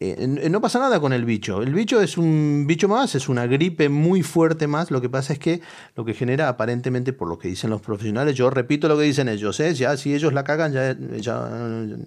eh, 0.00 0.28
no 0.28 0.60
pasa 0.60 0.78
nada 0.78 1.00
con 1.00 1.12
el 1.12 1.24
bicho. 1.24 1.60
El 1.60 1.74
bicho 1.74 2.00
es 2.00 2.16
un 2.18 2.66
bicho 2.68 2.88
más, 2.88 3.16
es 3.16 3.28
una 3.28 3.46
gripe 3.46 3.88
muy 3.88 4.22
fuerte 4.22 4.68
más. 4.68 4.90
Lo 4.92 5.00
que 5.00 5.08
pasa 5.08 5.32
es 5.32 5.40
que 5.40 5.60
lo 5.96 6.04
que 6.04 6.14
genera 6.14 6.48
aparentemente, 6.48 7.12
por 7.12 7.28
lo 7.28 7.38
que 7.38 7.48
dicen 7.48 7.70
los 7.70 7.80
profesionales, 7.80 8.36
yo 8.36 8.48
repito 8.50 8.88
lo 8.88 8.96
que 8.96 9.04
dicen 9.04 9.28
ellos, 9.28 9.58
¿eh? 9.58 9.74
ya 9.74 9.96
si 9.96 10.14
ellos 10.14 10.32
la 10.32 10.44
cagan, 10.44 10.72
ya, 10.72 10.96
ya 11.18 11.48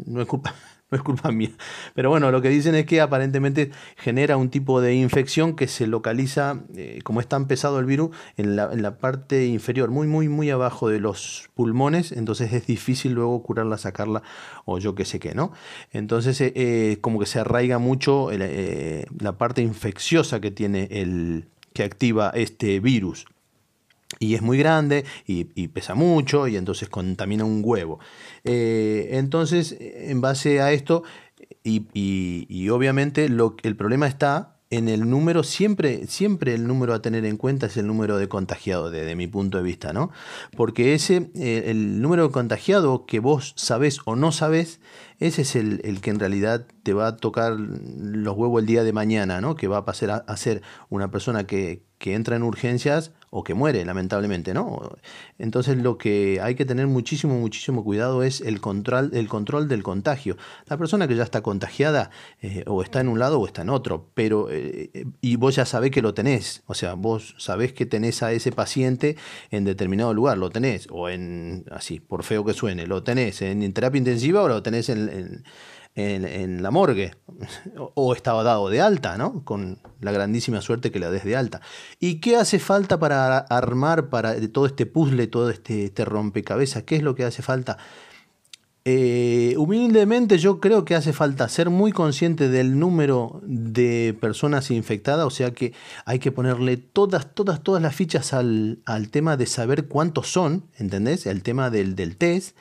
no 0.05 0.21
es 0.21 0.27
culpa. 0.27 0.55
No 0.91 0.97
es 0.97 1.03
culpa 1.03 1.31
mía. 1.31 1.51
Pero 1.95 2.09
bueno, 2.09 2.31
lo 2.31 2.41
que 2.41 2.49
dicen 2.49 2.75
es 2.75 2.85
que 2.85 3.01
aparentemente 3.01 3.71
genera 3.95 4.37
un 4.37 4.49
tipo 4.49 4.81
de 4.81 4.93
infección 4.93 5.55
que 5.55 5.67
se 5.67 5.87
localiza, 5.87 6.63
eh, 6.75 6.99
como 7.03 7.21
es 7.21 7.27
tan 7.27 7.47
pesado 7.47 7.79
el 7.79 7.85
virus, 7.85 8.15
en 8.37 8.57
la, 8.57 8.71
en 8.71 8.81
la 8.81 8.97
parte 8.97 9.45
inferior, 9.45 9.89
muy, 9.89 10.07
muy, 10.07 10.27
muy 10.27 10.49
abajo 10.49 10.89
de 10.89 10.99
los 10.99 11.49
pulmones. 11.55 12.11
Entonces 12.11 12.51
es 12.53 12.67
difícil 12.67 13.13
luego 13.13 13.41
curarla, 13.41 13.77
sacarla 13.77 14.21
o 14.65 14.79
yo 14.79 14.93
qué 14.93 15.05
sé 15.05 15.19
qué, 15.19 15.33
¿no? 15.33 15.53
Entonces, 15.91 16.39
eh, 16.41 16.53
eh, 16.55 16.97
como 17.01 17.19
que 17.19 17.25
se 17.25 17.39
arraiga 17.39 17.77
mucho 17.77 18.29
eh, 18.31 19.05
la 19.19 19.37
parte 19.37 19.61
infecciosa 19.61 20.41
que 20.41 20.51
tiene 20.51 20.87
el 20.91 21.47
que 21.73 21.83
activa 21.83 22.31
este 22.35 22.79
virus. 22.79 23.25
Y 24.19 24.35
es 24.35 24.41
muy 24.41 24.57
grande 24.57 25.05
y, 25.25 25.47
y 25.55 25.69
pesa 25.69 25.95
mucho 25.95 26.47
y 26.47 26.57
entonces 26.57 26.89
contamina 26.89 27.45
un 27.45 27.61
huevo. 27.63 27.99
Eh, 28.43 29.09
entonces, 29.13 29.75
en 29.79 30.21
base 30.21 30.61
a 30.61 30.71
esto, 30.73 31.03
y, 31.63 31.87
y- 31.93 32.45
y 32.49 32.69
obviamente 32.69 33.29
lo, 33.29 33.55
el 33.63 33.75
problema 33.75 34.07
está 34.07 34.57
en 34.69 34.87
el 34.87 35.09
número, 35.09 35.43
siempre, 35.43 36.07
siempre 36.07 36.53
el 36.53 36.65
número 36.65 36.93
a 36.93 37.01
tener 37.01 37.25
en 37.25 37.35
cuenta 37.35 37.65
es 37.65 37.75
el 37.75 37.87
número 37.87 38.17
de 38.17 38.29
contagiados, 38.29 38.89
desde 38.89 39.17
mi 39.17 39.27
punto 39.27 39.57
de 39.57 39.63
vista, 39.65 39.91
¿no? 39.91 40.11
Porque 40.55 40.93
ese, 40.93 41.29
eh, 41.35 41.63
el 41.67 42.01
número 42.01 42.27
de 42.27 42.31
contagiados 42.31 43.01
que 43.05 43.19
vos 43.19 43.53
sabés 43.57 43.99
o 44.05 44.15
no 44.15 44.31
sabés, 44.31 44.79
ese 45.19 45.41
es 45.41 45.57
el, 45.57 45.81
el 45.83 45.99
que 45.99 46.11
en 46.11 46.19
realidad 46.19 46.67
te 46.83 46.93
va 46.93 47.07
a 47.07 47.17
tocar 47.17 47.53
los 47.59 48.37
huevos 48.37 48.61
el 48.61 48.65
día 48.65 48.85
de 48.85 48.93
mañana, 48.93 49.41
¿no? 49.41 49.55
Que 49.55 49.67
va 49.67 49.79
a 49.79 49.85
pasar 49.85 50.23
a, 50.25 50.37
ser 50.37 50.61
una 50.89 51.11
persona 51.11 51.45
que, 51.45 51.83
que 51.97 52.13
entra 52.13 52.37
en 52.37 52.43
urgencias 52.43 53.11
o 53.33 53.43
que 53.43 53.53
muere, 53.55 53.83
lamentablemente, 53.85 54.53
¿no? 54.53 54.91
Entonces 55.39 55.77
lo 55.77 55.97
que 55.97 56.39
hay 56.41 56.55
que 56.55 56.65
tener 56.65 56.85
muchísimo, 56.87 57.39
muchísimo 57.39 57.83
cuidado 57.83 58.23
es 58.23 58.41
el 58.41 58.59
control, 58.61 59.09
el 59.13 59.27
control 59.27 59.67
del 59.67 59.83
contagio. 59.83 60.37
La 60.67 60.77
persona 60.77 61.07
que 61.07 61.15
ya 61.15 61.23
está 61.23 61.41
contagiada 61.41 62.11
eh, 62.41 62.63
o 62.67 62.83
está 62.83 62.99
en 62.99 63.07
un 63.07 63.19
lado 63.19 63.39
o 63.39 63.47
está 63.47 63.61
en 63.63 63.69
otro, 63.69 64.09
pero 64.13 64.49
eh, 64.51 65.05
y 65.21 65.37
vos 65.37 65.55
ya 65.55 65.65
sabés 65.65 65.91
que 65.91 66.01
lo 66.01 66.13
tenés, 66.13 66.61
o 66.67 66.73
sea, 66.73 66.93
vos 66.95 67.35
sabés 67.37 67.73
que 67.73 67.85
tenés 67.85 68.21
a 68.21 68.33
ese 68.33 68.51
paciente 68.51 69.15
en 69.49 69.63
determinado 69.63 70.13
lugar, 70.13 70.37
lo 70.37 70.49
tenés, 70.49 70.87
o 70.91 71.09
en, 71.09 71.63
así, 71.71 71.99
por 72.01 72.23
feo 72.23 72.43
que 72.45 72.53
suene, 72.53 72.85
lo 72.85 73.01
tenés 73.03 73.41
en 73.41 73.71
terapia 73.73 73.97
intensiva 73.99 74.43
o 74.43 74.47
lo 74.49 74.61
tenés 74.61 74.89
en, 74.89 75.09
en- 75.09 75.43
en- 75.95 76.61
la 76.63 76.71
morgue, 76.71 77.15
o, 77.77 77.91
o 77.95 78.13
estaba 78.13 78.43
dado 78.43 78.69
de 78.69 78.81
alta, 78.81 79.17
¿no? 79.17 79.43
Con 79.43 79.79
la 79.99 80.11
grandísima 80.11 80.61
suerte 80.61 80.91
que 80.91 80.99
la 80.99 81.09
des 81.11 81.23
de 81.23 81.35
alta. 81.35 81.61
¿Y 81.99 82.15
qué 82.21 82.35
hace 82.37 82.59
falta 82.59 82.99
para 82.99 83.37
armar 83.39 84.09
para 84.09 84.35
todo 84.49 84.65
este 84.65 84.85
puzzle, 84.85 85.27
todo 85.27 85.49
este, 85.49 85.85
este 85.85 86.05
rompecabezas? 86.05 86.83
¿Qué 86.83 86.95
es 86.95 87.03
lo 87.03 87.15
que 87.15 87.23
hace 87.25 87.41
falta? 87.41 87.77
Eh, 88.83 89.53
humildemente 89.59 90.39
yo 90.39 90.59
creo 90.59 90.85
que 90.85 90.95
hace 90.95 91.13
falta 91.13 91.47
ser 91.49 91.69
muy 91.69 91.91
consciente 91.91 92.49
del 92.49 92.79
número 92.79 93.39
de 93.43 94.17
personas 94.19 94.71
infectadas, 94.71 95.23
o 95.27 95.29
sea 95.29 95.51
que 95.51 95.73
hay 96.05 96.17
que 96.17 96.31
ponerle 96.31 96.77
todas, 96.77 97.31
todas, 97.35 97.61
todas 97.61 97.79
las 97.83 97.95
fichas 97.95 98.33
al, 98.33 98.79
al 98.85 99.09
tema 99.09 99.37
de 99.37 99.45
saber 99.45 99.87
cuántos 99.87 100.31
son, 100.31 100.65
¿entendés? 100.79 101.27
El 101.27 101.43
tema 101.43 101.69
del, 101.69 101.95
del 101.95 102.17
test. 102.17 102.57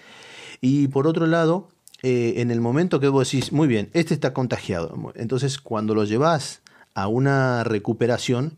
Y 0.60 0.88
por 0.88 1.06
otro 1.06 1.26
lado, 1.26 1.68
eh, 2.02 2.34
en 2.36 2.50
el 2.50 2.60
momento 2.60 3.00
que 3.00 3.08
vos 3.08 3.30
decís, 3.30 3.52
muy 3.52 3.68
bien, 3.68 3.90
este 3.92 4.14
está 4.14 4.32
contagiado, 4.32 5.12
entonces 5.14 5.58
cuando 5.58 5.94
lo 5.94 6.04
llevas 6.04 6.62
a 6.94 7.08
una 7.08 7.62
recuperación, 7.64 8.56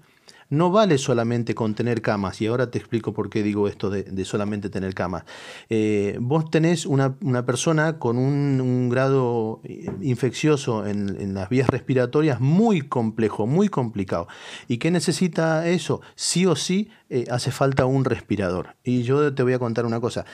no 0.48 0.70
vale 0.70 0.98
solamente 0.98 1.54
con 1.54 1.74
tener 1.74 2.02
camas, 2.02 2.42
y 2.42 2.46
ahora 2.46 2.70
te 2.70 2.78
explico 2.78 3.14
por 3.14 3.30
qué 3.30 3.42
digo 3.42 3.68
esto 3.68 3.88
de, 3.88 4.24
solamente 4.26 4.68
tener 4.68 4.94
camas. 4.94 5.24
Eh, 5.70 6.18
vos 6.20 6.50
tenés 6.50 6.84
una, 6.84 7.16
una 7.22 7.46
persona 7.46 7.98
con 7.98 8.18
un, 8.18 8.90
grado 8.90 9.62
eh, 9.64 9.90
infeccioso 10.02 10.86
en, 10.86 11.16
en 11.18 11.32
las 11.32 11.48
vías 11.48 11.68
respiratorias 11.68 12.38
muy 12.38 12.82
complejo, 12.82 13.46
muy 13.46 13.70
complicado. 13.70 14.28
¿Y 14.68 14.76
qué 14.76 14.90
necesita 14.90 15.66
eso? 15.66 16.02
Sí 16.16 16.44
o 16.44 16.54
sí 16.54 16.90
hace 17.30 17.50
falta 17.50 17.86
un 17.86 18.04
respirador. 18.04 18.76
Y 18.84 19.04
yo 19.04 19.34
te 19.34 19.42
voy 19.42 19.54
a 19.54 19.58
contar 19.58 19.86
una 19.86 20.00
cosa. 20.00 20.26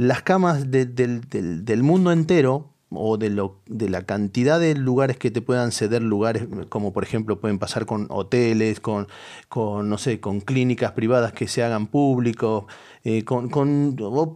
Las 0.00 0.22
camas 0.22 0.70
de- 0.70 0.86
del- 0.86 1.82
mundo 1.82 2.10
entero 2.10 2.70
o 2.88 3.18
de, 3.18 3.28
lo, 3.28 3.60
de 3.66 3.90
la 3.90 4.00
cantidad 4.06 4.58
de 4.58 4.74
lugares 4.74 5.18
que 5.18 5.30
te 5.30 5.42
puedan 5.42 5.72
ceder 5.72 6.00
lugares, 6.00 6.48
como 6.70 6.94
por 6.94 7.04
ejemplo 7.04 7.38
pueden 7.38 7.58
pasar 7.58 7.84
con 7.84 8.06
hoteles, 8.08 8.80
con, 8.80 9.08
con 9.50 9.90
no 9.90 9.98
sé, 9.98 10.18
con 10.18 10.40
clínicas 10.40 10.92
privadas 10.92 11.34
que 11.34 11.46
se 11.48 11.62
hagan 11.62 11.86
públicos, 11.86 12.64
eh, 13.04 13.24
con, 13.24 13.50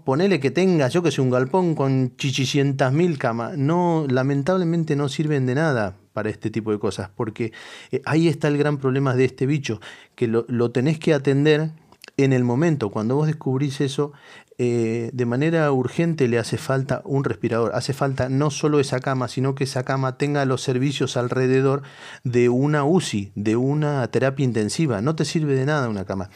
ponele 0.05 0.39
que 0.39 0.51
tengas, 0.51 0.93
yo 0.93 1.03
que 1.03 1.11
sé, 1.11 1.23
un 1.23 1.31
galpón 1.31 1.75
con 1.75 2.15
chichicientas 2.19 2.93
mil 2.93 3.17
camas, 3.17 3.57
no, 3.57 4.05
lamentablemente 4.07 4.97
no 4.97 5.09
sirven 5.09 5.47
de 5.47 5.55
nada 5.55 5.97
para 6.13 6.29
este 6.29 6.51
tipo 6.51 6.73
de 6.73 6.79
cosas, 6.79 7.09
porque 7.17 7.53
eh, 7.91 8.03
ahí 8.05 8.29
está 8.29 8.49
el 8.49 8.59
gran 8.59 8.77
problema 8.77 9.15
de 9.15 9.25
este 9.25 9.47
bicho, 9.47 9.81
que 10.15 10.29
lo, 10.29 10.45
lo 10.47 10.73
tenés 10.73 10.99
que 10.99 11.15
atender 11.15 11.71
en 12.17 12.33
el 12.33 12.45
momento, 12.45 12.91
cuando 12.91 13.17
vos 13.17 13.27
descubrís 13.27 13.81
eso, 13.81 14.13
eh, 14.59 15.11
de 15.13 15.27
manera 15.27 15.71
urgente 15.73 16.29
le 16.29 16.39
hace 16.39 16.59
falta 16.59 17.03
un 17.05 17.25
respirador. 17.25 17.73
Hace 17.75 17.93
falta 17.93 18.29
no 18.29 18.51
solo 18.51 18.81
esa 18.81 19.01
cama, 19.01 19.29
sino 19.29 19.55
que 19.55 19.65
esa 19.65 19.85
cama 19.85 20.17
tenga 20.17 20.45
los 20.45 20.63
servicios 20.63 21.17
alrededor 21.17 21.83
de 22.23 22.49
una 22.49 22.85
UCI, 22.85 23.33
de 23.35 23.57
una 23.57 24.07
terapia 24.09 24.45
intensiva. 24.45 25.01
No 25.01 25.17
te 25.17 25.25
sirve 25.25 25.55
de 25.55 25.67
nada 25.67 25.89
una 25.89 26.05
cama. 26.05 26.31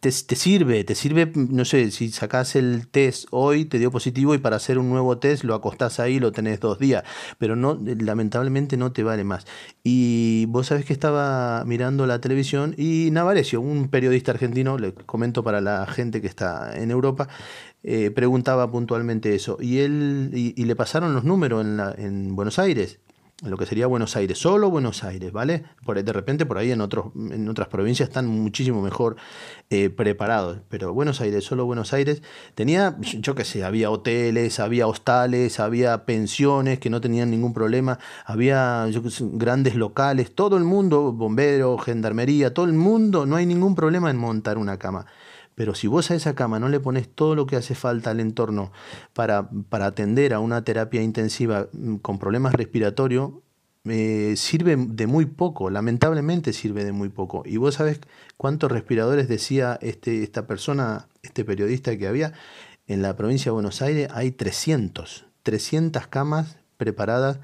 Te, 0.00 0.10
te 0.10 0.36
sirve, 0.36 0.84
te 0.84 0.94
sirve, 0.94 1.30
no 1.34 1.64
sé, 1.64 1.90
si 1.90 2.10
sacás 2.10 2.56
el 2.56 2.88
test 2.88 3.26
hoy, 3.30 3.66
te 3.66 3.78
dio 3.78 3.90
positivo 3.90 4.34
y 4.34 4.38
para 4.38 4.56
hacer 4.56 4.78
un 4.78 4.88
nuevo 4.88 5.18
test 5.18 5.44
lo 5.44 5.54
acostás 5.54 6.00
ahí, 6.00 6.18
lo 6.18 6.32
tenés 6.32 6.60
dos 6.60 6.78
días. 6.78 7.04
Pero 7.38 7.56
no, 7.56 7.78
lamentablemente 7.82 8.76
no 8.76 8.92
te 8.92 9.02
vale 9.02 9.24
más. 9.24 9.46
Y 9.84 10.46
vos 10.46 10.68
sabés 10.68 10.84
que 10.84 10.92
estaba 10.92 11.64
mirando 11.66 12.06
la 12.06 12.20
televisión 12.20 12.74
y 12.76 13.10
Navarecio, 13.12 13.60
un 13.60 13.88
periodista 13.88 14.32
argentino, 14.32 14.78
le 14.78 14.94
comento 14.94 15.44
para 15.44 15.60
la 15.60 15.86
gente 15.86 16.20
que 16.20 16.26
está 16.26 16.76
en 16.76 16.90
Europa, 16.90 17.25
eh, 17.88 18.10
preguntaba 18.10 18.68
puntualmente 18.68 19.32
eso. 19.36 19.58
Y 19.60 19.78
él 19.78 20.30
y, 20.34 20.64
le 20.64 20.74
pasaron 20.74 21.14
los 21.14 21.22
números 21.22 21.64
en, 21.64 22.34
Buenos 22.34 22.58
Aires, 22.58 22.98
en 23.44 23.50
lo 23.50 23.56
que 23.56 23.64
sería 23.64 23.86
Buenos 23.86 24.16
Aires, 24.16 24.38
solo 24.38 24.70
Buenos 24.70 25.04
Aires, 25.04 25.30
¿vale? 25.30 25.62
De 25.86 26.12
repente 26.12 26.46
por 26.46 26.58
ahí 26.58 26.72
en, 26.72 26.80
otros, 26.80 27.12
en 27.14 27.48
otras 27.48 27.68
provincias 27.68 28.08
están 28.08 28.26
muchísimo 28.26 28.82
mejor 28.82 29.14
eh, 29.70 29.88
preparados, 29.88 30.58
pero 30.68 30.92
Buenos 30.94 31.20
Aires, 31.20 31.44
solo 31.44 31.64
Buenos 31.64 31.92
Aires, 31.92 32.22
tenía, 32.56 32.96
yo 33.00 33.36
qué 33.36 33.44
sé, 33.44 33.62
había 33.62 33.88
hoteles, 33.92 34.58
había 34.58 34.88
hostales, 34.88 35.60
había 35.60 36.06
pensiones 36.06 36.80
que 36.80 36.90
no 36.90 37.00
tenían 37.00 37.30
ningún 37.30 37.54
problema, 37.54 38.00
había 38.24 38.88
grandes 39.20 39.76
locales, 39.76 40.34
todo 40.34 40.56
el 40.56 40.64
mundo, 40.64 41.12
bomberos, 41.12 41.84
gendarmería, 41.84 42.52
todo 42.52 42.66
el 42.66 42.72
mundo, 42.72 43.26
no 43.26 43.36
hay 43.36 43.46
ningún 43.46 43.76
problema 43.76 44.10
en 44.10 44.16
montar 44.16 44.58
una 44.58 44.76
cama. 44.76 45.06
Pero 45.56 45.74
si 45.74 45.88
vos 45.88 46.10
a 46.10 46.14
esa 46.14 46.36
cama 46.36 46.60
no 46.60 46.68
le 46.68 46.78
pones 46.78 47.08
todo 47.08 47.34
lo 47.34 47.46
que 47.46 47.56
hace 47.56 47.74
falta 47.74 48.10
al 48.10 48.20
entorno 48.20 48.70
para, 49.14 49.48
para 49.68 49.86
atender 49.86 50.32
a 50.34 50.38
una 50.38 50.62
terapia 50.62 51.02
intensiva 51.02 51.68
mm, 51.72 51.96
con 51.96 52.18
problemas 52.20 52.52
respiratorios, 52.54 53.32
eh, 53.88 54.34
sirve 54.36 54.76
de 54.76 55.06
muy 55.06 55.26
poco, 55.26 55.70
lamentablemente 55.70 56.52
sirve 56.52 56.84
de 56.84 56.92
muy 56.92 57.08
poco. 57.08 57.42
Y 57.46 57.56
vos 57.56 57.76
sabés 57.76 58.00
cuántos 58.36 58.70
respiradores 58.70 59.28
decía 59.28 59.78
este, 59.80 60.22
esta 60.22 60.46
persona, 60.46 61.08
este 61.22 61.44
periodista 61.44 61.96
que 61.96 62.06
había, 62.06 62.32
en 62.86 63.02
la 63.02 63.16
provincia 63.16 63.50
de 63.50 63.54
Buenos 63.54 63.82
Aires 63.82 64.08
hay 64.12 64.30
300, 64.32 65.26
300 65.42 66.06
camas 66.06 66.58
preparadas 66.76 67.38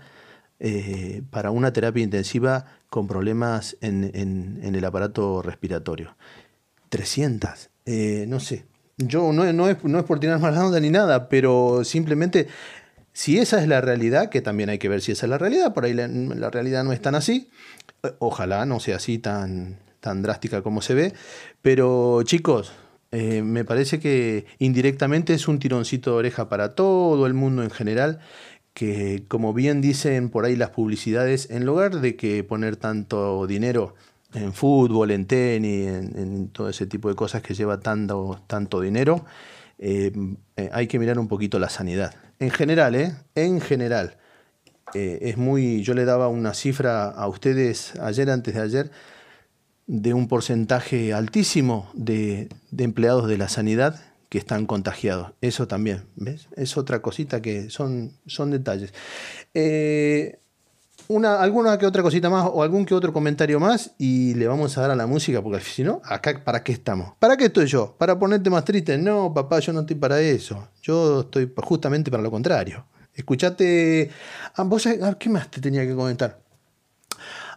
eh, 0.60 1.22
para 1.30 1.50
una 1.50 1.72
terapia 1.72 2.02
intensiva 2.04 2.66
con 2.90 3.06
problemas 3.08 3.76
en, 3.80 4.10
en- 4.14 4.60
en 4.62 4.74
el 4.74 4.84
aparato 4.84 5.42
respiratorio. 5.42 6.14
300, 6.90 7.70
eh, 7.86 8.24
no 8.28 8.40
sé. 8.40 8.64
Yo 8.98 9.32
no, 9.32 9.50
no 9.52 9.68
es, 9.68 9.82
no 9.84 9.98
es 9.98 10.04
por 10.04 10.20
tirar 10.20 10.38
más 10.38 10.56
onda 10.56 10.78
ni 10.78 10.90
nada, 10.90 11.28
pero 11.28 11.82
simplemente 11.84 12.48
si 13.12 13.38
esa 13.38 13.60
es 13.60 13.68
la 13.68 13.80
realidad, 13.80 14.30
que 14.30 14.40
también 14.40 14.70
hay 14.70 14.78
que 14.78 14.88
ver 14.88 15.00
si 15.00 15.12
esa 15.12 15.26
es 15.26 15.30
la 15.30 15.38
realidad, 15.38 15.74
por 15.74 15.84
ahí 15.84 15.92
la, 15.92 16.08
la 16.08 16.50
realidad 16.50 16.84
no 16.84 16.92
es 16.92 17.00
tan 17.00 17.14
así, 17.14 17.50
ojalá 18.18 18.64
no 18.66 18.80
sea 18.80 18.96
así 18.96 19.18
tan, 19.18 19.78
tan 20.00 20.22
drástica 20.22 20.62
como 20.62 20.82
se 20.82 20.94
ve, 20.94 21.12
pero 21.62 22.22
chicos, 22.24 22.72
eh, 23.12 23.42
me 23.42 23.64
parece 23.64 24.00
que 24.00 24.46
indirectamente 24.58 25.34
es 25.34 25.46
un 25.46 25.58
tironcito 25.58 26.12
de 26.12 26.16
oreja 26.16 26.48
para 26.48 26.74
todo 26.74 27.26
el 27.26 27.34
mundo 27.34 27.62
en 27.62 27.70
general, 27.70 28.20
que 28.72 29.24
como 29.28 29.52
bien 29.52 29.82
dicen 29.82 30.30
por 30.30 30.46
ahí 30.46 30.56
las 30.56 30.70
publicidades, 30.70 31.50
en 31.50 31.66
lugar 31.66 32.00
de 32.00 32.16
que 32.16 32.42
poner 32.42 32.76
tanto 32.76 33.46
dinero 33.46 33.94
en 34.34 34.52
fútbol, 34.52 35.10
en 35.10 35.26
tenis, 35.26 35.88
en, 35.88 36.48
todo 36.48 36.68
ese 36.68 36.86
tipo 36.86 37.08
de 37.08 37.14
cosas 37.14 37.42
que 37.42 37.54
lleva 37.54 37.80
tanto, 37.80 38.40
tanto 38.46 38.80
dinero, 38.80 39.24
eh, 39.78 40.12
eh, 40.56 40.70
hay 40.72 40.86
que 40.86 40.98
mirar 40.98 41.18
un 41.18 41.28
poquito 41.28 41.58
la 41.58 41.68
sanidad. 41.68 42.14
En 42.38 42.50
general, 42.50 42.94
¿eh? 42.94 43.14
En 43.34 43.60
general. 43.60 44.16
Eh, 44.94 45.18
es 45.22 45.36
muy. 45.36 45.82
Yo 45.82 45.94
le 45.94 46.04
daba 46.04 46.28
una 46.28 46.54
cifra 46.54 47.08
a 47.08 47.28
ustedes 47.28 47.98
ayer, 48.00 48.30
antes 48.30 48.54
de 48.54 48.60
ayer, 48.60 48.90
de 49.86 50.14
un 50.14 50.28
porcentaje 50.28 51.12
altísimo 51.12 51.90
de, 51.94 52.48
de 52.70 52.84
empleados 52.84 53.28
de 53.28 53.38
la 53.38 53.48
sanidad 53.48 54.00
que 54.32 54.38
están 54.38 54.64
contagiados. 54.64 55.32
Eso 55.42 55.68
también, 55.68 56.04
¿ves? 56.16 56.48
Es 56.56 56.78
otra 56.78 57.02
cosita 57.02 57.42
que 57.42 57.68
son, 57.68 58.12
son 58.26 58.50
detalles. 58.50 58.94
Eh, 59.52 60.40
una, 61.12 61.40
alguna 61.40 61.78
que 61.78 61.86
otra 61.86 62.02
cosita 62.02 62.30
más 62.30 62.48
o 62.52 62.62
algún 62.62 62.84
que 62.84 62.94
otro 62.94 63.12
comentario 63.12 63.60
más 63.60 63.92
y 63.98 64.34
le 64.34 64.46
vamos 64.46 64.76
a 64.76 64.82
dar 64.82 64.90
a 64.90 64.96
la 64.96 65.06
música 65.06 65.42
porque 65.42 65.60
si 65.60 65.84
no, 65.84 66.00
acá 66.04 66.42
¿para 66.44 66.62
qué 66.62 66.72
estamos? 66.72 67.14
¿Para 67.18 67.36
qué 67.36 67.46
estoy 67.46 67.66
yo? 67.66 67.94
¿Para 67.98 68.18
ponerte 68.18 68.50
más 68.50 68.64
triste? 68.64 68.98
No, 68.98 69.32
papá, 69.32 69.60
yo 69.60 69.72
no 69.72 69.80
estoy 69.80 69.96
para 69.96 70.20
eso. 70.20 70.68
Yo 70.82 71.20
estoy 71.20 71.52
justamente 71.56 72.10
para 72.10 72.22
lo 72.22 72.30
contrario. 72.30 72.86
Escuchate... 73.14 74.10
Ah, 74.56 74.62
¿vos 74.62 74.86
ah, 74.86 75.16
¿Qué 75.18 75.28
más 75.28 75.50
te 75.50 75.60
tenía 75.60 75.86
que 75.86 75.94
comentar? 75.94 76.40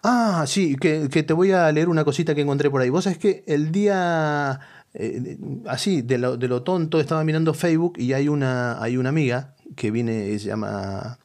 Ah, 0.04 0.46
sí, 0.48 0.76
que, 0.76 1.08
te 1.08 1.34
voy 1.34 1.52
a 1.52 1.72
leer 1.72 1.90
una 1.90 2.04
cosita 2.06 2.36
que 2.36 2.42
encontré 2.42 2.70
por 2.70 2.82
ahí. 2.82 2.90
Vos 2.90 3.06
sabés 3.06 3.18
que 3.18 3.44
el 3.48 3.72
día, 3.72 4.60
eh, 4.94 5.38
así, 5.68 6.02
de 6.02 6.18
lo, 6.20 6.38
de 6.38 6.48
lo 6.48 6.62
tonto, 6.62 7.00
estaba 7.00 7.24
mirando 7.24 7.54
Facebook 7.54 7.94
y 7.98 8.14
hay 8.14 8.28
una, 8.28 8.82
hay 8.82 8.98
una 8.98 9.10
amiga 9.10 9.56
que 9.76 9.90
viene, 9.90 10.38
se 10.38 10.48
llama, 10.48 11.18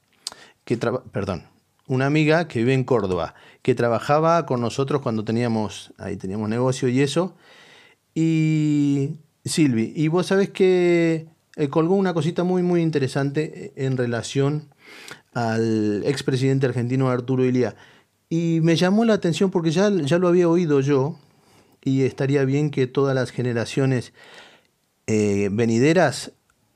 que 0.64 0.76
traba- 0.78 1.04
perdón, 1.12 1.49
una 1.90 2.06
amiga 2.06 2.46
que 2.46 2.60
vive 2.60 2.72
en 2.72 2.84
Córdoba, 2.84 3.34
que 3.62 3.74
trabajaba 3.74 4.46
con 4.46 4.60
nosotros 4.60 5.02
cuando 5.02 5.24
teníamos, 5.24 5.92
ahí 5.98 6.16
teníamos 6.16 6.48
negocio 6.48 6.88
y 6.88 7.00
eso. 7.00 7.34
Y 8.14 9.16
Silvi, 9.44 9.92
y 9.96 10.06
vos 10.06 10.26
sabés 10.26 10.50
que 10.50 11.26
eh, 11.56 11.68
colgó 11.68 11.96
una 11.96 12.14
cosita 12.14 12.44
muy, 12.44 12.62
muy 12.62 12.80
interesante 12.80 13.72
en 13.74 13.96
relación 13.96 14.68
al 15.34 16.04
expresidente 16.06 16.66
argentino 16.66 17.10
Arturo 17.10 17.44
Ilía. 17.44 17.74
Y 18.28 18.60
me 18.62 18.76
llamó 18.76 19.04
la 19.04 19.14
atención 19.14 19.50
porque 19.50 19.72
ya, 19.72 19.90
ya 19.90 20.18
lo 20.18 20.28
había 20.28 20.48
oído 20.48 20.80
yo 20.80 21.18
y 21.82 22.02
estaría 22.02 22.44
bien 22.44 22.70
que 22.70 22.86
todas 22.86 23.16
las 23.16 23.32
generaciones 23.32 24.12
eh, 25.08 25.48
venideras 25.50 26.30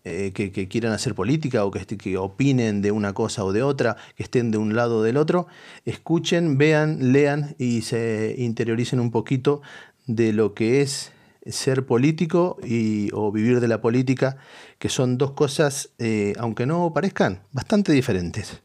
eh, 0.05 0.33
que, 0.35 0.69
quieran 0.69 0.93
hacer 0.93 1.14
política 1.14 1.64
o 1.64 1.71
que, 1.71 1.85
que 1.87 2.19
opinen 2.19 2.83
de 2.83 2.93
una 2.93 3.14
cosa 3.14 3.45
o 3.45 3.53
de 3.53 3.62
otra, 3.62 3.97
que 4.17 4.23
estén 4.23 4.51
de 4.51 4.59
un 4.59 4.77
lado 4.77 4.99
o 4.99 5.03
del 5.03 5.17
otro, 5.17 5.47
escuchen, 5.87 6.59
vean, 6.59 7.12
lean 7.12 7.57
y 7.59 7.83
se 7.83 8.35
interioricen 8.37 9.01
un 9.01 9.11
poquito 9.11 9.62
de 10.07 10.33
lo 10.33 10.53
que 10.53 10.83
es 10.83 11.12
ser 11.47 11.87
político 11.87 12.59
y, 12.62 13.11
o 13.12 13.33
vivir 13.33 13.61
de 13.61 13.69
la 13.69 13.81
política, 13.81 14.37
que 14.79 14.88
son 14.88 15.19
dos 15.19 15.33
cosas, 15.33 15.90
eh, 15.99 16.35
aunque 16.38 16.67
no 16.67 16.93
parezcan, 16.93 17.40
bastante 17.53 17.93
diferentes. 17.93 18.61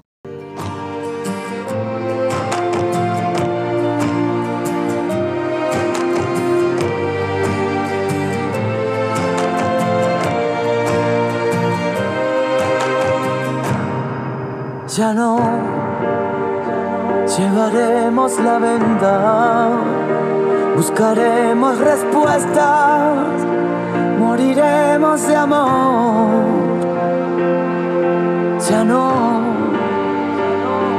Ya 15.00 15.14
no 15.14 15.40
llevaremos 17.38 18.38
la 18.38 18.60
venda, 18.60 19.70
buscaremos 20.76 21.78
respuestas, 21.78 23.16
moriremos 24.20 25.26
de 25.26 25.36
amor. 25.38 26.30
Ya 28.70 28.84
no, 28.84 29.14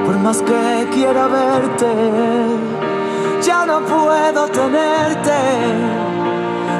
por 0.07 0.17
más 0.21 0.41
que 0.49 0.89
quiera 0.95 1.27
verte, 1.27 1.93
ya 3.43 3.67
no 3.67 3.81
puedo 3.81 4.47
tenerte, 4.49 5.41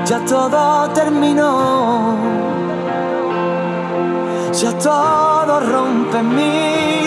ya 0.07 0.25
todo 0.25 0.89
terminó. 0.95 2.51
Ya 4.53 4.77
todo 4.77 5.61
rompe 5.61 6.19
en 6.19 6.35
mí, 6.35 6.90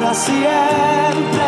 para 0.00 0.14
siempre. 0.14 1.46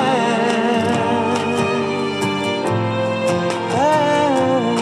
Eh. 3.76 4.76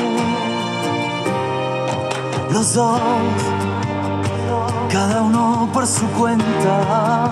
Los 2.51 2.75
dos, 2.75 3.01
cada 4.91 5.23
uno 5.23 5.69
por 5.73 5.87
su 5.87 6.07
cuenta, 6.09 7.31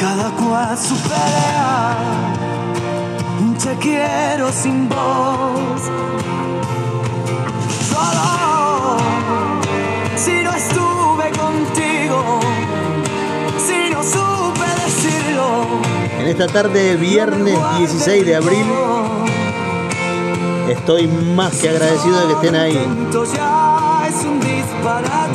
cada 0.00 0.30
cual 0.30 0.78
su 0.78 0.96
pelea. 0.96 1.96
Te 3.62 3.74
quiero 3.78 4.52
sin 4.52 4.88
voz. 4.88 5.82
Solo 7.90 8.98
si 10.14 10.42
no 10.44 10.52
estuve 10.52 11.32
contigo, 11.32 11.85
Esta 16.26 16.48
tarde, 16.48 16.96
viernes 16.96 17.56
16 17.78 18.26
de 18.26 18.34
abril, 18.34 18.66
estoy 20.68 21.06
más 21.06 21.54
que 21.54 21.68
agradecido 21.68 22.20
de 22.20 22.26
que 22.26 22.32
estén 22.32 22.56
ahí. 22.56 22.86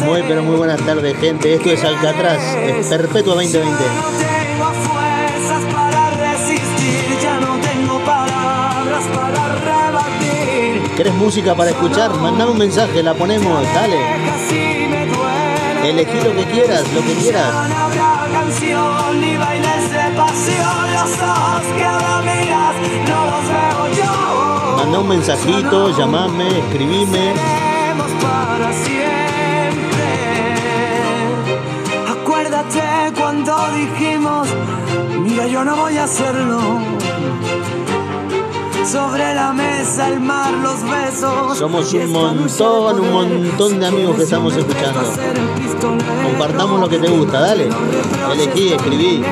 Muy, 0.06 0.22
pero 0.24 0.44
muy 0.44 0.58
buenas 0.58 0.82
tardes, 0.82 1.18
gente. 1.18 1.54
Esto 1.54 1.70
es 1.70 1.82
Alcatraz, 1.86 2.44
es 2.58 2.88
Perpetua 2.88 3.36
2020. 3.36 3.72
Ya 3.72 3.94
no 3.94 4.04
tengo 4.18 4.74
fuerzas 4.90 5.64
para 5.74 6.10
resistir, 6.10 7.20
ya 7.24 7.40
no 7.40 7.56
tengo 7.62 8.00
palabras 8.06 9.06
para 9.16 9.56
rebatir. 9.56 10.92
¿Querés 10.98 11.14
música 11.14 11.56
para 11.56 11.70
escuchar? 11.70 12.14
Mandame 12.16 12.52
un 12.52 12.58
mensaje, 12.58 13.02
la 13.02 13.14
ponemos, 13.14 13.64
dale. 13.74 13.96
Elegí 15.86 16.20
lo 16.22 16.36
que 16.36 16.44
quieras, 16.52 16.84
lo 16.94 17.02
que 17.02 17.14
quieras. 17.14 17.91
Manda 24.78 25.00
un 25.00 25.08
mensajito, 25.08 25.98
llamame, 25.98 26.60
escribime. 26.60 27.34
Para 28.22 28.72
siempre. 28.74 29.02
Acuérdate 32.10 32.82
cuando 33.18 33.56
dijimos, 33.76 34.48
mira 35.22 35.48
yo 35.48 35.64
no 35.64 35.76
voy 35.76 35.98
a 35.98 36.04
hacerlo. 36.04 36.60
Sobre 38.86 39.34
la 39.34 39.54
mesa, 39.54 40.10
el 40.10 40.20
mar, 40.20 40.52
los 40.54 40.82
besos. 40.84 41.58
Somos 41.58 41.94
un 41.94 42.12
montón, 42.12 43.00
un 43.00 43.12
montón 43.12 43.80
de 43.80 43.88
amigos 43.88 44.16
que 44.18 44.24
estamos 44.24 44.56
escuchando. 44.56 45.02
Compartamos 46.24 46.80
lo 46.80 46.90
que 46.90 46.98
te 46.98 47.08
gusta, 47.08 47.40
dale. 47.40 47.70
Elegí, 48.34 48.74
escribí. 48.74 49.24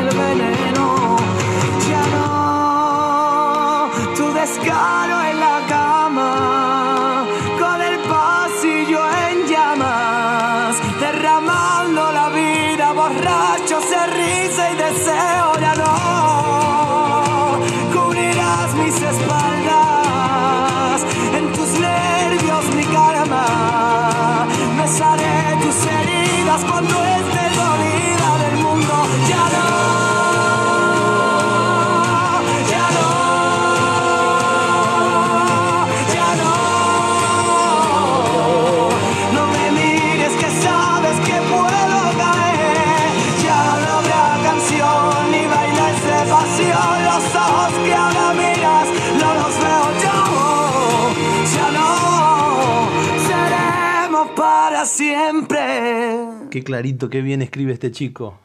Clarito, 56.64 57.10
qué 57.10 57.22
bien 57.22 57.42
escribe 57.42 57.74
este 57.74 57.92
chico. 57.92 58.40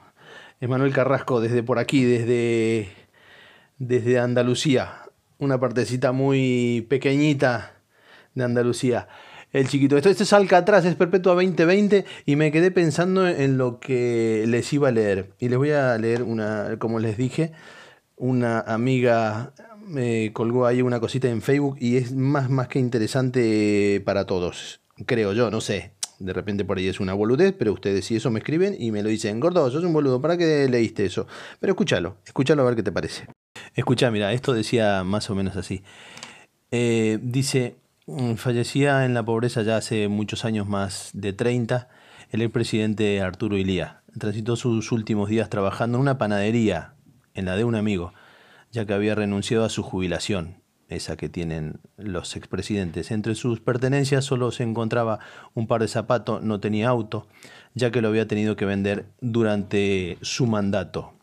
Emanuel 0.60 0.92
Carrasco, 0.92 1.40
desde 1.40 1.62
por 1.62 1.78
aquí, 1.78 2.04
desde, 2.04 2.88
desde 3.78 4.18
Andalucía. 4.18 5.02
Una 5.38 5.58
partecita 5.60 6.12
muy 6.12 6.86
pequeñita 6.88 7.74
de 8.34 8.44
Andalucía. 8.44 9.08
El 9.52 9.68
chiquito. 9.68 9.96
Esto, 9.96 10.10
esto 10.10 10.24
es 10.24 10.32
Alcatraz, 10.32 10.84
es 10.84 10.96
Perpetua 10.96 11.34
2020 11.34 12.04
y 12.26 12.36
me 12.36 12.50
quedé 12.50 12.70
pensando 12.70 13.28
en 13.28 13.56
lo 13.56 13.78
que 13.78 14.44
les 14.48 14.72
iba 14.72 14.88
a 14.88 14.92
leer. 14.92 15.30
Y 15.38 15.48
les 15.48 15.58
voy 15.58 15.70
a 15.70 15.96
leer 15.98 16.22
una, 16.22 16.76
como 16.78 16.98
les 16.98 17.16
dije, 17.16 17.52
una 18.16 18.60
amiga 18.60 19.52
me 19.86 20.32
colgó 20.32 20.66
ahí 20.66 20.82
una 20.82 21.00
cosita 21.00 21.28
en 21.28 21.42
Facebook 21.42 21.76
y 21.78 21.96
es 21.96 22.12
más, 22.12 22.50
más 22.50 22.68
que 22.68 22.78
interesante 22.78 24.02
para 24.04 24.26
todos. 24.26 24.80
Creo 25.06 25.32
yo, 25.32 25.50
no 25.50 25.60
sé. 25.60 25.93
De 26.24 26.32
repente 26.32 26.64
por 26.64 26.78
ahí 26.78 26.88
es 26.88 27.00
una 27.00 27.12
boludez, 27.12 27.54
pero 27.58 27.72
ustedes 27.72 28.06
si 28.06 28.16
eso 28.16 28.30
me 28.30 28.38
escriben 28.38 28.74
y 28.78 28.90
me 28.92 29.02
lo 29.02 29.10
dicen, 29.10 29.40
gordo, 29.40 29.70
sos 29.70 29.84
un 29.84 29.92
boludo, 29.92 30.20
¿para 30.20 30.38
qué 30.38 30.66
leíste 30.70 31.04
eso? 31.04 31.26
Pero 31.60 31.72
escúchalo, 31.72 32.16
escúchalo 32.24 32.62
a 32.62 32.64
ver 32.64 32.76
qué 32.76 32.82
te 32.82 32.92
parece. 32.92 33.26
Escucha, 33.74 34.10
mira, 34.10 34.32
esto 34.32 34.54
decía 34.54 35.04
más 35.04 35.28
o 35.28 35.34
menos 35.34 35.56
así. 35.56 35.82
Eh, 36.70 37.18
dice, 37.22 37.76
mm, 38.06 38.34
fallecía 38.34 39.04
en 39.04 39.12
la 39.12 39.22
pobreza 39.22 39.62
ya 39.62 39.76
hace 39.76 40.08
muchos 40.08 40.46
años, 40.46 40.66
más 40.66 41.10
de 41.12 41.34
30, 41.34 41.88
el 42.30 42.40
expresidente 42.40 43.20
Arturo 43.20 43.58
Ilía. 43.58 44.02
Transitó 44.18 44.56
sus 44.56 44.92
últimos 44.92 45.28
días 45.28 45.50
trabajando 45.50 45.98
en 45.98 46.02
una 46.02 46.16
panadería, 46.16 46.94
en 47.34 47.44
la 47.44 47.56
de 47.56 47.64
un 47.64 47.74
amigo, 47.74 48.14
ya 48.72 48.86
que 48.86 48.94
había 48.94 49.14
renunciado 49.14 49.64
a 49.64 49.68
su 49.68 49.82
jubilación, 49.82 50.63
esa 50.88 51.16
que 51.16 51.28
tienen 51.28 51.80
los 51.96 52.36
expresidentes. 52.36 53.10
Entre 53.10 53.34
sus 53.34 53.60
pertenencias 53.60 54.24
solo 54.24 54.50
se 54.50 54.62
encontraba 54.62 55.18
un 55.54 55.66
par 55.66 55.80
de 55.80 55.88
zapatos, 55.88 56.42
no 56.42 56.60
tenía 56.60 56.88
auto, 56.88 57.26
ya 57.74 57.90
que 57.90 58.00
lo 58.00 58.08
había 58.08 58.28
tenido 58.28 58.56
que 58.56 58.64
vender 58.64 59.06
durante 59.20 60.18
su 60.22 60.46
mandato. 60.46 61.14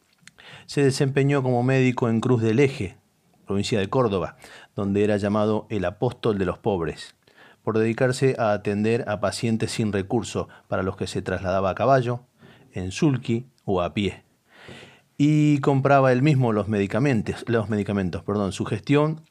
Se 0.66 0.84
desempeñó 0.84 1.44
como 1.44 1.64
médico 1.64 2.10
en 2.10 2.22
Cruz 2.22 2.42
del 2.42 2.60
Eje, 2.60 2.98
provincia 3.46 3.80
de 3.80 3.90
Córdoba, 3.90 4.38
donde 4.76 5.04
era 5.04 5.18
llamado 5.18 5.68
el 5.70 5.86
apóstol 5.86 6.38
de 6.38 6.46
los 6.46 6.58
pobres, 6.58 7.16
por 7.64 7.78
dedicarse 7.78 8.36
a 8.40 8.54
atender 8.54 9.04
a 9.08 9.20
pacientes 9.20 9.72
sin 9.72 9.92
recursos 9.92 10.48
para 10.68 10.84
los 10.84 10.96
que 10.96 11.08
se 11.08 11.22
trasladaba 11.22 11.72
a 11.72 11.76
caballo, 11.76 12.22
en 12.74 12.92
sulky 12.92 13.48
o 13.66 13.82
a 13.82 13.94
pie. 13.94 14.24
Y 15.18 15.60
compraba 15.60 16.12
él 16.12 16.24
mismo 16.24 16.52
los 16.52 16.68
medicamentos, 16.68 17.44
los 17.48 17.70
medicamentos, 17.70 18.24
perdón. 18.24 18.54
Su 18.54 18.66
gestión 18.66 19.22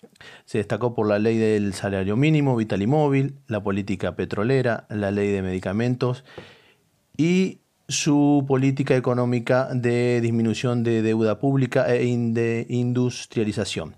se 0.44 0.58
destacó 0.58 0.94
por 0.94 1.08
la 1.08 1.18
ley 1.18 1.36
del 1.38 1.74
salario 1.74 2.16
mínimo, 2.16 2.56
vital 2.56 2.82
y 2.82 2.86
móvil, 2.86 3.34
la 3.46 3.62
política 3.62 4.16
petrolera, 4.16 4.86
la 4.88 5.10
ley 5.10 5.30
de 5.30 5.42
medicamentos 5.42 6.24
y 7.16 7.60
su 7.88 8.44
política 8.46 8.96
económica 8.96 9.68
de 9.74 10.20
disminución 10.20 10.84
de 10.84 11.02
deuda 11.02 11.40
pública 11.40 11.92
e 11.92 12.06
de 12.06 12.66
industrialización. 12.68 13.96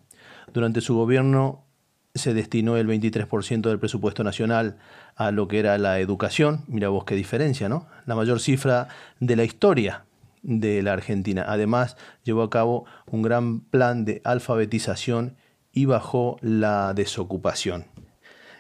Durante 0.53 0.80
su 0.80 0.94
gobierno 0.94 1.66
se 2.14 2.34
destinó 2.34 2.76
el 2.76 2.86
23% 2.86 3.62
del 3.62 3.78
presupuesto 3.78 4.24
nacional 4.24 4.78
a 5.16 5.30
lo 5.30 5.49
que 5.49 5.59
era 5.59 5.76
la 5.78 5.99
educación. 6.01 6.64
Mira 6.68 6.88
vos 6.88 7.05
qué 7.05 7.14
diferencia, 7.14 7.68
¿no? 7.68 7.86
La 8.07 8.14
mayor 8.14 8.40
cifra 8.40 8.88
de 9.20 9.36
la 9.36 9.44
historia 9.44 10.05
de 10.42 10.82
la 10.82 10.92
Argentina. 10.92 11.44
Además, 11.47 11.97
llevó 12.24 12.42
a 12.42 12.51
cabo 12.51 12.84
un 13.07 13.22
gran 13.22 13.61
plan 13.61 14.05
de 14.05 14.20
alfabetización 14.24 15.36
y 15.73 15.87
bajó 15.87 16.39
la 16.41 16.95
desocupación. 16.95 17.87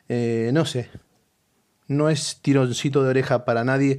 Eh, 0.08 0.50
no 0.52 0.64
sé, 0.64 0.88
no 1.88 2.08
es 2.08 2.38
tironcito 2.42 3.02
de 3.02 3.10
oreja 3.10 3.44
para 3.44 3.64
nadie, 3.64 3.98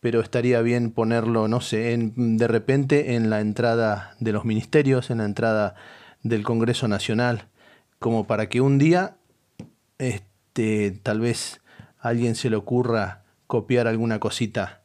pero 0.00 0.20
estaría 0.20 0.60
bien 0.62 0.90
ponerlo, 0.90 1.48
no 1.48 1.60
sé, 1.60 1.96
de 2.16 2.48
repente 2.48 3.14
en 3.14 3.30
la 3.30 3.40
entrada 3.40 4.14
de 4.20 4.32
los 4.32 4.44
ministerios, 4.44 5.10
en 5.10 5.18
la 5.18 5.24
entrada 5.24 5.74
del 6.22 6.42
Congreso 6.42 6.88
Nacional, 6.88 7.48
como 7.98 8.26
para 8.26 8.48
que 8.48 8.60
un 8.60 8.78
día, 8.78 9.16
este, 9.98 10.98
tal 11.02 11.20
vez 11.20 11.60
a 11.98 12.08
alguien 12.08 12.34
se 12.34 12.50
le 12.50 12.56
ocurra 12.56 13.22
copiar 13.46 13.86
alguna 13.86 14.20
cosita 14.20 14.82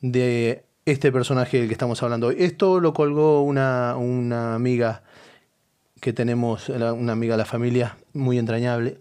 de 0.00 0.64
este 0.84 1.12
personaje 1.12 1.58
del 1.58 1.68
que 1.68 1.72
estamos 1.72 2.02
hablando 2.02 2.28
hoy. 2.28 2.36
Esto 2.38 2.80
lo 2.80 2.92
colgó 2.92 3.42
una, 3.42 3.96
una 3.96 4.54
amiga 4.54 5.02
que 6.00 6.12
tenemos, 6.12 6.68
una 6.68 7.12
amiga 7.12 7.34
de 7.34 7.38
la 7.38 7.44
familia, 7.44 7.96
muy 8.12 8.38
entrañable, 8.38 9.00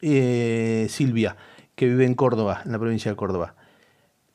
eh, 0.00 0.86
Silvia, 0.88 1.36
que 1.74 1.86
vive 1.86 2.04
en 2.04 2.14
Córdoba, 2.14 2.62
en 2.64 2.72
la 2.72 2.78
provincia 2.78 3.10
de 3.10 3.16
Córdoba. 3.16 3.54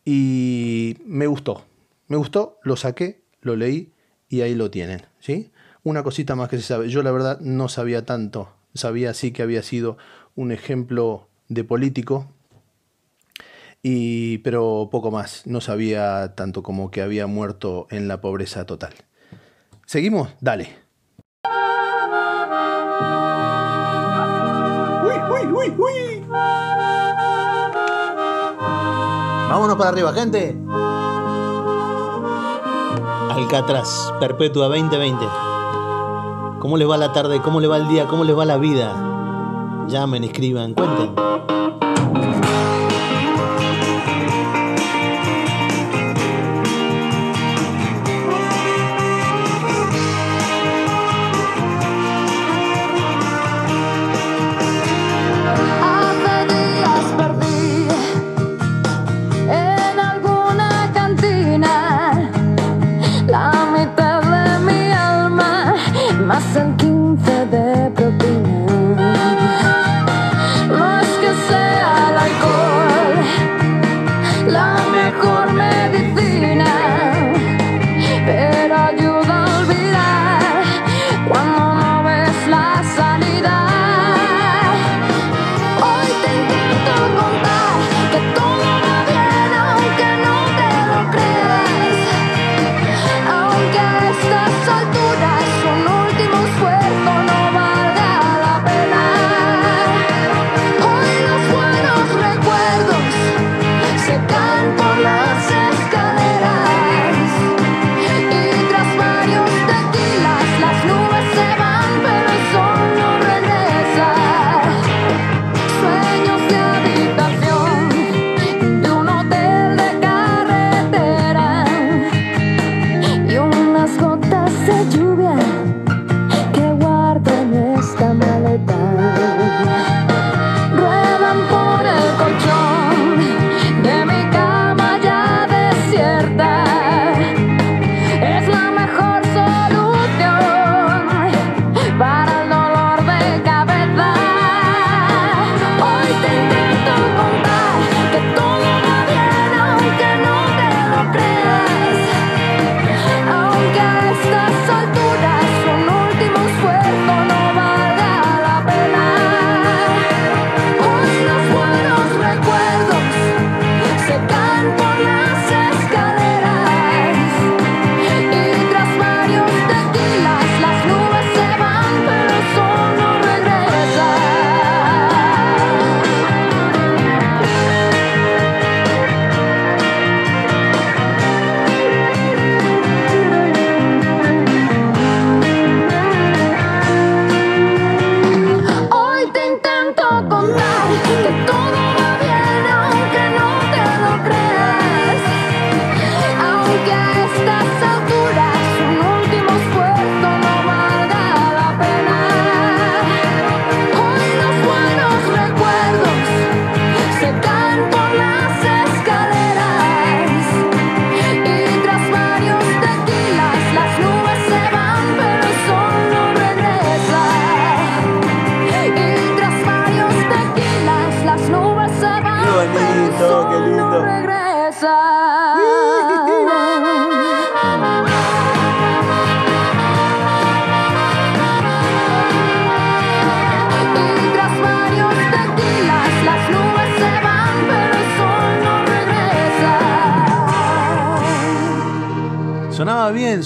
Y 0.05 0.97
me 1.05 1.27
gustó, 1.27 1.65
me 2.07 2.17
gustó, 2.17 2.59
lo 2.63 2.75
saqué, 2.75 3.23
lo 3.41 3.55
leí 3.55 3.91
y 4.29 4.41
ahí 4.41 4.55
lo 4.55 4.69
tienen, 4.69 5.03
¿sí? 5.19 5.51
Una 5.83 6.03
cosita 6.03 6.35
más 6.35 6.49
que 6.49 6.57
se 6.57 6.63
sabe. 6.63 6.89
Yo 6.89 7.03
la 7.03 7.11
verdad 7.11 7.39
no 7.39 7.69
sabía 7.69 8.05
tanto, 8.05 8.49
sabía 8.73 9.13
sí 9.13 9.31
que 9.31 9.43
había 9.43 9.63
sido 9.63 9.97
un 10.35 10.51
ejemplo 10.51 11.27
de 11.47 11.63
político, 11.63 12.27
y, 13.85 14.37
pero 14.39 14.87
poco 14.89 15.11
más, 15.11 15.45
no 15.45 15.59
sabía 15.59 16.35
tanto 16.35 16.63
como 16.63 16.89
que 16.89 17.01
había 17.01 17.27
muerto 17.27 17.87
en 17.89 18.07
la 18.07 18.21
pobreza 18.21 18.65
total. 18.65 18.93
¿Seguimos? 19.85 20.29
Dale. 20.39 20.82
Vámonos 29.49 29.75
para 29.77 29.89
arriba, 29.89 30.13
gente. 30.13 30.57
Alcatraz, 33.29 34.13
Perpetua 34.19 34.67
2020. 34.67 35.25
¿Cómo 36.59 36.77
les 36.77 36.89
va 36.89 36.97
la 36.97 37.13
tarde? 37.13 37.41
¿Cómo 37.41 37.59
les 37.59 37.69
va 37.69 37.77
el 37.77 37.87
día? 37.87 38.07
¿Cómo 38.07 38.23
les 38.23 38.37
va 38.37 38.45
la 38.45 38.57
vida? 38.57 39.85
Llamen, 39.87 40.23
escriban, 40.23 40.73
cuenten. 40.73 41.52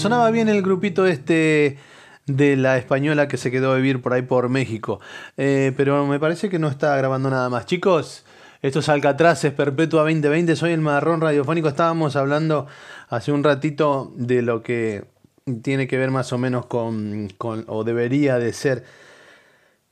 Sonaba 0.08 0.32
bien, 0.32 0.45
sonaba 0.45 0.45
bien 0.45 0.49
el 0.49 0.62
grupito 0.64 1.05
este 1.05 1.78
de 2.28 2.55
la 2.55 2.78
española 2.78 3.28
que 3.28 3.36
se 3.36 3.51
quedó 3.51 3.74
a 3.74 3.76
vivir 3.76 4.01
por 4.01 4.14
ahí 4.14 4.22
por 4.22 4.47
México. 4.47 5.01
Eh, 5.36 5.74
pero 5.76 6.05
me 6.05 6.20
parece 6.20 6.49
que 6.49 6.60
no 6.60 6.70
está 6.70 6.95
grabando 6.95 7.30
nada 7.30 7.49
más. 7.49 7.66
Chicos, 7.66 8.26
esto 8.62 8.80
es 8.80 8.89
Alcatraz, 8.89 9.43
es 9.43 9.51
Perpetua 9.51 10.03
2020, 10.03 10.55
soy 10.55 10.72
el 10.72 10.80
marrón 10.80 11.20
radiofónico. 11.20 11.68
Estábamos 11.68 12.16
hablando 12.16 12.68
hace 13.10 13.34
un 13.34 13.43
ratito 13.43 14.14
de 14.16 14.41
lo 14.41 14.64
que 14.64 15.05
tiene 15.62 15.88
que 15.88 15.97
ver 15.97 16.12
más 16.12 16.32
o 16.32 16.38
menos 16.38 16.68
con, 16.68 17.30
con 17.38 17.66
o 17.68 17.84
debería 17.84 18.39
de 18.39 18.53
ser 18.53 18.86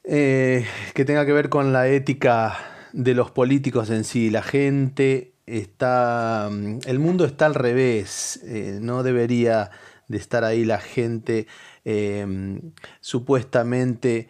eh, 0.06 0.66
que 0.94 1.04
tenga 1.04 1.26
que 1.26 1.34
ver 1.34 1.50
con 1.50 1.74
la 1.74 1.88
ética 1.90 2.58
de 2.94 3.14
los 3.16 3.32
políticos 3.32 3.90
en 3.90 4.06
sí. 4.06 4.30
La 4.30 4.44
gente 4.44 5.34
está, 5.46 6.50
mm, 6.52 6.80
el 6.86 7.00
mundo 7.00 7.26
está 7.26 7.46
al 7.46 7.56
revés, 7.56 8.40
eh, 8.44 8.80
no 8.82 9.04
debería 9.04 9.72
de 10.08 10.18
estar 10.18 10.44
ahí 10.44 10.66
la 10.66 10.80
gente 10.80 11.48
eh, 11.84 12.60
supuestamente 13.00 14.30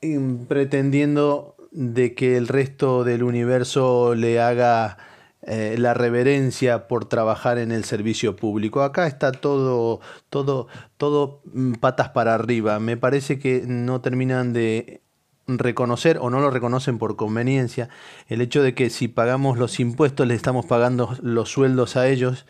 em, 0.00 0.46
pretendiendo 0.46 1.56
de 1.72 2.14
que 2.14 2.36
el 2.36 2.48
resto 2.48 3.04
del 3.04 3.22
universo 3.22 4.14
le 4.14 4.40
haga 4.40 4.96
eh, 5.42 5.76
la 5.78 5.94
reverencia 5.94 6.88
por 6.88 7.04
trabajar 7.04 7.58
en 7.58 7.70
el 7.70 7.84
servicio 7.84 8.34
público. 8.34 8.82
Acá 8.82 9.06
está 9.06 9.30
todo, 9.30 10.00
todo, 10.28 10.66
todo 10.96 11.42
mm, 11.52 11.74
patas 11.74 12.08
para 12.08 12.34
arriba. 12.34 12.80
Me 12.80 12.96
parece 12.96 13.38
que 13.38 13.62
no 13.64 14.00
terminan 14.00 14.52
de 14.52 15.02
reconocer 15.46 16.18
o 16.20 16.30
no 16.30 16.40
lo 16.40 16.50
reconocen 16.50 16.98
por 16.98 17.14
conveniencia 17.14 17.88
el 18.26 18.40
hecho 18.40 18.64
de 18.64 18.74
que 18.74 18.90
si 18.90 19.06
pagamos 19.06 19.58
los 19.58 19.78
impuestos 19.78 20.26
le 20.26 20.34
estamos 20.34 20.66
pagando 20.66 21.16
los 21.22 21.50
sueldos 21.50 21.96
a 21.96 22.08
ellos 22.08 22.46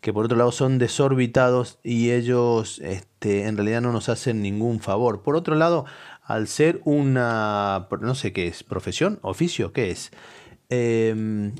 que 0.00 0.12
por 0.12 0.24
otro 0.24 0.36
lado 0.36 0.52
son 0.52 0.78
desorbitados 0.78 1.78
y 1.82 2.10
ellos 2.10 2.80
este, 2.80 3.46
en 3.46 3.56
realidad 3.56 3.80
no 3.80 3.92
nos 3.92 4.08
hacen 4.08 4.42
ningún 4.42 4.80
favor. 4.80 5.22
Por 5.22 5.36
otro 5.36 5.54
lado, 5.54 5.84
al 6.22 6.48
ser 6.48 6.80
una, 6.84 7.88
no 8.00 8.14
sé 8.14 8.32
qué 8.32 8.48
es, 8.48 8.62
profesión, 8.62 9.18
oficio, 9.22 9.72
¿qué 9.72 9.90
es? 9.90 10.10
Em, 10.68 11.54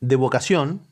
de 0.00 0.16
vocación, 0.16 0.82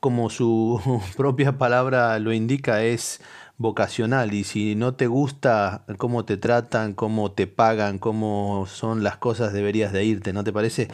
como 0.00 0.30
su 0.30 0.80
propia 1.16 1.58
palabra 1.58 2.18
lo 2.18 2.32
indica, 2.32 2.82
es 2.82 3.20
vocacional 3.58 4.34
y 4.34 4.44
si 4.44 4.76
no 4.76 4.94
te 4.94 5.08
gusta 5.08 5.84
cómo 5.98 6.24
te 6.24 6.36
tratan, 6.36 6.94
cómo 6.94 7.32
te 7.32 7.48
pagan, 7.48 7.98
cómo 7.98 8.66
son 8.68 9.02
las 9.02 9.16
cosas, 9.16 9.52
deberías 9.52 9.92
de 9.92 10.04
irte, 10.04 10.32
¿no 10.32 10.44
te 10.44 10.52
parece? 10.52 10.88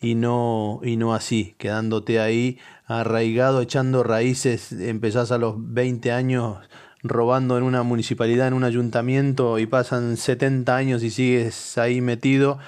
Y 0.00 0.14
no, 0.14 0.80
y 0.82 0.96
no 0.96 1.14
así, 1.14 1.54
quedándote 1.56 2.20
ahí 2.20 2.58
arraigado, 2.86 3.62
echando 3.62 4.02
raíces, 4.02 4.72
empezás 4.72 5.32
a 5.32 5.38
los 5.38 5.54
20 5.58 6.12
años 6.12 6.58
robando 7.02 7.58
en 7.58 7.64
una 7.64 7.82
municipalidad, 7.82 8.48
en 8.48 8.54
un 8.54 8.64
ayuntamiento 8.64 9.58
y 9.58 9.66
pasan 9.66 10.16
70 10.16 10.74
años 10.74 11.02
y 11.02 11.10
sigues 11.10 11.78
ahí 11.78 12.00
metido. 12.00 12.58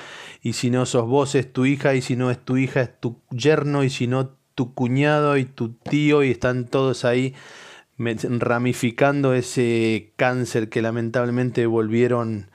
Y 0.42 0.52
si 0.52 0.70
no 0.70 0.86
sos 0.86 1.06
vos 1.06 1.34
es 1.34 1.52
tu 1.52 1.64
hija 1.64 1.94
y 1.94 2.02
si 2.02 2.16
no 2.16 2.30
es 2.30 2.38
tu 2.38 2.56
hija 2.56 2.82
es 2.82 3.00
tu 3.00 3.20
yerno 3.30 3.82
y 3.82 3.90
si 3.90 4.06
no 4.06 4.36
tu 4.54 4.74
cuñado 4.74 5.36
y 5.36 5.44
tu 5.44 5.70
tío 5.74 6.22
y 6.22 6.30
están 6.30 6.66
todos 6.66 7.04
ahí 7.04 7.34
ramificando 7.98 9.32
ese 9.34 10.12
cáncer 10.16 10.68
que 10.68 10.82
lamentablemente 10.82 11.66
volvieron 11.66 12.50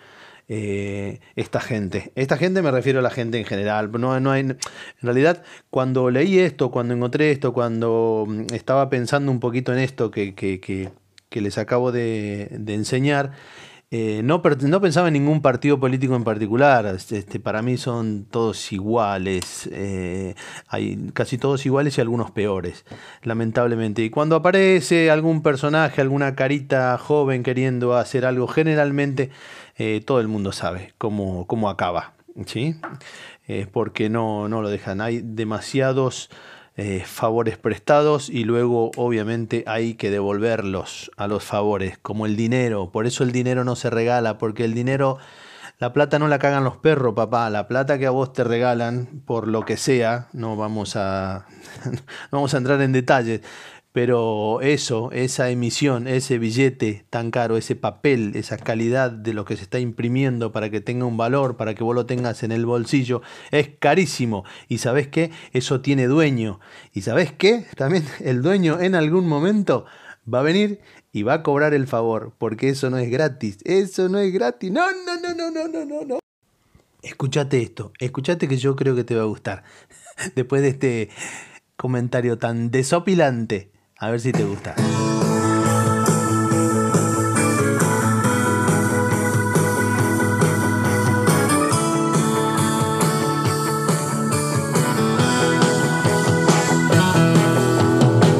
eh, 0.54 1.22
esta 1.38 1.62
gente. 1.62 2.12
Esta 2.16 2.36
gente 2.36 2.62
me 2.62 2.72
refiero 2.72 3.00
a 3.00 3.02
la 3.02 3.10
gente 3.10 3.40
en 3.40 3.46
general. 3.46 3.90
No, 3.90 4.20
no 4.20 4.32
hay, 4.32 4.42
en 4.42 4.58
realidad, 5.02 5.44
cuando 5.70 6.10
leí 6.10 6.40
esto, 6.40 6.72
cuando 6.72 6.94
encontré 6.94 7.32
esto, 7.32 7.54
cuando 7.54 8.26
mm, 8.28 8.54
estaba 8.54 8.90
pensando 8.90 9.32
un 9.32 9.40
poquito 9.40 9.72
en 9.72 9.80
esto 9.80 10.12
que, 10.12 10.36
que, 10.36 10.60
que, 10.60 11.42
les 11.42 11.58
acabo 11.58 11.94
de, 11.94 12.50
enseñar, 12.68 13.32
eh, 13.92 14.20
no, 14.26 14.42
no, 14.44 14.82
pensaba 14.82 15.08
en 15.08 15.14
ningún 15.14 15.42
partido 15.42 15.80
político 15.80 16.18
en 16.18 16.26
particular. 16.26 16.86
Este, 16.86 17.40
para 17.40 17.62
mí 17.62 17.78
son 17.78 18.26
todos 18.30 18.74
iguales. 18.74 19.70
Eh, 19.72 20.36
hay 20.68 21.12
casi 21.14 21.38
todos 21.38 21.66
iguales 21.66 21.98
y 21.98 22.02
algunos 22.02 22.30
peores, 22.32 22.84
lamentablemente. 23.24 24.04
Y 24.04 24.10
cuando 24.10 24.36
aparece 24.36 25.12
algún 25.12 25.44
personaje, 25.44 26.02
alguna 26.02 26.36
carita 26.36 26.98
joven 26.98 27.42
queriendo 27.42 27.96
hacer 27.96 28.26
algo, 28.26 28.48
generalmente 28.48 29.30
eh, 29.82 30.02
todo 30.02 30.20
el 30.20 30.28
mundo 30.28 30.52
sabe 30.52 30.94
cómo, 30.98 31.48
cómo 31.48 31.70
acaba. 31.70 32.14
¿sí? 32.46 32.76
porque 33.74 34.10
no, 34.10 34.48
no 34.48 34.62
lo 34.62 34.70
dejan. 34.70 35.02
Hay 35.02 35.22
demasiados 35.22 36.30
eh, 36.78 37.04
favores 37.06 37.58
prestados 37.58 38.30
y 38.30 38.46
luego 38.46 38.92
obviamente 38.96 39.66
hay 39.68 39.96
que 39.96 40.10
devolverlos 40.10 41.12
a 41.18 41.28
los 41.28 41.44
favores, 41.44 41.98
como 41.98 42.26
el 42.26 42.38
dinero. 42.38 42.92
Por 42.92 43.06
eso 43.06 43.26
el 43.26 43.34
dinero 43.34 43.66
no 43.66 43.76
se 43.76 43.90
regala, 43.90 44.38
porque 44.38 44.64
el 44.64 44.74
dinero, 44.74 45.18
la 45.80 45.92
plata 45.92 46.18
no 46.18 46.30
la 46.30 46.40
cagan 46.40 46.64
los 46.64 46.78
perros, 46.78 47.14
papá. 47.14 47.50
La 47.50 47.68
plata 47.68 48.00
que 48.00 48.06
a 48.06 48.12
vos 48.12 48.32
te 48.32 48.46
regalan, 48.46 49.22
por 49.26 49.50
lo 49.50 49.66
que 49.66 49.76
sea, 49.76 50.30
no 50.32 50.56
vamos 50.56 50.96
a, 50.96 51.46
no 51.86 52.00
vamos 52.32 52.54
a 52.54 52.58
entrar 52.58 52.82
en 52.82 52.94
detalles, 52.94 53.42
pero 53.94 54.62
eso, 54.62 55.12
esa 55.12 55.50
emisión, 55.50 56.08
ese 56.08 56.38
billete 56.38 57.06
tan 57.10 57.30
caro, 57.30 57.58
ese 57.58 57.76
papel, 57.76 58.32
esa 58.36 58.58
calidad 58.58 59.12
de 59.12 59.34
lo 59.34 59.44
que 59.44 59.58
se 59.58 59.64
está 59.64 59.80
imprimiendo 59.80 60.52
para 60.54 60.70
que 60.70 60.80
tenga 60.80 61.06
un 61.06 61.18
valor, 61.18 61.58
para 61.58 61.76
que 61.76 61.84
vos 61.84 61.94
lo 61.94 62.06
tengas 62.06 62.44
en 62.44 62.54
el 62.54 62.66
bolsillo, 62.66 63.22
es 63.52 63.70
carísimo. 63.80 64.46
Y 64.70 64.78
sabes 64.78 65.10
qué, 65.10 65.32
eso 65.52 65.82
tiene 65.82 66.08
dueño. 66.08 66.60
Y 66.94 67.02
sabes 67.02 67.34
qué, 67.34 67.66
también 67.76 68.06
el 68.22 68.42
dueño 68.42 68.80
en 68.80 68.96
algún 68.96 69.28
momento 69.28 69.86
va 70.32 70.40
a 70.40 70.44
venir 70.44 70.80
y 71.12 71.24
va 71.24 71.34
a 71.34 71.44
cobrar 71.44 71.74
el 71.74 71.88
favor, 71.88 72.34
porque 72.38 72.70
eso 72.70 72.90
no 72.90 72.98
es 72.98 73.10
gratis. 73.12 73.58
Eso 73.66 74.08
no 74.08 74.20
es 74.20 74.32
gratis. 74.32 74.72
No, 74.72 74.86
no, 75.06 75.20
no, 75.20 75.34
no, 75.34 75.52
no, 75.52 75.68
no, 75.68 75.86
no, 75.86 76.06
no. 76.06 76.20
Escúchate 77.02 77.62
esto, 77.62 77.92
escúchate 78.00 78.48
que 78.48 78.58
yo 78.58 78.76
creo 78.76 78.96
que 78.96 79.04
te 79.04 79.16
va 79.16 79.24
a 79.24 79.26
gustar. 79.26 79.64
Después 80.36 80.62
de 80.62 80.70
este 80.70 81.10
comentario 81.76 82.38
tan 82.38 82.70
desopilante. 82.70 83.71
A 84.04 84.10
ver 84.10 84.20
si 84.20 84.32
te 84.32 84.44
gusta. 84.44 84.74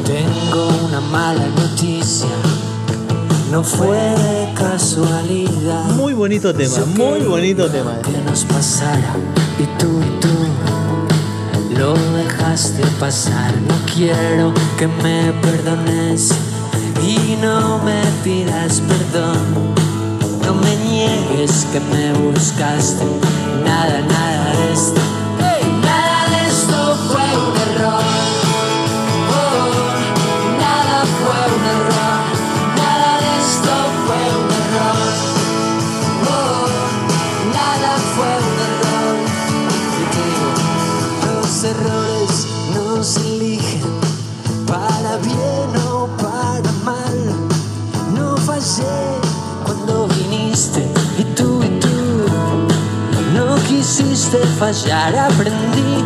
Tengo 0.04 0.68
una 0.84 1.00
mala 1.00 1.46
noticia, 1.46 2.26
no 3.52 3.62
fue 3.62 3.96
de 3.96 4.52
casualidad. 4.54 5.84
Muy 5.94 6.12
bonito 6.12 6.52
tema, 6.52 6.84
muy 6.86 7.20
bonito 7.20 7.70
tema. 7.70 8.00
Que 8.02 8.18
nos 8.28 8.44
pasara 8.46 9.14
y 9.60 9.78
tú 9.78 10.00
y 10.02 10.20
tú 10.20 10.51
lo 11.82 11.94
dejaste 12.16 12.82
pasar. 13.00 13.52
No 13.68 13.74
quiero 13.92 14.54
que 14.78 14.86
me 14.86 15.32
perdones 15.42 16.30
y 17.04 17.36
no 17.42 17.78
me 17.78 18.00
pidas 18.22 18.80
perdón. 18.80 19.74
No 20.46 20.54
me 20.54 20.76
niegues 20.76 21.66
que 21.72 21.80
me 21.80 22.12
buscaste. 22.12 23.04
Nada, 23.64 24.00
nada 24.00 24.52
de 24.56 24.72
esto. 24.72 25.11
Quisiste 54.22 54.46
fallar. 54.58 55.14
Aprendí 55.16 56.04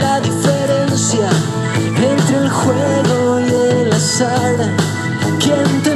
la 0.00 0.20
diferencia 0.20 1.28
entre 1.96 2.36
el 2.36 2.50
juego 2.50 3.40
y 3.40 3.80
el 3.80 3.92
azar. 3.92 4.56
Quién 5.40 5.82
te 5.82 5.93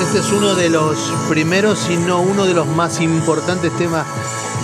este 0.00 0.18
es 0.18 0.30
uno 0.30 0.54
de 0.54 0.68
los 0.68 0.98
primeros, 1.28 1.78
si 1.78 1.96
no 1.96 2.20
uno 2.20 2.44
de 2.44 2.52
los 2.52 2.66
más 2.66 3.00
importantes 3.00 3.74
temas 3.78 4.06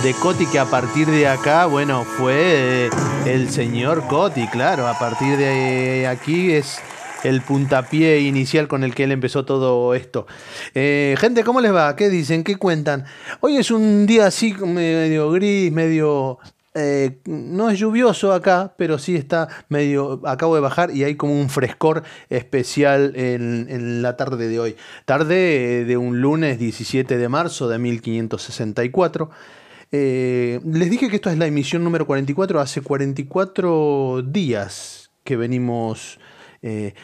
de 0.03 0.13
Coti 0.13 0.45
que 0.45 0.59
a 0.59 0.65
partir 0.65 1.07
de 1.07 1.27
acá, 1.27 1.65
bueno, 1.65 2.03
fue 2.03 2.85
eh, 2.85 2.89
el 3.25 3.49
señor 3.49 4.05
Coti, 4.07 4.47
claro, 4.47 4.87
a 4.87 4.99
partir 4.99 5.37
de 5.37 6.07
aquí 6.07 6.51
es 6.51 6.77
el 7.23 7.41
puntapié 7.41 8.19
inicial 8.19 8.67
con 8.67 8.83
el 8.83 8.93
que 8.93 9.05
él 9.05 9.11
empezó 9.11 9.43
todo 9.43 9.95
esto. 9.95 10.27
Eh, 10.75 11.15
gente, 11.17 11.43
¿cómo 11.43 11.61
les 11.61 11.73
va? 11.73 11.95
¿Qué 11.95 12.09
dicen? 12.09 12.43
¿Qué 12.43 12.57
cuentan? 12.57 13.05
Hoy 13.39 13.57
es 13.57 13.71
un 13.71 14.05
día 14.05 14.27
así 14.27 14.53
medio 14.53 15.31
gris, 15.31 15.71
medio 15.71 16.37
eh, 16.75 17.19
no 17.25 17.69
es 17.69 17.77
lluvioso 17.77 18.33
acá, 18.33 18.73
pero 18.77 18.97
sí 18.97 19.15
está 19.15 19.47
medio. 19.69 20.21
Acabo 20.25 20.55
de 20.55 20.61
bajar 20.61 20.91
y 20.91 21.03
hay 21.03 21.15
como 21.15 21.39
un 21.39 21.49
frescor 21.49 22.03
especial 22.29 23.13
en, 23.15 24.01
la 24.01 24.17
tarde 24.17 24.47
de 24.47 24.59
hoy. 24.59 24.75
Tarde 25.05 25.81
eh, 25.81 25.85
de 25.85 25.97
un 25.97 26.21
lunes 26.21 26.57
17 26.57 27.17
de 27.17 27.29
marzo 27.29 27.67
de 27.67 27.77
1564. 27.77 29.29
Eh, 29.91 30.59
les 30.65 30.89
dije 30.89 31.09
que 31.09 31.17
esto 31.17 31.29
es 31.29 31.37
la 31.37 31.45
emisión 31.45 31.83
número 31.83 32.07
44. 32.07 32.59
Hace 32.59 32.81
44 32.81 34.23
días 34.25 35.11
que 35.23 35.37
venimos 35.37 36.19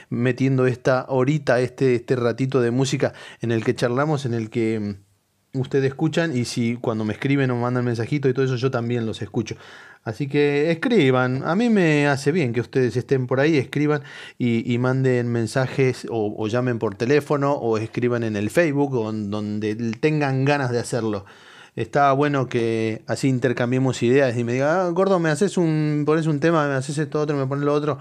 metiendo 0.07 0.67
esta 0.67 1.05
horita, 1.09 1.59
este, 1.59 1.95
este 1.95 2.15
ratito 2.15 2.61
de 2.61 2.72
música 2.72 3.11
en 3.41 3.51
el 3.51 3.65
que 3.65 3.76
charlamos, 3.76 4.26
en 4.26 4.34
el 4.34 4.49
que 4.49 4.80
mm, 4.80 5.09
ustedes 5.54 5.86
escuchan 5.86 6.36
y 6.36 6.45
si 6.45 6.76
cuando 6.76 7.06
me 7.06 7.14
escriben 7.14 7.52
o 7.52 7.56
mandan 7.56 7.86
mensajitos 7.86 8.30
y 8.30 8.34
todo 8.34 8.45
eso 8.45 8.56
yo 8.56 8.72
también 8.72 9.06
los 9.06 9.22
escucho. 9.22 9.56
Así 10.04 10.28
que 10.28 10.72
escriban, 10.72 11.43
a 11.45 11.56
mí 11.56 11.70
me 11.70 12.08
hace 12.08 12.32
bien 12.32 12.54
que 12.54 12.62
ustedes 12.62 12.95
estén 12.95 13.28
por 13.28 13.39
ahí, 13.39 13.58
escriban 13.58 14.02
y, 14.38 14.72
y 14.72 14.78
manden 14.78 15.28
mensajes 15.28 16.08
o, 16.10 16.47
llamen 16.47 16.80
por 16.80 16.95
teléfono 16.95 17.54
o 17.54 17.78
escriban 17.78 18.24
en 18.24 18.36
el 18.36 18.50
Facebook 18.50 18.93
o 18.95 19.12
donde 19.12 19.76
tengan 20.00 20.45
ganas 20.45 20.72
de 20.72 20.80
hacerlo. 20.80 21.26
Está 21.76 22.12
bueno 22.14 22.47
que 22.47 23.04
así 23.08 23.28
intercambiemos 23.28 24.02
ideas 24.02 24.38
y 24.38 24.43
me 24.43 24.54
diga, 24.54 24.86
ah, 24.86 24.89
gordo, 24.89 25.20
me 25.20 25.30
haces 25.30 25.58
un, 25.58 26.04
pones 26.06 26.28
un 26.28 26.39
tema, 26.39 26.68
me 26.68 26.74
haces 26.76 26.97
esto 26.97 27.22
otro, 27.22 27.38
me 27.38 27.45
pones 27.45 27.66
lo 27.66 27.74
otro. 27.74 28.00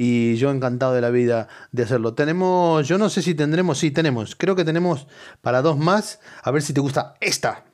Y 0.00 0.36
yo 0.36 0.52
encantado 0.52 0.94
de 0.94 1.00
la 1.00 1.10
vida 1.10 1.48
de 1.72 1.82
hacerlo. 1.82 2.14
Tenemos, 2.14 2.86
yo 2.86 2.98
no 2.98 3.10
sé 3.10 3.20
si 3.20 3.34
tendremos, 3.34 3.78
sí, 3.78 3.90
tenemos. 3.90 4.36
Creo 4.36 4.54
que 4.54 4.64
tenemos 4.64 5.08
para 5.42 5.60
dos 5.60 5.76
más. 5.76 6.20
A 6.44 6.52
ver 6.52 6.62
si 6.62 6.72
te 6.72 6.80
gusta 6.80 7.14
esta. 7.20 7.64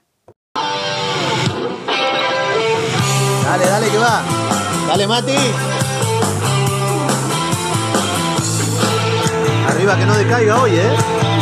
Dale, 3.45 3.67
dale, 3.67 3.91
que 3.91 3.99
va. 3.99 4.23
Dale, 4.89 5.07
Mati. 5.07 5.37
Arriba 9.69 9.99
que 9.99 10.07
no 10.07 10.17
decaiga 10.17 10.63
hoy, 10.63 10.71
¿eh? 10.77 11.34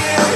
Se 0.00 0.31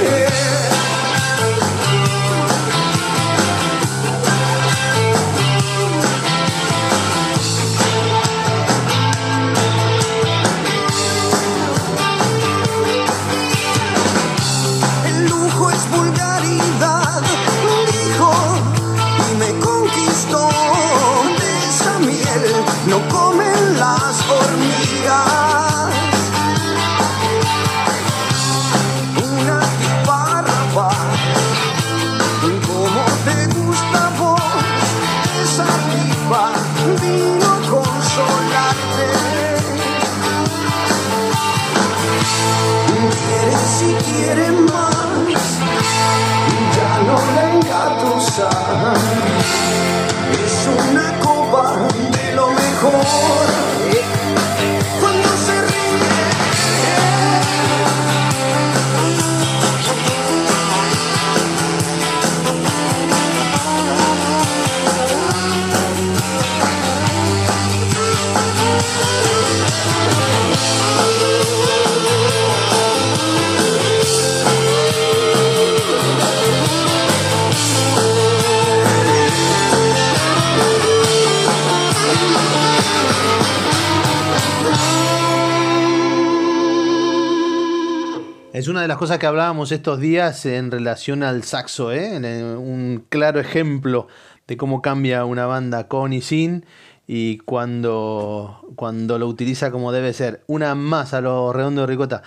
las 88.87 88.97
cosas 88.97 89.19
que 89.19 89.25
hablábamos 89.25 89.71
estos 89.71 89.99
días 89.99 90.45
en 90.45 90.71
relación 90.71 91.23
al 91.23 91.43
saxo, 91.43 91.91
¿eh? 91.91 92.19
Eh, 92.23 92.43
un 92.43 93.05
claro 93.09 93.39
ejemplo 93.39 94.07
de 94.47 94.57
cómo 94.57 94.81
cambia 94.81 95.25
una 95.25 95.45
banda 95.45 95.87
con 95.87 96.13
y 96.13 96.21
sin 96.21 96.65
y 97.05 97.39
cuando, 97.39 98.61
cuando 98.75 99.19
lo 99.19 99.27
utiliza 99.27 99.71
como 99.71 99.91
debe 99.91 100.13
ser. 100.13 100.43
Una 100.47 100.75
más 100.75 101.13
a 101.13 101.21
lo 101.21 101.53
redondo 101.53 101.81
de 101.81 101.87
ricota. 101.87 102.23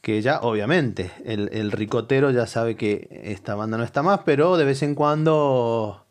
que 0.00 0.20
ya, 0.22 0.40
obviamente, 0.40 1.12
el, 1.24 1.48
el 1.52 1.70
ricotero 1.72 2.30
ya 2.30 2.46
sabe 2.46 2.76
que 2.76 3.22
esta 3.24 3.54
banda 3.54 3.78
no 3.78 3.84
está 3.84 4.02
más, 4.02 4.20
pero 4.24 4.56
de 4.56 4.64
vez 4.64 4.82
en 4.82 4.94
cuando 4.96 6.04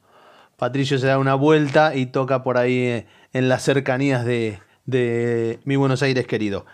Patricio 0.57 0.97
se 0.99 1.07
da 1.07 1.17
una 1.17 1.35
vuelta 1.35 1.95
y 1.95 2.05
toca 2.07 2.43
por 2.43 2.57
ahí 2.57 2.77
eh, 2.77 3.07
en 3.33 3.49
las 3.49 3.63
cercanías 3.63 4.25
de, 4.25 4.59
de 4.85 5.59
mi 5.65 5.75
Buenos 5.75 6.01
Aires 6.03 6.27
querido. 6.27 6.65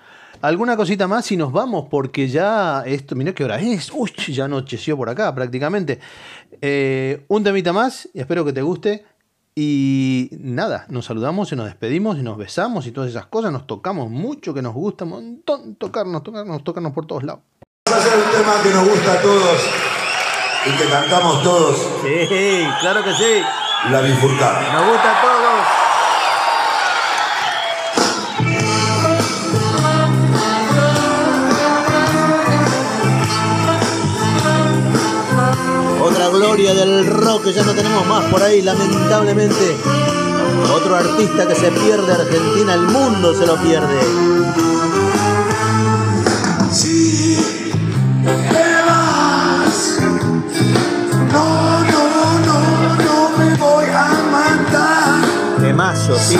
¿Alguna 0.42 0.78
cosita 0.78 1.08
más? 1.08 1.32
Y 1.32 1.38
nos 1.38 1.52
vamos, 1.52 1.88
porque 1.90 2.28
ya 2.28 2.84
esto, 2.86 3.16
mirá 3.16 3.34
qué 3.34 3.44
hora 3.44 3.60
es. 3.60 3.92
Uy, 3.94 4.12
ya 4.28 4.46
anocheció 4.46 4.96
por 4.98 5.10
acá 5.10 5.34
prácticamente. 5.34 6.00
Eh, 6.62 7.26
un 7.28 7.44
temita 7.44 7.74
más, 7.74 8.08
y 8.14 8.20
espero 8.20 8.46
que 8.46 8.54
te 8.54 8.62
guste. 8.62 9.06
Y 9.60 10.30
nada, 10.40 10.86
nos 10.90 11.06
saludamos 11.06 11.52
y 11.52 11.56
nos 11.56 11.66
despedimos 11.66 12.20
y 12.20 12.22
nos 12.22 12.38
besamos 12.38 12.86
y 12.86 12.92
todas 12.92 13.10
esas 13.10 13.26
cosas. 13.26 13.52
Nos 13.52 13.66
tocamos 13.66 14.10
mucho, 14.10 14.54
que 14.54 14.62
nos 14.62 14.74
gusta 14.76 15.04
un 15.06 15.10
montón 15.10 15.76
tocarnos, 15.76 16.22
tocarnos, 16.22 16.64
tocarnos 16.64 16.94
por 16.94 17.08
todos 17.08 17.24
lados. 17.24 17.42
Va 17.92 17.98
a 17.98 18.00
ser 18.00 18.14
un 18.18 18.32
tema 18.32 18.54
que 18.62 18.70
nos 18.70 18.88
gusta 18.88 19.14
a 19.14 19.22
todos 19.22 19.60
y 20.68 20.78
que 20.78 20.90
cantamos 20.90 21.42
todos, 21.42 21.76
Sí, 22.04 22.68
claro 22.82 23.04
que 23.04 23.14
sí. 23.14 23.42
la 23.90 24.02
bifurcada. 24.02 24.74
Nos 24.74 24.92
gusta 24.92 25.18
a 25.18 25.22
todos. 25.22 25.37
Gloria 36.58 36.74
del 36.74 37.05
rock 37.05 37.43
que 37.43 37.53
ya 37.53 37.64
no 37.64 37.72
tenemos 37.74 38.03
más 38.08 38.24
por 38.32 38.41
ahí, 38.41 38.64
lamentablemente. 38.64 39.78
Otro 40.74 40.95
artista 40.95 41.47
que 41.47 41.53
se 41.53 41.70
pierde 41.70 42.12
Argentina, 42.12 42.74
el 42.74 42.82
mundo 42.82 43.36
se 43.36 43.45
lo 43.45 43.58
pierde. 43.58 43.99
Si 46.72 47.38
te 48.24 48.82
vas, 48.88 49.99
no, 51.32 51.84
no, 51.84 52.39
no, 52.47 52.95
no 53.05 53.38
me 53.38 53.55
voy 53.58 53.86
a 53.86 54.08
matar. 54.32 55.62
Temazo, 55.62 56.18
sí. 56.18 56.39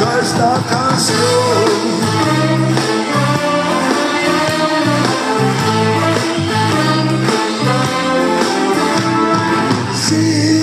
Escucha 0.00 0.20
esta 0.20 0.62
canción. 0.68 1.90
Si 9.94 10.62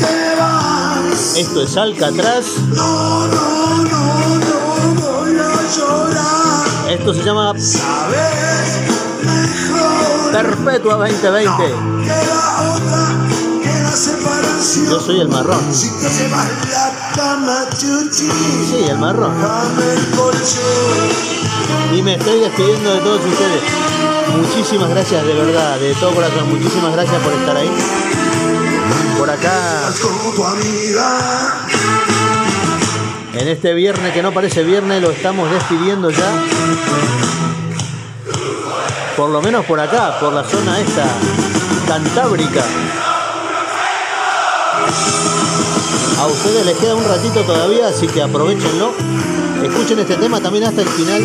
te 0.00 0.36
vas, 0.38 1.36
Esto 1.36 1.62
es 1.62 1.76
Alcatraz. 1.76 2.44
no, 2.74 3.26
no, 3.26 3.84
no, 3.84 4.38
no 4.38 4.94
voy 5.00 5.30
a 5.38 5.76
llorar. 5.76 6.90
Esto 6.90 7.14
se 7.14 7.22
llama 7.24 7.52
Sabes 7.58 8.78
mejor 9.24 10.32
Perpetua 10.32 10.94
2020. 10.96 11.22
que 11.32 12.08
la 12.08 12.72
otra, 12.74 13.08
que 13.62 13.82
la 13.82 13.92
separación. 13.92 14.86
Yo 14.90 15.00
soy 15.00 15.20
el 15.20 15.28
marrón. 15.28 15.60
Si 15.72 15.90
te 15.90 16.08
llevas 16.10 16.46
la 16.70 17.07
Sí, 18.12 18.84
el 18.88 18.98
marrón. 18.98 19.32
Y 21.92 22.02
me 22.02 22.14
estoy 22.14 22.40
despidiendo 22.40 22.94
de 22.94 23.00
todos 23.00 23.20
ustedes. 23.24 23.62
Muchísimas 24.36 24.90
gracias 24.90 25.26
de 25.26 25.34
verdad, 25.34 25.78
de 25.80 25.94
todo 25.94 26.14
corazón. 26.14 26.48
Muchísimas 26.48 26.92
gracias 26.92 27.20
por 27.22 27.32
estar 27.32 27.56
ahí. 27.56 27.70
Por 29.18 29.28
acá, 29.30 29.90
en 33.34 33.48
este 33.48 33.74
viernes 33.74 34.12
que 34.12 34.22
no 34.22 34.32
parece 34.32 34.62
viernes, 34.62 35.02
lo 35.02 35.10
estamos 35.10 35.50
despidiendo 35.50 36.10
ya. 36.10 36.32
Por 39.16 39.30
lo 39.30 39.42
menos 39.42 39.64
por 39.64 39.80
acá, 39.80 40.20
por 40.20 40.32
la 40.32 40.44
zona 40.44 40.78
esta, 40.78 41.04
cantábrica. 41.88 42.64
A 46.16 46.26
ustedes 46.26 46.64
les 46.66 46.76
queda 46.78 46.94
un 46.94 47.04
ratito 47.04 47.42
todavía, 47.42 47.88
así 47.88 48.06
que 48.06 48.22
aprovechenlo. 48.22 48.92
Escuchen 49.62 49.98
este 49.98 50.16
tema 50.16 50.40
también 50.40 50.64
hasta 50.64 50.82
el 50.82 50.88
final. 50.88 51.22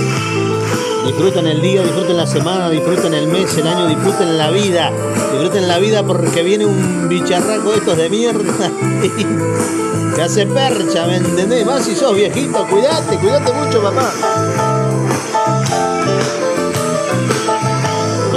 Disfruten 1.05 1.47
el 1.47 1.61
día, 1.61 1.83
disfruten 1.83 2.17
la 2.17 2.27
semana, 2.27 2.69
disfruten 2.69 3.13
el 3.13 3.27
mes, 3.27 3.57
el 3.57 3.67
año, 3.67 3.87
disfruten 3.87 4.37
la 4.37 4.49
vida. 4.51 4.91
Disfruten 5.31 5.67
la 5.67 5.77
vida 5.79 6.03
porque 6.03 6.43
viene 6.43 6.65
un 6.65 7.07
bicharraco 7.09 7.71
de 7.71 7.77
estos 7.77 7.97
de 7.97 8.09
mierda. 8.09 8.53
Te 10.15 10.21
hace 10.21 10.45
percha, 10.45 11.07
¿me 11.07 11.17
entendés? 11.17 11.65
Más 11.65 11.83
si 11.83 11.95
sos 11.95 12.15
viejito, 12.15 12.65
cuidate, 12.67 13.17
cuidate 13.17 13.51
mucho, 13.53 13.81
papá. 13.81 14.72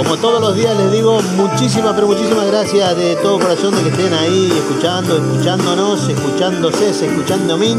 Como 0.07 0.21
todos 0.21 0.39
los 0.39 0.55
días 0.55 0.73
les 0.77 0.89
digo, 0.89 1.21
muchísimas, 1.35 1.93
pero 1.93 2.07
muchísimas 2.07 2.45
gracias 2.47 2.95
de 2.95 3.17
todo 3.17 3.37
corazón 3.39 3.75
de 3.75 3.83
que 3.83 3.89
estén 3.89 4.13
ahí 4.13 4.49
escuchando, 4.57 5.17
escuchándonos, 5.17 6.07
escuchándose, 6.07 6.91
escuchándome. 6.91 7.75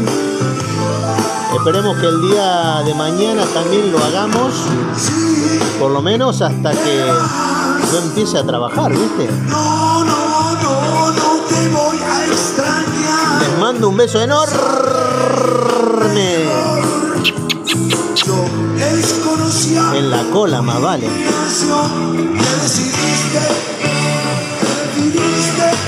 Esperemos 1.55 1.97
que 1.97 2.05
el 2.05 2.21
día 2.21 2.83
de 2.85 2.93
mañana 2.93 3.43
también 3.51 3.91
lo 3.91 3.97
hagamos, 3.97 4.53
por 5.79 5.89
lo 5.89 6.03
menos 6.03 6.39
hasta 6.43 6.69
que 6.69 7.03
yo 7.91 7.97
empiece 7.97 8.37
a 8.37 8.43
trabajar, 8.43 8.91
¿viste? 8.91 9.27
No, 9.47 10.03
no, 10.03 10.53
no, 10.53 11.11
no 11.11 11.39
te 11.49 11.67
voy 11.69 11.97
a 11.97 12.25
extrañar. 12.27 13.41
Les 13.41 13.57
mando 13.57 13.89
un 13.89 13.97
beso 13.97 14.21
enorme 14.21 15.39
en 19.95 20.11
la 20.11 20.23
cola, 20.31 20.61
más 20.61 20.81
vale. 20.81 21.07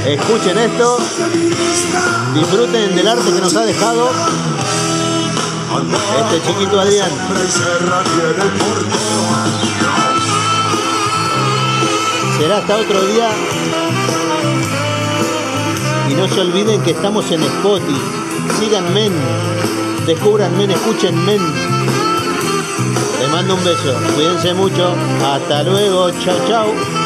Escuchen 0.06 0.58
esto, 0.58 0.98
disfruten 2.34 2.96
del 2.96 3.08
arte 3.08 3.32
que 3.32 3.40
nos 3.42 3.56
ha 3.56 3.66
dejado 3.66 4.10
este 6.20 6.48
chiquito 6.48 6.80
Adrián. 6.80 7.10
Será 12.38 12.58
hasta 12.58 12.78
otro 12.78 13.06
día. 13.08 13.30
Y 16.10 16.14
no 16.14 16.28
se 16.28 16.42
olviden 16.42 16.82
que 16.82 16.92
estamos 16.92 17.30
en 17.32 17.44
Spotify. 17.44 18.02
Síganme, 18.60 19.10
descúbranme, 20.06 20.66
escúchenme. 20.66 21.71
Les 23.22 23.30
mando 23.30 23.54
un 23.54 23.64
beso. 23.64 23.94
Cuídense 24.16 24.52
mucho. 24.56 24.96
Hasta 25.24 25.62
luego. 25.62 26.10
Chao, 26.24 26.36
chao. 26.48 27.01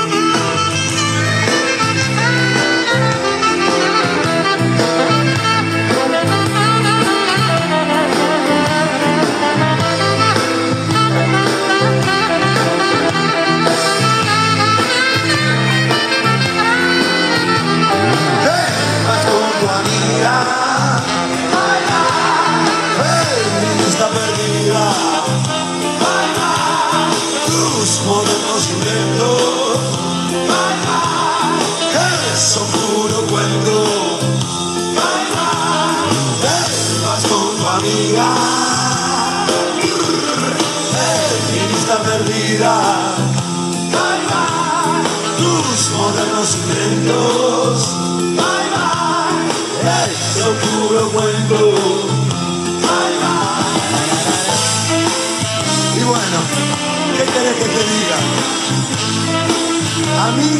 Mí, 60.36 60.52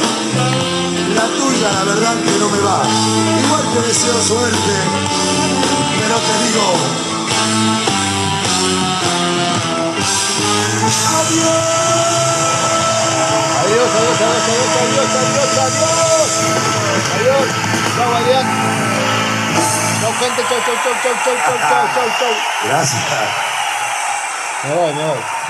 la 1.16 1.26
tuya, 1.38 1.72
la 1.72 1.84
verdad 1.84 2.16
que 2.24 2.32
no 2.40 2.50
me 2.50 2.60
va. 2.60 2.84
Igual 3.44 3.64
te 3.74 3.82
deseo 3.88 4.22
suerte, 4.22 4.76
pero 6.00 6.16
te 6.28 6.34
digo. 6.44 6.68
Adiós. 11.20 11.76
Adiós, 13.62 13.92
adiós, 13.96 14.22
adiós, 14.22 14.46
adiós, 14.46 15.12
adiós. 15.16 15.16
adiós, 15.16 15.56
adiós, 15.56 15.96
adiós. 15.96 16.32
Adiós. 17.16 17.48
Chau. 17.96 18.10
Chau, 20.02 20.14
gente. 20.20 20.42
Chau, 20.42 20.60
chau, 20.60 20.62
chau, 20.62 20.84
chau, 20.84 20.96
chau, 21.04 21.36
chau, 21.36 21.58
chau, 21.70 21.86
chau, 21.96 22.08
chau. 22.20 22.34
Gracias. 22.68 23.04
Me 24.64 24.74
voy, 24.74 24.94
me 24.94 25.04
voy. 25.04 25.45